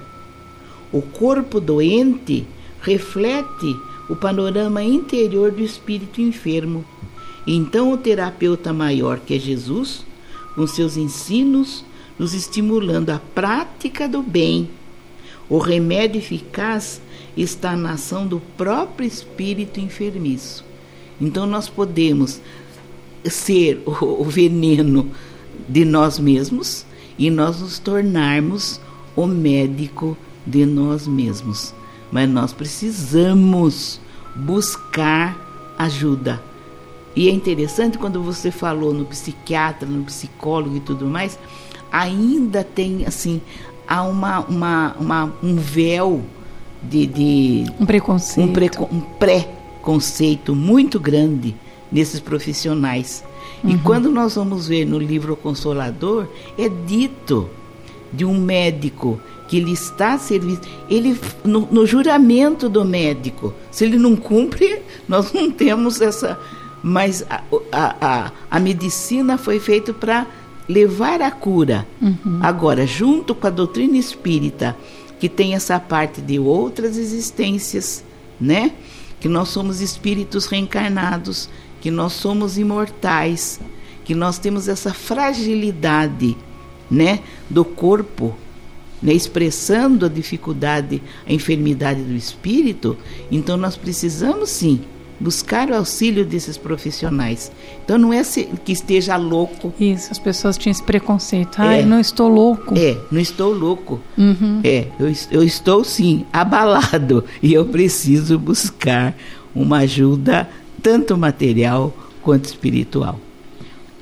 O 0.91 1.01
corpo 1.01 1.59
doente 1.59 2.45
reflete 2.81 3.75
o 4.09 4.15
panorama 4.15 4.83
interior 4.83 5.51
do 5.51 5.63
espírito 5.63 6.19
enfermo. 6.19 6.83
Então, 7.51 7.91
o 7.91 7.97
terapeuta 7.97 8.71
maior, 8.71 9.19
que 9.19 9.33
é 9.33 9.39
Jesus, 9.39 10.05
com 10.53 10.67
seus 10.67 10.95
ensinos, 10.95 11.83
nos 12.19 12.35
estimulando 12.35 13.09
a 13.09 13.19
prática 13.33 14.07
do 14.07 14.21
bem. 14.21 14.69
O 15.49 15.57
remédio 15.57 16.19
eficaz 16.19 17.01
está 17.35 17.75
na 17.75 17.93
ação 17.93 18.27
do 18.27 18.39
próprio 18.55 19.07
espírito 19.07 19.79
enfermiço. 19.79 20.63
Então, 21.19 21.47
nós 21.47 21.67
podemos 21.67 22.39
ser 23.25 23.81
o, 23.83 24.23
veneno 24.25 25.09
de 25.67 25.83
nós 25.83 26.19
mesmos 26.19 26.85
e 27.17 27.31
nós 27.31 27.61
nos 27.61 27.79
tornarmos 27.79 28.79
o 29.15 29.25
médico 29.25 30.15
de 30.45 30.67
nós 30.67 31.07
mesmos. 31.07 31.73
Mas 32.11 32.29
nós 32.29 32.53
precisamos 32.53 33.99
buscar 34.35 35.75
ajuda. 35.79 36.47
E 37.19 37.27
é 37.27 37.33
interessante 37.33 37.97
quando 37.97 38.23
você 38.23 38.49
falou 38.49 38.93
no 38.93 39.03
psiquiatra, 39.03 39.85
no 39.85 40.05
psicólogo 40.05 40.77
e 40.77 40.79
tudo 40.79 41.05
mais, 41.05 41.37
ainda 41.91 42.63
tem 42.63 43.05
assim, 43.05 43.41
há 43.85 44.03
uma, 44.03 44.39
uma, 44.45 44.95
uma 44.97 45.33
um 45.43 45.57
véu 45.57 46.23
de, 46.81 47.05
de 47.05 47.65
um 47.77 47.85
preconceito, 47.85 48.49
um, 48.49 48.53
preco, 48.53 48.89
um 48.89 49.01
preconceito 49.01 50.55
muito 50.55 50.97
grande 50.97 51.53
nesses 51.91 52.21
profissionais. 52.21 53.21
Uhum. 53.65 53.71
E 53.71 53.77
quando 53.79 54.09
nós 54.09 54.35
vamos 54.35 54.69
ver 54.69 54.85
no 54.85 54.97
livro 54.97 55.35
Consolador, 55.35 56.25
é 56.57 56.69
dito 56.69 57.49
de 58.13 58.23
um 58.23 58.39
médico 58.39 59.19
que 59.49 59.57
ele 59.57 59.73
está 59.73 60.13
a 60.13 60.17
serviço, 60.17 60.61
ele 60.89 61.19
no, 61.43 61.67
no, 61.69 61.85
juramento 61.85 62.69
do 62.69 62.85
médico, 62.85 63.53
se 63.69 63.83
ele 63.83 63.97
não 63.97 64.15
cumpre, 64.15 64.81
nós 65.05 65.33
não 65.33 65.51
temos 65.51 65.99
essa. 65.99 66.39
Mas 66.81 67.25
a, 67.29 67.41
a, 67.71 67.95
a, 68.01 68.31
a 68.49 68.59
medicina 68.59 69.37
foi 69.37 69.59
feita 69.59 69.93
para 69.93 70.25
levar 70.67 71.21
a 71.21 71.31
cura. 71.31 71.87
Uhum. 72.01 72.39
Agora, 72.41 72.85
junto 72.85 73.33
com 73.35 73.47
a 73.47 73.49
doutrina 73.49 73.97
espírita, 73.97 74.77
que 75.19 75.27
tem 75.27 75.55
essa 75.55 75.79
parte 75.79 76.21
de 76.21 76.39
outras 76.39 76.97
existências, 76.97 78.03
né? 78.39 78.71
Que 79.19 79.27
nós 79.27 79.49
somos 79.49 79.81
espíritos 79.81 80.45
reencarnados 80.45 81.49
que 81.81 81.89
nós 81.89 82.13
somos 82.13 82.57
imortais, 82.57 83.59
que 84.03 84.13
nós 84.13 84.37
temos 84.37 84.67
essa 84.67 84.93
fragilidade, 84.93 86.35
né, 86.89 87.19
do 87.49 87.63
corpo, 87.63 88.35
né, 89.01 89.13
expressando 89.13 90.05
a 90.05 90.09
dificuldade, 90.09 91.01
a 91.25 91.31
enfermidade 91.31 92.01
do 92.01 92.13
espírito, 92.13 92.97
então 93.31 93.55
nós 93.55 93.77
precisamos 93.77 94.49
sim 94.49 94.81
buscar 95.19 95.69
o 95.69 95.75
auxílio 95.75 96.25
desses 96.25 96.57
profissionais. 96.57 97.51
Então 97.83 97.97
não 97.97 98.13
é 98.13 98.21
que 98.63 98.71
esteja 98.71 99.15
louco. 99.17 99.73
Isso, 99.79 100.11
as 100.11 100.19
pessoas 100.19 100.57
tinham 100.57 100.71
esse 100.71 100.83
preconceito. 100.83 101.57
Ah, 101.57 101.75
é, 101.75 101.85
não 101.85 101.99
estou 101.99 102.27
louco. 102.27 102.77
É, 102.77 102.97
não 103.11 103.19
estou 103.19 103.53
louco. 103.53 103.99
Uhum. 104.17 104.61
É, 104.63 104.87
eu, 104.99 105.11
eu 105.31 105.43
estou 105.43 105.83
sim 105.83 106.25
abalado 106.31 107.25
e 107.41 107.53
eu 107.53 107.65
preciso 107.65 108.37
buscar 108.39 109.15
uma 109.53 109.79
ajuda 109.79 110.49
tanto 110.81 111.17
material 111.17 111.93
quanto 112.21 112.45
espiritual. 112.45 113.19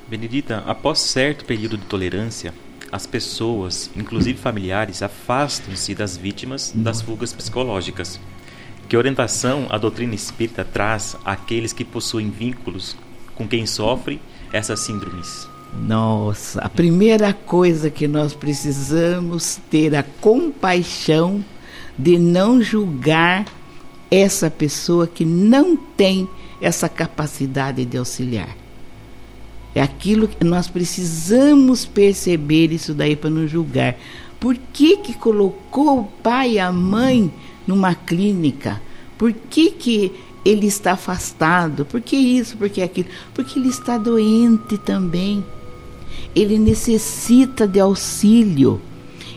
Benedita, 0.07 0.63
após 0.65 0.99
certo 0.99 1.43
período 1.43 1.77
de 1.77 1.85
tolerância, 1.85 2.53
as 2.91 3.05
pessoas, 3.05 3.89
inclusive 3.95 4.37
familiares, 4.39 5.01
afastam-se 5.01 5.93
das 5.93 6.15
vítimas 6.15 6.71
das 6.75 7.01
fugas 7.01 7.33
psicológicas. 7.33 8.19
Que 8.87 8.95
orientação 8.95 9.67
a 9.69 9.77
doutrina 9.77 10.15
espírita 10.15 10.63
traz 10.63 11.17
àqueles 11.25 11.73
que 11.73 11.83
possuem 11.83 12.29
vínculos 12.29 12.95
com 13.35 13.45
quem 13.45 13.65
sofre 13.65 14.21
essas 14.51 14.79
síndromes? 14.79 15.47
Nossa, 15.85 16.61
a 16.61 16.69
primeira 16.69 17.33
coisa 17.33 17.89
que 17.89 18.07
nós 18.07 18.33
precisamos 18.33 19.59
ter 19.69 19.93
a 19.93 20.03
compaixão 20.03 21.43
de 21.97 22.17
não 22.17 22.61
julgar 22.61 23.45
essa 24.09 24.49
pessoa 24.49 25.05
que 25.05 25.25
não 25.25 25.75
tem 25.75 26.27
essa 26.61 26.87
capacidade 26.87 27.83
de 27.83 27.97
auxiliar. 27.97 28.55
É 29.75 29.81
aquilo 29.81 30.29
que 30.29 30.45
nós 30.45 30.69
precisamos 30.69 31.85
perceber 31.85 32.71
isso 32.71 32.93
daí 32.93 33.15
para 33.15 33.29
não 33.29 33.47
julgar, 33.47 33.95
Por 34.39 34.55
que, 34.71 34.97
que 34.97 35.13
colocou 35.13 35.99
o 36.01 36.03
pai 36.03 36.53
e 36.53 36.59
a 36.59 36.71
mãe 36.71 37.31
numa 37.67 37.93
clínica? 37.93 38.81
Por 39.17 39.33
que, 39.33 39.71
que 39.71 40.11
ele 40.45 40.67
está 40.67 40.93
afastado? 40.93 41.85
Por 41.85 41.99
que 41.99 42.15
isso? 42.15 42.55
Por 42.57 42.69
que 42.69 42.81
aquilo? 42.81 43.09
Porque 43.33 43.59
ele 43.59 43.67
está 43.67 43.97
doente 43.97 44.77
também. 44.77 45.43
Ele 46.35 46.57
necessita 46.57 47.67
de 47.67 47.79
auxílio. 47.79 48.81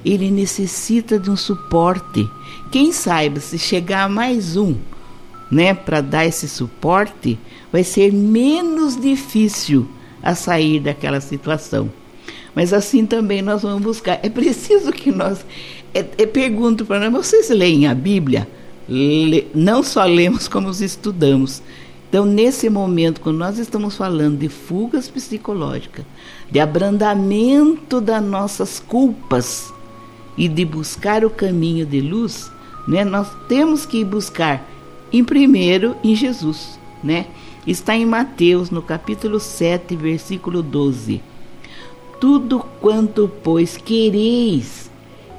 Ele 0.04 0.30
necessita 0.30 1.18
de 1.18 1.30
um 1.30 1.36
suporte. 1.36 2.28
Quem 2.70 2.92
sabe 2.92 3.40
se 3.40 3.58
chegar 3.58 4.08
mais 4.08 4.56
um, 4.56 4.76
né, 5.50 5.74
para 5.74 6.00
dar 6.00 6.24
esse 6.24 6.48
suporte, 6.48 7.38
vai 7.72 7.82
ser 7.82 8.12
menos 8.12 8.98
difícil 9.00 9.88
a 10.22 10.34
sair 10.34 10.78
daquela 10.80 11.20
situação. 11.20 11.90
Mas 12.54 12.72
assim 12.72 13.06
também 13.06 13.42
nós 13.42 13.62
vamos 13.62 13.82
buscar. 13.82 14.18
É 14.22 14.28
preciso 14.28 14.92
que 14.92 15.10
nós. 15.10 15.44
É, 15.94 16.04
é 16.18 16.26
pergunto 16.26 16.84
para 16.84 17.10
nós: 17.10 17.26
vocês 17.26 17.50
leem 17.50 17.86
a 17.86 17.94
Bíblia? 17.94 18.48
Le, 18.88 19.46
não 19.54 19.82
só 19.82 20.04
lemos, 20.04 20.48
como 20.48 20.68
os 20.68 20.80
estudamos. 20.80 21.62
Então, 22.08 22.24
nesse 22.24 22.68
momento, 22.68 23.20
quando 23.20 23.38
nós 23.38 23.56
estamos 23.56 23.96
falando 23.96 24.36
de 24.36 24.48
fugas 24.48 25.08
psicológicas, 25.08 26.04
de 26.50 26.58
abrandamento 26.58 28.00
das 28.00 28.20
nossas 28.20 28.80
culpas 28.80 29.72
e 30.36 30.48
de 30.48 30.64
buscar 30.64 31.24
o 31.24 31.30
caminho 31.30 31.86
de 31.86 32.00
luz, 32.00 32.50
né, 32.88 33.04
nós 33.04 33.28
temos 33.48 33.86
que 33.86 34.04
buscar, 34.04 34.68
em 35.12 35.22
primeiro, 35.22 35.94
em 36.02 36.16
Jesus. 36.16 36.80
Né? 37.00 37.26
Está 37.64 37.94
em 37.94 38.04
Mateus, 38.04 38.70
no 38.70 38.82
capítulo 38.82 39.38
7, 39.38 39.94
versículo 39.94 40.64
12. 40.64 41.22
Tudo 42.20 42.60
quanto, 42.80 43.30
pois, 43.42 43.76
quereis 43.76 44.90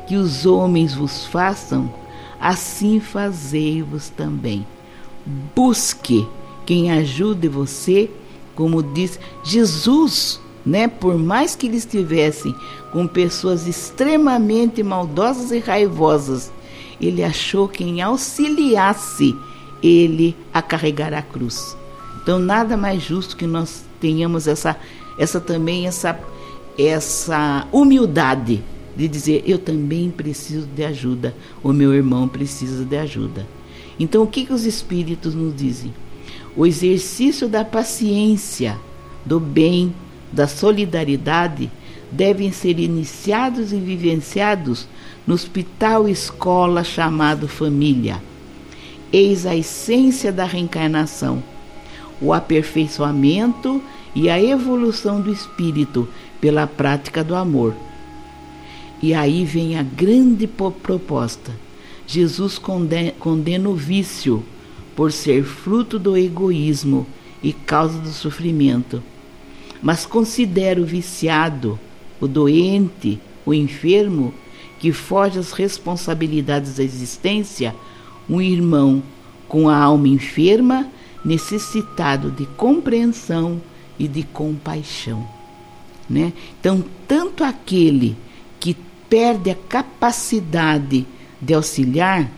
que 0.08 0.16
os 0.16 0.46
homens 0.46 0.96
vos 0.96 1.26
façam, 1.28 1.94
assim 2.40 3.00
fazei-vos 3.00 4.10
também. 4.10 4.66
Busque 5.56 6.28
quem 6.66 6.92
ajude 6.92 7.48
você, 7.48 8.10
como 8.56 8.82
diz 8.82 9.20
Jesus, 9.44 10.42
né? 10.66 10.88
Por 10.88 11.18
mais 11.18 11.56
que 11.56 11.68
eles 11.68 11.86
estivessem 11.86 12.56
com 12.92 13.08
pessoas 13.08 13.68
extremamente 13.68 14.82
maldosas 14.82 15.52
e 15.52 15.60
raivosas, 15.60 16.52
ele 17.00 17.24
achou 17.24 17.68
quem 17.68 18.02
auxiliasse 18.02 19.36
ele 19.82 20.36
a 20.54 20.62
carregar 20.62 21.14
a 21.14 21.22
cruz. 21.22 21.76
Então 22.22 22.38
nada 22.38 22.76
mais 22.78 23.02
justo 23.02 23.36
que 23.38 23.48
nós 23.48 23.84
tenhamos 24.00 24.48
essa 24.48 24.78
essa 25.18 25.40
também 25.40 25.88
essa 25.88 26.20
essa 26.88 27.68
humildade 27.72 28.62
de 28.96 29.08
dizer 29.08 29.44
eu 29.46 29.58
também 29.58 30.10
preciso 30.10 30.68
de 30.68 30.84
ajuda, 30.84 31.36
o 31.64 31.72
meu 31.72 31.94
irmão 31.94 32.28
precisa 32.28 32.84
de 32.84 32.98
ajuda. 32.98 33.48
Então 34.00 34.24
o 34.24 34.28
que, 34.28 34.46
que 34.46 34.54
os 34.54 34.66
espíritos 34.66 35.36
nos 35.36 35.56
dizem? 35.56 35.94
O 36.56 36.66
exercício 36.66 37.48
da 37.48 37.64
paciência, 37.64 38.78
do 39.26 39.40
bem, 39.40 39.94
da 40.32 40.48
solidariedade 40.48 41.70
devem 42.12 42.52
ser 42.52 42.80
iniciados 42.80 43.72
e 43.72 43.78
vivenciados 43.78 44.88
no 45.26 45.34
hospital 45.34 46.10
escola 46.10 46.84
chamado 46.84 47.48
família. 47.48 48.22
Eis 49.14 49.46
a 49.46 49.56
essência 49.56 50.32
da 50.32 50.46
reencarnação, 50.46 51.44
o 52.22 52.34
aperfeiçoamento 52.34 53.82
e 54.14 54.30
a 54.30 54.42
evolução 54.42 55.22
do 55.22 55.32
espírito 55.32 56.08
pela 56.42 56.68
prática 56.68 57.24
do 57.24 57.36
amor. 57.36 57.76
E 59.02 59.14
aí 59.14 59.46
vem 59.46 59.78
a 59.78 59.84
grande 59.84 60.48
proposta. 60.48 61.52
Jesus 62.06 62.60
condena 62.60 63.70
o 63.70 63.76
vício 63.76 64.44
por 64.96 65.12
ser 65.12 65.44
fruto 65.44 65.98
do 65.98 66.18
egoísmo 66.18 67.08
e 67.42 67.54
causa 67.54 67.98
do 68.00 68.10
sofrimento. 68.10 69.02
Mas 69.82 70.06
considera 70.06 70.82
o 70.82 70.86
viciado, 70.86 71.80
o 72.20 72.28
doente, 72.28 73.20
o 73.46 73.54
enfermo, 73.54 74.34
que 74.80 74.92
foge 74.92 75.40
às 75.40 75.52
responsabilidades 75.52 76.76
da 76.76 76.84
existência, 76.84 77.76
um 78.30 78.42
irmão 78.42 79.02
com 79.48 79.70
a 79.70 79.78
alma 79.78 80.08
enferma, 80.08 80.88
necessitado 81.24 82.32
de 82.32 82.46
compreensão 82.46 83.62
e 83.98 84.08
de 84.08 84.24
compaixão. 84.24 85.41
Né? 86.10 86.34
Então, 86.60 86.84
tanto 87.08 87.44
aquele 87.44 88.18
que 88.60 88.76
perde 89.10 89.50
a 89.50 89.56
capacidade 89.56 91.06
de 91.42 91.54
auxiliar, 91.54 92.30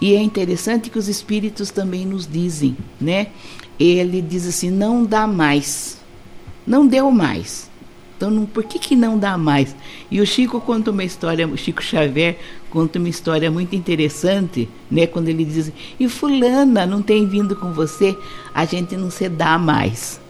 e 0.00 0.14
é 0.14 0.22
interessante 0.22 0.90
que 0.90 0.98
os 0.98 1.08
espíritos 1.08 1.70
também 1.70 2.04
nos 2.04 2.26
dizem, 2.26 2.76
né? 3.00 3.28
Ele 3.78 4.20
diz 4.20 4.46
assim: 4.46 4.70
não 4.70 5.04
dá 5.04 5.26
mais, 5.26 5.98
não 6.66 6.86
deu 6.86 7.10
mais. 7.10 7.70
Então, 8.16 8.30
não, 8.30 8.46
por 8.46 8.64
que, 8.64 8.78
que 8.78 8.94
não 8.94 9.18
dá 9.18 9.36
mais? 9.36 9.74
E 10.10 10.20
o 10.20 10.26
Chico 10.26 10.60
conta 10.60 10.90
uma 10.90 11.02
história, 11.02 11.46
o 11.48 11.56
Chico 11.56 11.82
Xavier 11.82 12.38
conta 12.70 12.98
uma 12.98 13.08
história 13.08 13.50
muito 13.50 13.74
interessante, 13.74 14.68
né? 14.90 15.06
Quando 15.06 15.28
ele 15.28 15.44
diz: 15.44 15.72
e 15.98 16.08
Fulana 16.08 16.86
não 16.86 17.02
tem 17.02 17.26
vindo 17.26 17.56
com 17.56 17.72
você, 17.72 18.16
a 18.54 18.64
gente 18.64 18.96
não 18.96 19.10
se 19.10 19.28
dá 19.28 19.58
mais. 19.58 20.20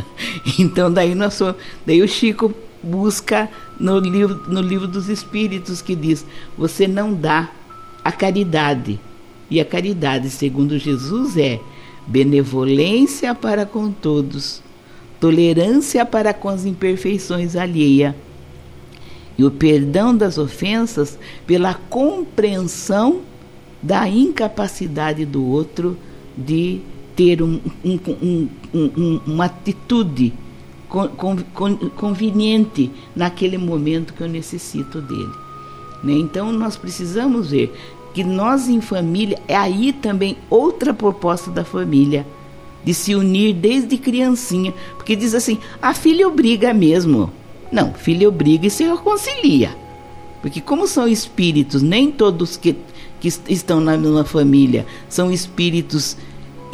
então 0.58 0.92
daí 0.92 1.14
nós 1.14 1.40
daí 1.86 2.02
o 2.02 2.08
Chico 2.08 2.54
busca 2.82 3.48
no 3.78 3.98
livro, 3.98 4.42
no 4.48 4.60
livro 4.60 4.86
dos 4.88 5.08
Espíritos 5.08 5.80
que 5.82 5.94
diz: 5.94 6.24
você 6.56 6.86
não 6.86 7.14
dá 7.14 7.50
a 8.04 8.10
caridade. 8.12 8.98
E 9.50 9.60
a 9.60 9.64
caridade, 9.64 10.30
segundo 10.30 10.78
Jesus, 10.78 11.36
é 11.36 11.60
benevolência 12.06 13.34
para 13.34 13.66
com 13.66 13.92
todos, 13.92 14.62
tolerância 15.20 16.06
para 16.06 16.32
com 16.32 16.48
as 16.48 16.64
imperfeições 16.64 17.54
alheia 17.54 18.16
e 19.36 19.44
o 19.44 19.50
perdão 19.50 20.16
das 20.16 20.38
ofensas 20.38 21.18
pela 21.46 21.74
compreensão 21.74 23.22
da 23.82 24.08
incapacidade 24.08 25.24
do 25.24 25.44
outro 25.44 25.96
de 26.36 26.80
ter 27.16 27.42
um, 27.42 27.60
um, 27.84 28.48
um, 28.74 29.20
uma 29.26 29.46
atitude 29.46 30.32
conveniente 31.96 32.90
naquele 33.16 33.56
momento 33.56 34.12
que 34.12 34.22
eu 34.22 34.28
necessito 34.28 35.00
dele. 35.00 35.32
Né? 36.02 36.12
Então 36.14 36.52
nós 36.52 36.76
precisamos 36.76 37.50
ver 37.50 37.72
que 38.12 38.22
nós 38.22 38.68
em 38.68 38.80
família, 38.80 39.38
é 39.48 39.56
aí 39.56 39.92
também 39.92 40.36
outra 40.50 40.92
proposta 40.92 41.50
da 41.50 41.64
família, 41.64 42.26
de 42.84 42.92
se 42.92 43.14
unir 43.14 43.54
desde 43.54 43.96
criancinha, 43.96 44.74
porque 44.96 45.14
diz 45.14 45.34
assim, 45.34 45.58
a 45.80 45.94
filha 45.94 46.26
obriga 46.26 46.74
mesmo. 46.74 47.32
Não, 47.70 47.94
filha 47.94 48.28
obriga 48.28 48.66
e 48.66 48.70
se 48.70 48.84
reconcilia. 48.84 49.74
Porque 50.42 50.60
como 50.60 50.86
são 50.86 51.06
espíritos, 51.06 51.80
nem 51.80 52.10
todos 52.10 52.56
que, 52.56 52.76
que 53.20 53.28
estão 53.48 53.80
na 53.80 53.96
mesma 53.96 54.24
família 54.24 54.84
são 55.08 55.32
espíritos 55.32 56.16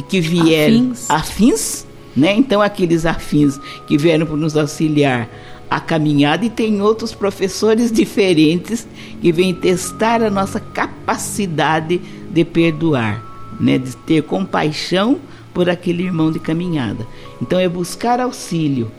que 0.09 0.19
vieram 0.19 0.91
afins, 0.91 1.09
afins 1.09 1.87
né? 2.15 2.35
Então 2.35 2.61
aqueles 2.61 3.05
afins 3.05 3.59
que 3.87 3.97
vieram 3.97 4.25
para 4.25 4.35
nos 4.35 4.57
auxiliar 4.57 5.29
a 5.69 5.79
caminhada 5.79 6.43
e 6.43 6.49
tem 6.49 6.81
outros 6.81 7.13
professores 7.13 7.91
diferentes 7.91 8.87
que 9.21 9.31
vêm 9.31 9.53
testar 9.53 10.21
a 10.23 10.29
nossa 10.29 10.59
capacidade 10.59 12.01
de 12.29 12.43
perdoar, 12.43 13.23
né? 13.59 13.77
De 13.77 13.95
ter 13.95 14.23
compaixão 14.23 15.19
por 15.53 15.69
aquele 15.69 16.03
irmão 16.03 16.31
de 16.31 16.39
caminhada. 16.39 17.05
Então 17.41 17.59
é 17.59 17.69
buscar 17.69 18.19
auxílio, 18.19 18.91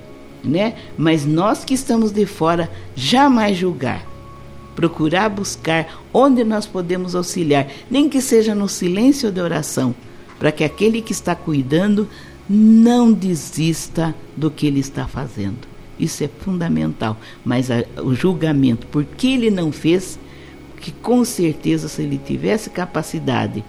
né? 0.42 0.74
Mas 0.96 1.26
nós 1.26 1.64
que 1.64 1.74
estamos 1.74 2.12
de 2.12 2.24
fora 2.24 2.70
jamais 2.94 3.56
julgar 3.56 4.08
procurar 4.74 5.28
buscar 5.28 6.00
onde 6.10 6.42
nós 6.42 6.64
podemos 6.64 7.14
auxiliar, 7.14 7.66
nem 7.90 8.08
que 8.08 8.18
seja 8.22 8.54
no 8.54 8.66
silêncio 8.66 9.30
de 9.30 9.38
oração, 9.38 9.94
para 10.40 10.50
que 10.50 10.64
aquele 10.64 11.02
que 11.02 11.12
está 11.12 11.36
cuidando 11.36 12.08
não 12.48 13.12
desista 13.12 14.12
do 14.34 14.50
que 14.50 14.66
ele 14.66 14.80
está 14.80 15.06
fazendo. 15.06 15.68
Isso 15.98 16.24
é 16.24 16.28
fundamental. 16.28 17.18
Mas 17.44 17.70
a, 17.70 17.84
o 18.02 18.14
julgamento, 18.14 18.86
por 18.86 19.04
que 19.04 19.34
ele 19.34 19.50
não 19.50 19.70
fez, 19.70 20.18
que 20.80 20.90
com 20.90 21.24
certeza, 21.26 21.88
se 21.88 22.02
ele 22.02 22.18
tivesse 22.18 22.70
capacidade, 22.70 23.62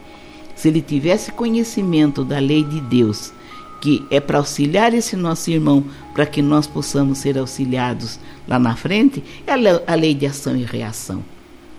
se 0.56 0.70
ele 0.70 0.82
tivesse 0.82 1.32
conhecimento 1.34 2.24
da 2.24 2.40
lei 2.40 2.64
de 2.64 2.80
Deus, 2.80 3.34
que 3.82 4.06
é 4.10 4.22
para 4.22 4.38
auxiliar 4.38 4.94
esse 4.94 5.18
nosso 5.18 5.52
irmão, 5.52 5.84
para 6.14 6.26
que 6.26 6.42
nós 6.42 6.68
possamos 6.68 7.18
ser 7.18 7.38
auxiliados 7.38 8.18
lá 8.48 8.58
na 8.58 8.78
frente, 8.78 9.22
é 9.46 9.52
a 9.52 9.96
lei 9.96 10.14
de 10.14 10.26
ação 10.26 10.56
e 10.56 10.64
reação. 10.64 11.22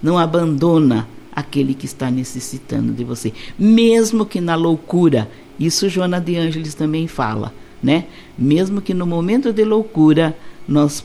Não 0.02 0.18
abandona 0.18 1.08
aquele 1.32 1.74
que 1.74 1.86
está 1.86 2.10
necessitando 2.10 2.92
de 2.92 3.04
você, 3.04 3.32
mesmo 3.58 4.26
que 4.26 4.40
na 4.40 4.54
loucura. 4.54 5.30
Isso 5.58 5.88
Joana 5.88 6.20
de 6.20 6.36
Ângeles 6.36 6.74
também 6.74 7.06
fala, 7.06 7.52
né? 7.82 8.06
Mesmo 8.36 8.80
que 8.80 8.92
no 8.92 9.06
momento 9.06 9.52
de 9.52 9.64
loucura 9.64 10.36
nós 10.66 11.04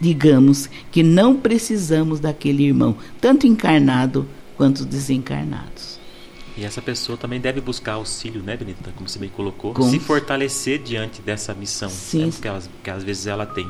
digamos 0.00 0.68
que 0.90 1.02
não 1.02 1.36
precisamos 1.36 2.18
daquele 2.18 2.64
irmão, 2.64 2.96
tanto 3.20 3.46
encarnado 3.46 4.26
quanto 4.56 4.84
desencarnados. 4.84 6.00
E 6.56 6.64
essa 6.64 6.82
pessoa 6.82 7.16
também 7.16 7.40
deve 7.40 7.60
buscar 7.60 7.94
auxílio, 7.94 8.42
né, 8.42 8.56
Benita? 8.56 8.92
Como 8.94 9.08
você 9.08 9.18
bem 9.18 9.30
colocou, 9.30 9.72
Com... 9.72 9.88
se 9.88 9.98
fortalecer 9.98 10.82
diante 10.82 11.22
dessa 11.22 11.54
missão 11.54 11.88
Sim. 11.88 12.26
Né, 12.26 12.32
que, 12.40 12.46
elas, 12.48 12.70
que 12.82 12.90
às 12.90 13.02
vezes 13.02 13.26
ela 13.26 13.46
tem. 13.46 13.66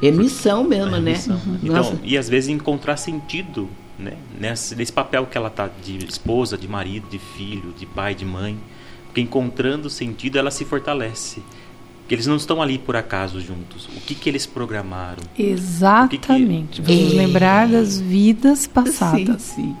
É 0.00 0.10
missão 0.10 0.62
mesmo, 0.62 0.96
é 0.96 1.00
né? 1.00 1.12
Missão. 1.12 1.40
Uhum. 1.44 1.58
Então, 1.62 1.98
e 2.04 2.16
às 2.16 2.28
vezes 2.28 2.48
encontrar 2.48 2.96
sentido 2.96 3.68
né? 4.00 4.16
Nesse, 4.38 4.74
nesse 4.74 4.92
papel 4.92 5.26
que 5.26 5.36
ela 5.36 5.48
está 5.48 5.68
de 5.68 5.98
esposa, 6.04 6.56
de 6.56 6.66
marido, 6.66 7.08
de 7.08 7.18
filho, 7.18 7.72
de 7.76 7.86
pai, 7.86 8.14
de 8.14 8.24
mãe. 8.24 8.58
Porque 9.06 9.20
encontrando 9.20 9.90
sentido, 9.90 10.38
ela 10.38 10.50
se 10.50 10.64
fortalece. 10.64 11.42
Porque 12.00 12.14
eles 12.14 12.26
não 12.26 12.36
estão 12.36 12.60
ali 12.60 12.78
por 12.78 12.96
acaso 12.96 13.40
juntos. 13.40 13.86
O 13.96 14.00
que, 14.00 14.14
que 14.14 14.28
eles 14.28 14.46
programaram? 14.46 15.22
Exatamente. 15.38 16.82
Que 16.82 16.82
que... 16.82 16.96
Vamos 16.96 17.14
lembrar 17.14 17.68
das 17.68 18.00
vidas 18.00 18.66
passadas. 18.66 19.42
Sim, 19.42 19.62
sim. 19.62 19.76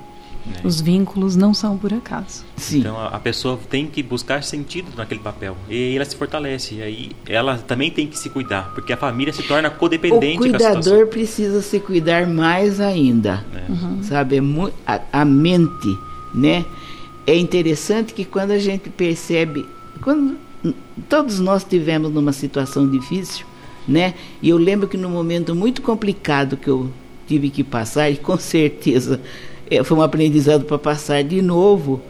É. 0.62 0.66
Os 0.66 0.80
vínculos 0.80 1.36
não 1.36 1.52
são 1.52 1.76
por 1.76 1.92
acaso. 1.92 2.44
Sim. 2.56 2.78
Então 2.80 2.98
a, 2.98 3.18
pessoa 3.18 3.58
tem 3.68 3.86
que 3.86 4.02
buscar 4.02 4.42
sentido 4.42 4.88
naquele 4.96 5.20
papel. 5.20 5.56
E 5.68 5.74
aí 5.74 5.96
ela 5.96 6.04
se 6.04 6.16
fortalece. 6.16 6.76
E 6.76 6.82
aí 6.82 7.10
ela 7.26 7.58
também 7.58 7.90
tem 7.90 8.06
que 8.06 8.18
se 8.18 8.30
cuidar, 8.30 8.72
porque 8.74 8.92
a 8.92 8.96
família 8.96 9.32
se 9.32 9.42
torna 9.42 9.70
codependente. 9.70 10.36
O 10.36 10.40
cuidador 10.40 11.06
precisa 11.08 11.60
se 11.60 11.78
cuidar 11.78 12.26
mais 12.26 12.80
ainda. 12.80 13.44
É. 13.54 13.70
Uhum. 13.70 14.02
Sabe? 14.02 14.38
É 14.38 14.40
a, 14.86 15.00
a 15.12 15.24
mente, 15.24 15.98
né? 16.34 16.64
É 17.26 17.36
interessante 17.36 18.14
que 18.14 18.24
quando 18.24 18.52
a 18.52 18.58
gente 18.58 18.88
percebe. 18.88 19.66
Quando 20.02 20.38
todos 21.08 21.38
nós 21.38 21.64
tivemos 21.64 22.12
numa 22.12 22.32
situação 22.32 22.88
difícil, 22.88 23.46
né? 23.86 24.14
E 24.42 24.48
eu 24.48 24.56
lembro 24.56 24.88
que 24.88 24.96
no 24.96 25.08
momento 25.08 25.54
muito 25.54 25.82
complicado 25.82 26.56
que 26.56 26.68
eu 26.68 26.90
tive 27.26 27.50
que 27.50 27.62
passar, 27.62 28.10
e 28.10 28.16
com 28.16 28.36
certeza 28.36 29.20
foi 29.84 29.96
um 29.96 30.02
aprendizado 30.02 30.64
para 30.64 30.78
passar 30.78 31.22
de 31.22 31.40
novo, 31.40 32.00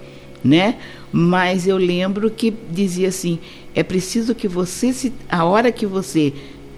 né? 0.43 0.77
Mas 1.13 1.67
eu 1.67 1.77
lembro 1.77 2.31
que 2.31 2.53
dizia 2.71 3.09
assim: 3.09 3.39
é 3.75 3.83
preciso 3.83 4.35
que 4.35 4.49
você, 4.49 4.93
se, 4.93 5.13
a 5.29 5.45
hora 5.45 5.71
que 5.71 5.87
você 5.87 6.33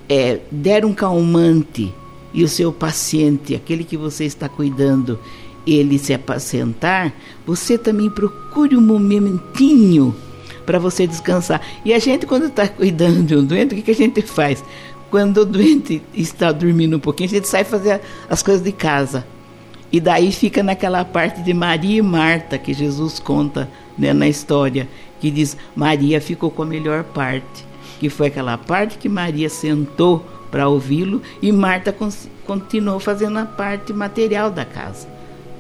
é, 0.09 0.41
der 0.51 0.85
um 0.85 0.93
calmante 0.93 1.93
e 2.35 2.43
o 2.43 2.49
seu 2.49 2.73
paciente, 2.73 3.55
aquele 3.55 3.85
que 3.85 3.97
você 3.97 4.25
está 4.25 4.49
cuidando, 4.49 5.19
ele 5.67 5.99
se 5.99 6.13
apacentar, 6.13 7.13
você 7.47 7.79
também 7.79 8.11
procure 8.11 8.77
um 8.77 8.81
momentinho 8.81 10.15
para 10.65 10.79
você 10.79 11.07
descansar. 11.07 11.61
E 11.85 11.93
a 11.93 11.99
gente, 11.99 12.27
quando 12.27 12.47
está 12.47 12.67
cuidando 12.69 13.23
de 13.23 13.37
um 13.37 13.45
doente, 13.45 13.75
o 13.75 13.77
que, 13.77 13.83
que 13.83 13.91
a 13.91 13.95
gente 13.95 14.23
faz? 14.23 14.65
Quando 15.11 15.39
o 15.39 15.45
doente 15.45 16.03
está 16.15 16.51
dormindo 16.53 16.97
um 16.97 17.01
pouquinho, 17.01 17.29
a 17.29 17.33
gente 17.35 17.49
sai 17.49 17.65
fazer 17.65 18.01
as 18.31 18.43
coisas 18.43 18.63
de 18.63 18.73
casa. 18.73 19.27
E 19.93 20.01
daí 20.01 20.33
fica 20.33 20.63
naquela 20.63 21.05
parte 21.05 21.43
de 21.43 21.53
Maria 21.53 21.99
e 21.99 22.03
Marta 22.03 22.57
que 22.57 22.73
Jesus 22.73 23.19
conta 23.19 23.69
né, 23.99 24.15
na 24.15 24.27
história, 24.27 24.89
que 25.21 25.31
diz: 25.31 25.57
Maria 25.77 26.21
ficou 26.21 26.51
com 26.51 26.63
a 26.63 26.67
melhor 26.67 27.05
parte, 27.05 27.67
que 28.01 28.09
foi 28.09 28.29
aquela 28.29 28.57
parte 28.57 28.97
que 28.97 29.09
Maria 29.09 29.51
sentou 29.51 30.25
para 30.51 30.69
ouvi-lo 30.69 31.23
e 31.41 31.53
Marta 31.53 31.95
continuou 32.47 32.99
fazendo 32.99 33.39
a 33.39 33.45
parte 33.45 33.93
material 33.93 34.51
da 34.51 34.65
casa. 34.65 35.07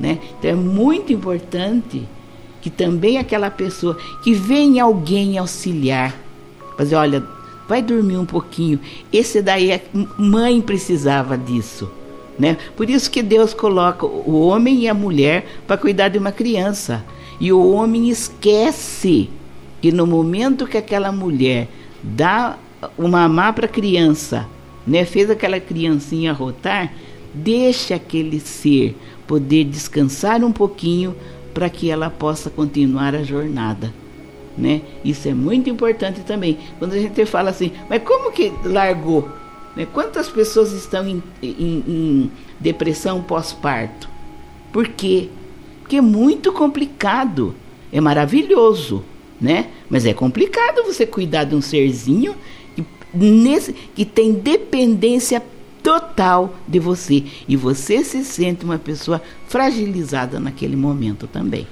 Né? 0.00 0.18
Então 0.38 0.50
é 0.50 0.54
muito 0.54 1.12
importante 1.12 2.08
que 2.60 2.70
também 2.70 3.18
aquela 3.18 3.50
pessoa 3.50 3.98
que 4.22 4.32
vem 4.32 4.80
alguém 4.80 5.36
auxiliar, 5.36 6.14
fazer, 6.76 6.94
olha, 6.94 7.22
vai 7.68 7.82
dormir 7.82 8.16
um 8.16 8.26
pouquinho. 8.26 8.80
Esse 9.12 9.42
daí, 9.42 9.70
é, 9.70 9.82
mãe 10.16 10.60
precisava 10.60 11.36
disso. 11.36 11.90
Né? 12.38 12.56
Por 12.76 12.88
isso 12.88 13.10
que 13.10 13.22
Deus 13.22 13.52
coloca 13.52 14.06
o 14.06 14.46
homem 14.46 14.80
e 14.80 14.88
a 14.88 14.94
mulher 14.94 15.46
para 15.66 15.76
cuidar 15.76 16.08
de 16.08 16.18
uma 16.18 16.32
criança. 16.32 17.04
E 17.40 17.52
o 17.52 17.72
homem 17.72 18.08
esquece 18.08 19.28
que 19.80 19.92
no 19.92 20.06
momento 20.06 20.66
que 20.66 20.78
aquela 20.78 21.12
mulher 21.12 21.68
dá 22.02 22.56
uma 22.96 23.28
mamá 23.28 23.52
para 23.52 23.66
a 23.66 23.68
criança, 23.68 24.46
né, 24.86 25.04
fez 25.04 25.30
aquela 25.30 25.60
criancinha 25.60 26.32
rotar, 26.32 26.92
deixa 27.34 27.94
aquele 27.94 28.40
ser 28.40 28.96
poder 29.26 29.64
descansar 29.64 30.44
um 30.44 30.52
pouquinho 30.52 31.14
para 31.54 31.68
que 31.68 31.90
ela 31.90 32.10
possa 32.10 32.50
continuar 32.50 33.14
a 33.14 33.22
jornada. 33.22 33.92
Né? 34.56 34.82
Isso 35.04 35.28
é 35.28 35.34
muito 35.34 35.70
importante 35.70 36.20
também. 36.20 36.58
Quando 36.78 36.92
a 36.92 36.98
gente 36.98 37.24
fala 37.24 37.50
assim, 37.50 37.72
mas 37.88 38.02
como 38.02 38.32
que 38.32 38.52
largou? 38.64 39.28
Né? 39.76 39.86
Quantas 39.86 40.28
pessoas 40.28 40.72
estão 40.72 41.06
em, 41.06 41.22
em, 41.42 41.84
em 41.86 42.32
depressão 42.60 43.22
pós-parto? 43.22 44.08
Por 44.72 44.88
quê? 44.88 45.28
Porque 45.80 45.96
é 45.96 46.00
muito 46.00 46.52
complicado. 46.52 47.54
É 47.92 48.00
maravilhoso, 48.00 49.04
né? 49.40 49.70
Mas 49.90 50.06
é 50.06 50.14
complicado 50.14 50.84
você 50.84 51.06
cuidar 51.06 51.44
de 51.44 51.54
um 51.54 51.60
serzinho 51.60 52.34
que, 52.74 52.84
nesse, 53.12 53.72
que 53.72 54.04
tem 54.04 54.32
dependência 54.32 55.42
total 55.82 56.54
de 56.66 56.78
você. 56.78 57.24
E 57.46 57.56
você 57.56 58.02
se 58.02 58.24
sente 58.24 58.64
uma 58.64 58.78
pessoa 58.78 59.20
fragilizada 59.48 60.40
naquele 60.40 60.76
momento 60.76 61.26
também. 61.26 61.66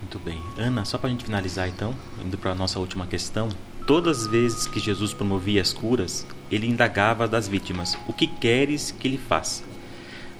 Muito 0.00 0.18
bem. 0.18 0.38
Ana, 0.56 0.84
só 0.84 0.96
para 0.96 1.08
a 1.08 1.10
gente 1.10 1.24
finalizar 1.24 1.68
então, 1.68 1.94
indo 2.24 2.38
para 2.38 2.52
a 2.52 2.54
nossa 2.54 2.78
última 2.78 3.06
questão. 3.06 3.48
Todas 3.86 4.20
as 4.20 4.26
vezes 4.28 4.66
que 4.66 4.78
Jesus 4.78 5.12
promovia 5.12 5.60
as 5.60 5.72
curas, 5.72 6.24
ele 6.50 6.68
indagava 6.68 7.26
das 7.26 7.48
vítimas: 7.48 7.98
O 8.06 8.12
que 8.12 8.26
queres 8.26 8.92
que 8.92 9.08
lhe 9.08 9.18
faça? 9.18 9.64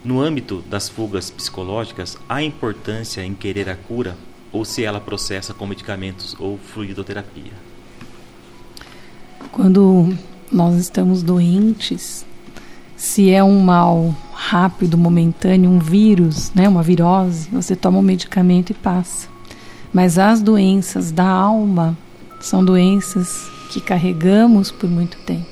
No 0.05 0.20
âmbito 0.20 0.62
das 0.68 0.88
fugas 0.88 1.30
psicológicas, 1.30 2.16
há 2.28 2.43
importância 2.43 3.24
em 3.24 3.34
querer 3.34 3.68
a 3.68 3.76
cura 3.76 4.16
ou 4.53 4.64
se 4.64 4.84
ela 4.84 5.01
processa 5.01 5.55
com 5.55 5.66
medicamentos 5.66 6.36
ou 6.38 6.59
fluidoterapia? 6.59 7.53
Quando 9.51 10.16
nós 10.51 10.76
estamos 10.76 11.22
doentes, 11.22 12.24
se 12.97 13.30
é 13.30 13.43
um 13.43 13.61
mal 13.61 14.14
rápido, 14.32 14.97
momentâneo, 14.97 15.70
um 15.70 15.78
vírus, 15.78 16.53
né, 16.55 16.68
uma 16.68 16.82
virose, 16.82 17.49
você 17.51 17.74
toma 17.74 17.99
um 17.99 18.03
medicamento 18.03 18.70
e 18.70 18.74
passa. 18.74 19.28
Mas 19.93 20.18
as 20.18 20.40
doenças 20.40 21.11
da 21.11 21.26
alma 21.28 21.97
são 22.43 22.64
doenças 22.64 23.49
que 23.70 23.80
carregamos 23.80 24.70
por 24.70 24.90
muito 24.90 25.16
tempo. 25.18 25.47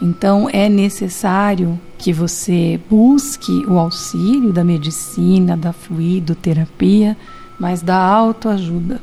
Então 0.00 0.48
é 0.50 0.68
necessário 0.68 1.78
que 1.98 2.12
você 2.12 2.80
busque 2.88 3.52
o 3.66 3.78
auxílio 3.78 4.52
da 4.52 4.62
medicina, 4.62 5.56
da 5.56 5.72
fluidoterapia, 5.72 7.16
mas 7.58 7.82
da 7.82 7.96
autoajuda. 7.96 9.00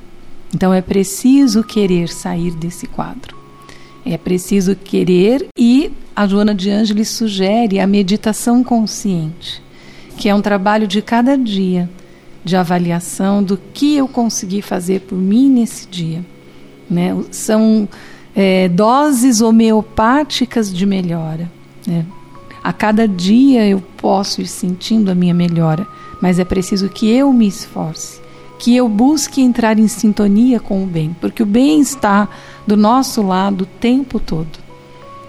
Então 0.54 0.74
é 0.74 0.82
preciso 0.82 1.64
querer 1.64 2.10
sair 2.10 2.52
desse 2.56 2.88
quadro. 2.88 3.36
É 4.06 4.18
preciso 4.18 4.76
querer 4.76 5.48
e 5.58 5.92
a 6.16 6.28
Joana 6.28 6.54
de 6.54 6.70
Ângeles 6.70 7.10
sugere 7.10 7.80
a 7.80 7.88
meditação 7.88 8.64
consciente, 8.64 9.62
que 10.18 10.30
é 10.30 10.36
um 10.36 10.42
trabalho 10.42 10.88
de 10.88 11.02
cada 11.02 11.38
dia, 11.38 11.90
de 12.44 12.56
avaliação 12.56 13.42
do 13.42 13.58
que 13.58 13.96
eu 13.96 14.08
consegui 14.08 14.62
fazer 14.62 15.02
por 15.02 15.18
mim 15.18 15.50
nesse 15.50 15.88
dia. 15.88 16.24
Né? 16.90 17.16
São 17.32 17.88
é, 18.36 18.68
doses 18.68 19.42
homeopáticas 19.42 20.74
de 20.74 20.86
melhora. 20.86 21.52
Né? 21.88 22.06
A 22.64 22.72
cada 22.72 23.08
dia 23.08 23.68
eu 23.68 23.84
posso 23.98 24.42
ir 24.42 24.48
sentindo 24.48 25.12
a 25.12 25.16
minha 25.16 25.34
melhora, 25.34 25.86
mas 26.22 26.40
é 26.40 26.46
preciso 26.46 26.90
que 26.90 27.10
eu 27.10 27.32
me 27.34 27.48
esforce, 27.48 28.22
que 28.58 28.76
eu 28.76 28.88
busque 28.88 29.42
entrar 29.42 29.78
em 29.78 29.88
sintonia 29.88 30.60
com 30.60 30.84
o 30.84 30.88
bem, 30.88 31.16
porque 31.20 31.44
o 31.44 31.46
bem 31.46 31.82
está 31.82 32.30
do 32.66 32.78
nosso 32.78 33.22
lado 33.22 33.64
o 33.64 33.66
tempo 33.66 34.20
todo. 34.20 34.64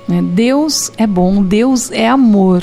Né? 0.07 0.23
Deus 0.23 0.93
é 0.97 1.07
bom, 1.07 1.43
Deus 1.43 1.91
é 1.91 2.09
amor. 2.09 2.63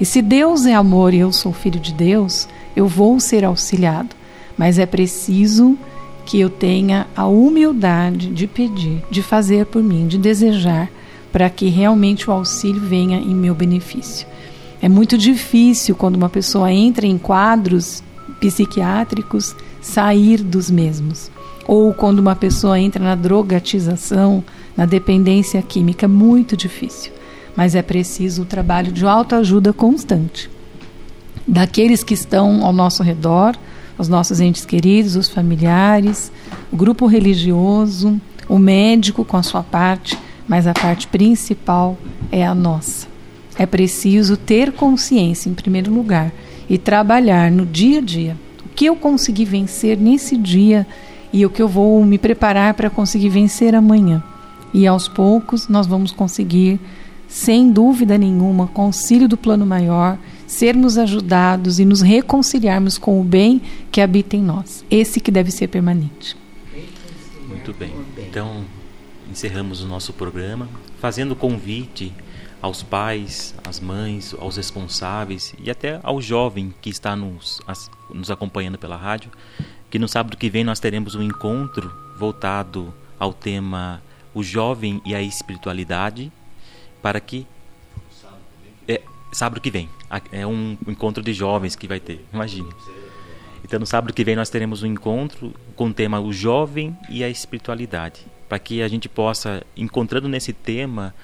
E 0.00 0.04
se 0.04 0.22
Deus 0.22 0.66
é 0.66 0.74
amor 0.74 1.12
e 1.12 1.18
eu 1.18 1.32
sou 1.32 1.52
filho 1.52 1.80
de 1.80 1.92
Deus, 1.92 2.48
eu 2.74 2.86
vou 2.86 3.18
ser 3.18 3.44
auxiliado. 3.44 4.14
Mas 4.56 4.78
é 4.78 4.86
preciso 4.86 5.76
que 6.26 6.40
eu 6.40 6.50
tenha 6.50 7.06
a 7.16 7.26
humildade 7.26 8.26
de 8.28 8.48
pedir, 8.48 9.02
de 9.10 9.22
fazer 9.22 9.64
por 9.64 9.82
mim, 9.82 10.08
de 10.08 10.18
desejar, 10.18 10.90
para 11.32 11.48
que 11.48 11.68
realmente 11.68 12.28
o 12.28 12.32
auxílio 12.32 12.80
venha 12.80 13.18
em 13.18 13.34
meu 13.34 13.54
benefício. 13.54 14.26
É 14.82 14.88
muito 14.88 15.16
difícil 15.16 15.94
quando 15.94 16.16
uma 16.16 16.28
pessoa 16.28 16.70
entra 16.70 17.06
em 17.06 17.16
quadros 17.16 18.02
psiquiátricos 18.40 19.54
sair 19.80 20.42
dos 20.42 20.70
mesmos. 20.70 21.30
Ou 21.66 21.94
quando 21.94 22.18
uma 22.18 22.36
pessoa 22.36 22.78
entra 22.78 23.02
na 23.02 23.14
drogatização, 23.14 24.44
na 24.76 24.84
dependência 24.84 25.62
química, 25.62 26.06
é 26.06 26.08
muito 26.08 26.56
difícil. 26.56 27.12
Mas 27.56 27.74
é 27.74 27.82
preciso 27.82 28.42
o 28.42 28.46
trabalho 28.46 28.92
de 28.92 29.06
autoajuda 29.06 29.72
constante. 29.72 30.50
Daqueles 31.46 32.02
que 32.02 32.14
estão 32.14 32.64
ao 32.64 32.72
nosso 32.72 33.02
redor, 33.02 33.56
os 33.98 34.08
nossos 34.08 34.40
entes 34.40 34.64
queridos, 34.64 35.16
os 35.16 35.28
familiares, 35.28 36.30
o 36.72 36.76
grupo 36.76 37.06
religioso, 37.06 38.20
o 38.48 38.58
médico 38.58 39.24
com 39.24 39.36
a 39.36 39.42
sua 39.42 39.62
parte, 39.62 40.18
mas 40.46 40.66
a 40.66 40.74
parte 40.74 41.06
principal 41.08 41.96
é 42.30 42.46
a 42.46 42.54
nossa. 42.54 43.06
É 43.58 43.64
preciso 43.64 44.36
ter 44.36 44.72
consciência, 44.72 45.48
em 45.48 45.54
primeiro 45.54 45.92
lugar, 45.92 46.30
e 46.68 46.76
trabalhar 46.76 47.50
no 47.50 47.64
dia 47.64 47.98
a 47.98 48.02
dia. 48.02 48.36
O 48.64 48.68
que 48.68 48.86
eu 48.86 48.96
consegui 48.96 49.44
vencer 49.44 49.96
nesse 49.96 50.36
dia 50.36 50.86
e 51.32 51.44
o 51.44 51.50
que 51.50 51.62
eu 51.62 51.68
vou 51.68 52.04
me 52.04 52.18
preparar 52.18 52.74
para 52.74 52.90
conseguir 52.90 53.30
vencer 53.30 53.74
amanhã. 53.74 54.22
E 54.72 54.86
aos 54.86 55.08
poucos 55.08 55.68
nós 55.68 55.86
vamos 55.86 56.12
conseguir, 56.12 56.78
sem 57.26 57.70
dúvida 57.70 58.18
nenhuma, 58.18 58.66
com 58.66 58.82
o 58.82 58.86
auxílio 58.86 59.26
do 59.26 59.36
plano 59.36 59.64
maior, 59.64 60.18
sermos 60.46 60.96
ajudados 60.96 61.78
e 61.78 61.84
nos 61.84 62.00
reconciliarmos 62.00 62.98
com 62.98 63.20
o 63.20 63.24
bem 63.24 63.60
que 63.90 64.00
habita 64.00 64.36
em 64.36 64.42
nós. 64.42 64.84
Esse 64.90 65.20
que 65.20 65.30
deve 65.30 65.50
ser 65.50 65.68
permanente. 65.68 66.36
Muito 67.48 67.72
bem. 67.72 67.92
Então, 68.18 68.64
encerramos 69.30 69.82
o 69.82 69.86
nosso 69.86 70.12
programa 70.12 70.68
fazendo 71.00 71.34
convite 71.34 72.12
aos 72.60 72.82
pais, 72.82 73.54
às 73.66 73.80
mães, 73.80 74.34
aos 74.38 74.56
responsáveis 74.56 75.54
e 75.62 75.70
até 75.70 76.00
ao 76.02 76.20
jovem 76.20 76.74
que 76.80 76.90
está 76.90 77.14
nos, 77.14 77.60
nos 78.12 78.30
acompanhando 78.30 78.78
pela 78.78 78.96
rádio, 78.96 79.30
que 79.90 79.98
no 79.98 80.08
sábado 80.08 80.36
que 80.36 80.50
vem 80.50 80.64
nós 80.64 80.80
teremos 80.80 81.14
um 81.14 81.22
encontro 81.22 81.92
voltado 82.18 82.92
ao 83.18 83.32
tema 83.32 84.02
o 84.34 84.42
jovem 84.42 85.00
e 85.04 85.14
a 85.14 85.22
espiritualidade, 85.22 86.30
para 87.00 87.20
que 87.20 87.46
sábado 89.36 89.60
que 89.60 89.70
vem 89.70 89.88
é 90.32 90.46
um 90.46 90.78
encontro 90.88 91.22
de 91.22 91.34
jovens 91.34 91.76
que 91.76 91.86
vai 91.86 92.00
ter, 92.00 92.24
imagine. 92.32 92.68
Então 93.62 93.78
no 93.78 93.86
sábado 93.86 94.12
que 94.12 94.24
vem 94.24 94.34
nós 94.34 94.48
teremos 94.48 94.82
um 94.82 94.86
encontro 94.86 95.52
com 95.74 95.88
o 95.88 95.92
tema 95.92 96.18
o 96.18 96.32
jovem 96.32 96.96
e 97.10 97.22
a 97.22 97.28
espiritualidade, 97.28 98.24
para 98.48 98.58
que 98.58 98.80
a 98.80 98.88
gente 98.88 99.08
possa 99.08 99.62
encontrando 99.76 100.26
nesse 100.26 100.54
tema 100.54 101.14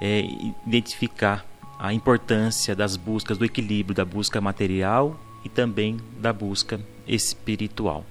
é, 0.00 0.24
identificar 0.66 1.44
a 1.78 1.92
importância 1.92 2.74
das 2.74 2.96
buscas 2.96 3.36
do 3.36 3.44
equilíbrio 3.44 3.94
da 3.94 4.04
busca 4.04 4.40
material 4.40 5.20
e 5.44 5.48
também 5.48 5.98
da 6.18 6.32
busca 6.32 6.80
espiritual. 7.06 8.04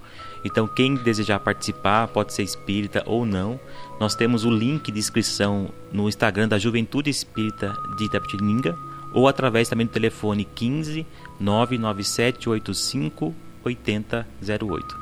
Então, 0.45 0.67
quem 0.67 0.95
desejar 0.95 1.39
participar, 1.39 2.07
pode 2.07 2.31
ser 2.31 2.43
espírita 2.43 3.03
ou 3.05 3.25
não, 3.25 3.59
nós 3.99 4.15
temos 4.15 4.45
o 4.45 4.51
link 4.51 4.91
de 4.91 4.99
inscrição 4.99 5.69
no 5.91 6.07
Instagram 6.07 6.47
da 6.47 6.59
Juventude 6.59 7.09
Espírita 7.09 7.75
de 7.97 8.05
Itapetininga 8.05 8.77
ou 9.17 9.27
através 9.27 9.67
também 9.67 9.87
do 9.87 9.91
telefone 9.91 10.45
15 10.45 11.03
99785 11.39 13.33
8008. 13.63 14.99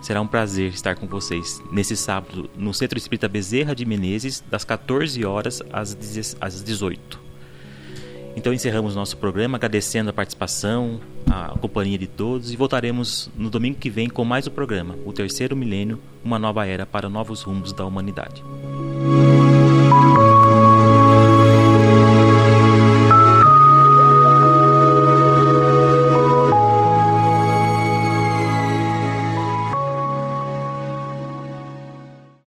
Será 0.00 0.22
um 0.22 0.26
prazer 0.26 0.70
estar 0.72 0.96
com 0.96 1.06
vocês 1.06 1.60
nesse 1.70 1.94
sábado 1.94 2.48
no 2.56 2.72
Centro 2.72 2.96
Espírita 2.96 3.28
Bezerra 3.28 3.74
de 3.74 3.84
Menezes, 3.84 4.42
das 4.50 4.64
14 4.64 5.22
horas 5.22 5.60
às 5.70 5.94
18. 6.64 7.20
Então 8.34 8.54
encerramos 8.54 8.96
nosso 8.96 9.18
programa 9.18 9.58
agradecendo 9.58 10.08
a 10.08 10.14
participação, 10.14 10.98
a 11.26 11.48
companhia 11.58 11.98
de 11.98 12.06
todos 12.06 12.50
e 12.50 12.56
voltaremos 12.56 13.30
no 13.36 13.50
domingo 13.50 13.76
que 13.76 13.90
vem 13.90 14.08
com 14.08 14.24
mais 14.24 14.46
um 14.46 14.50
programa, 14.50 14.96
o 15.04 15.12
terceiro 15.12 15.54
milênio, 15.54 16.00
uma 16.24 16.38
nova 16.38 16.66
era 16.66 16.86
para 16.86 17.10
novos 17.10 17.42
rumos 17.42 17.74
da 17.74 17.84
humanidade. 17.84 18.42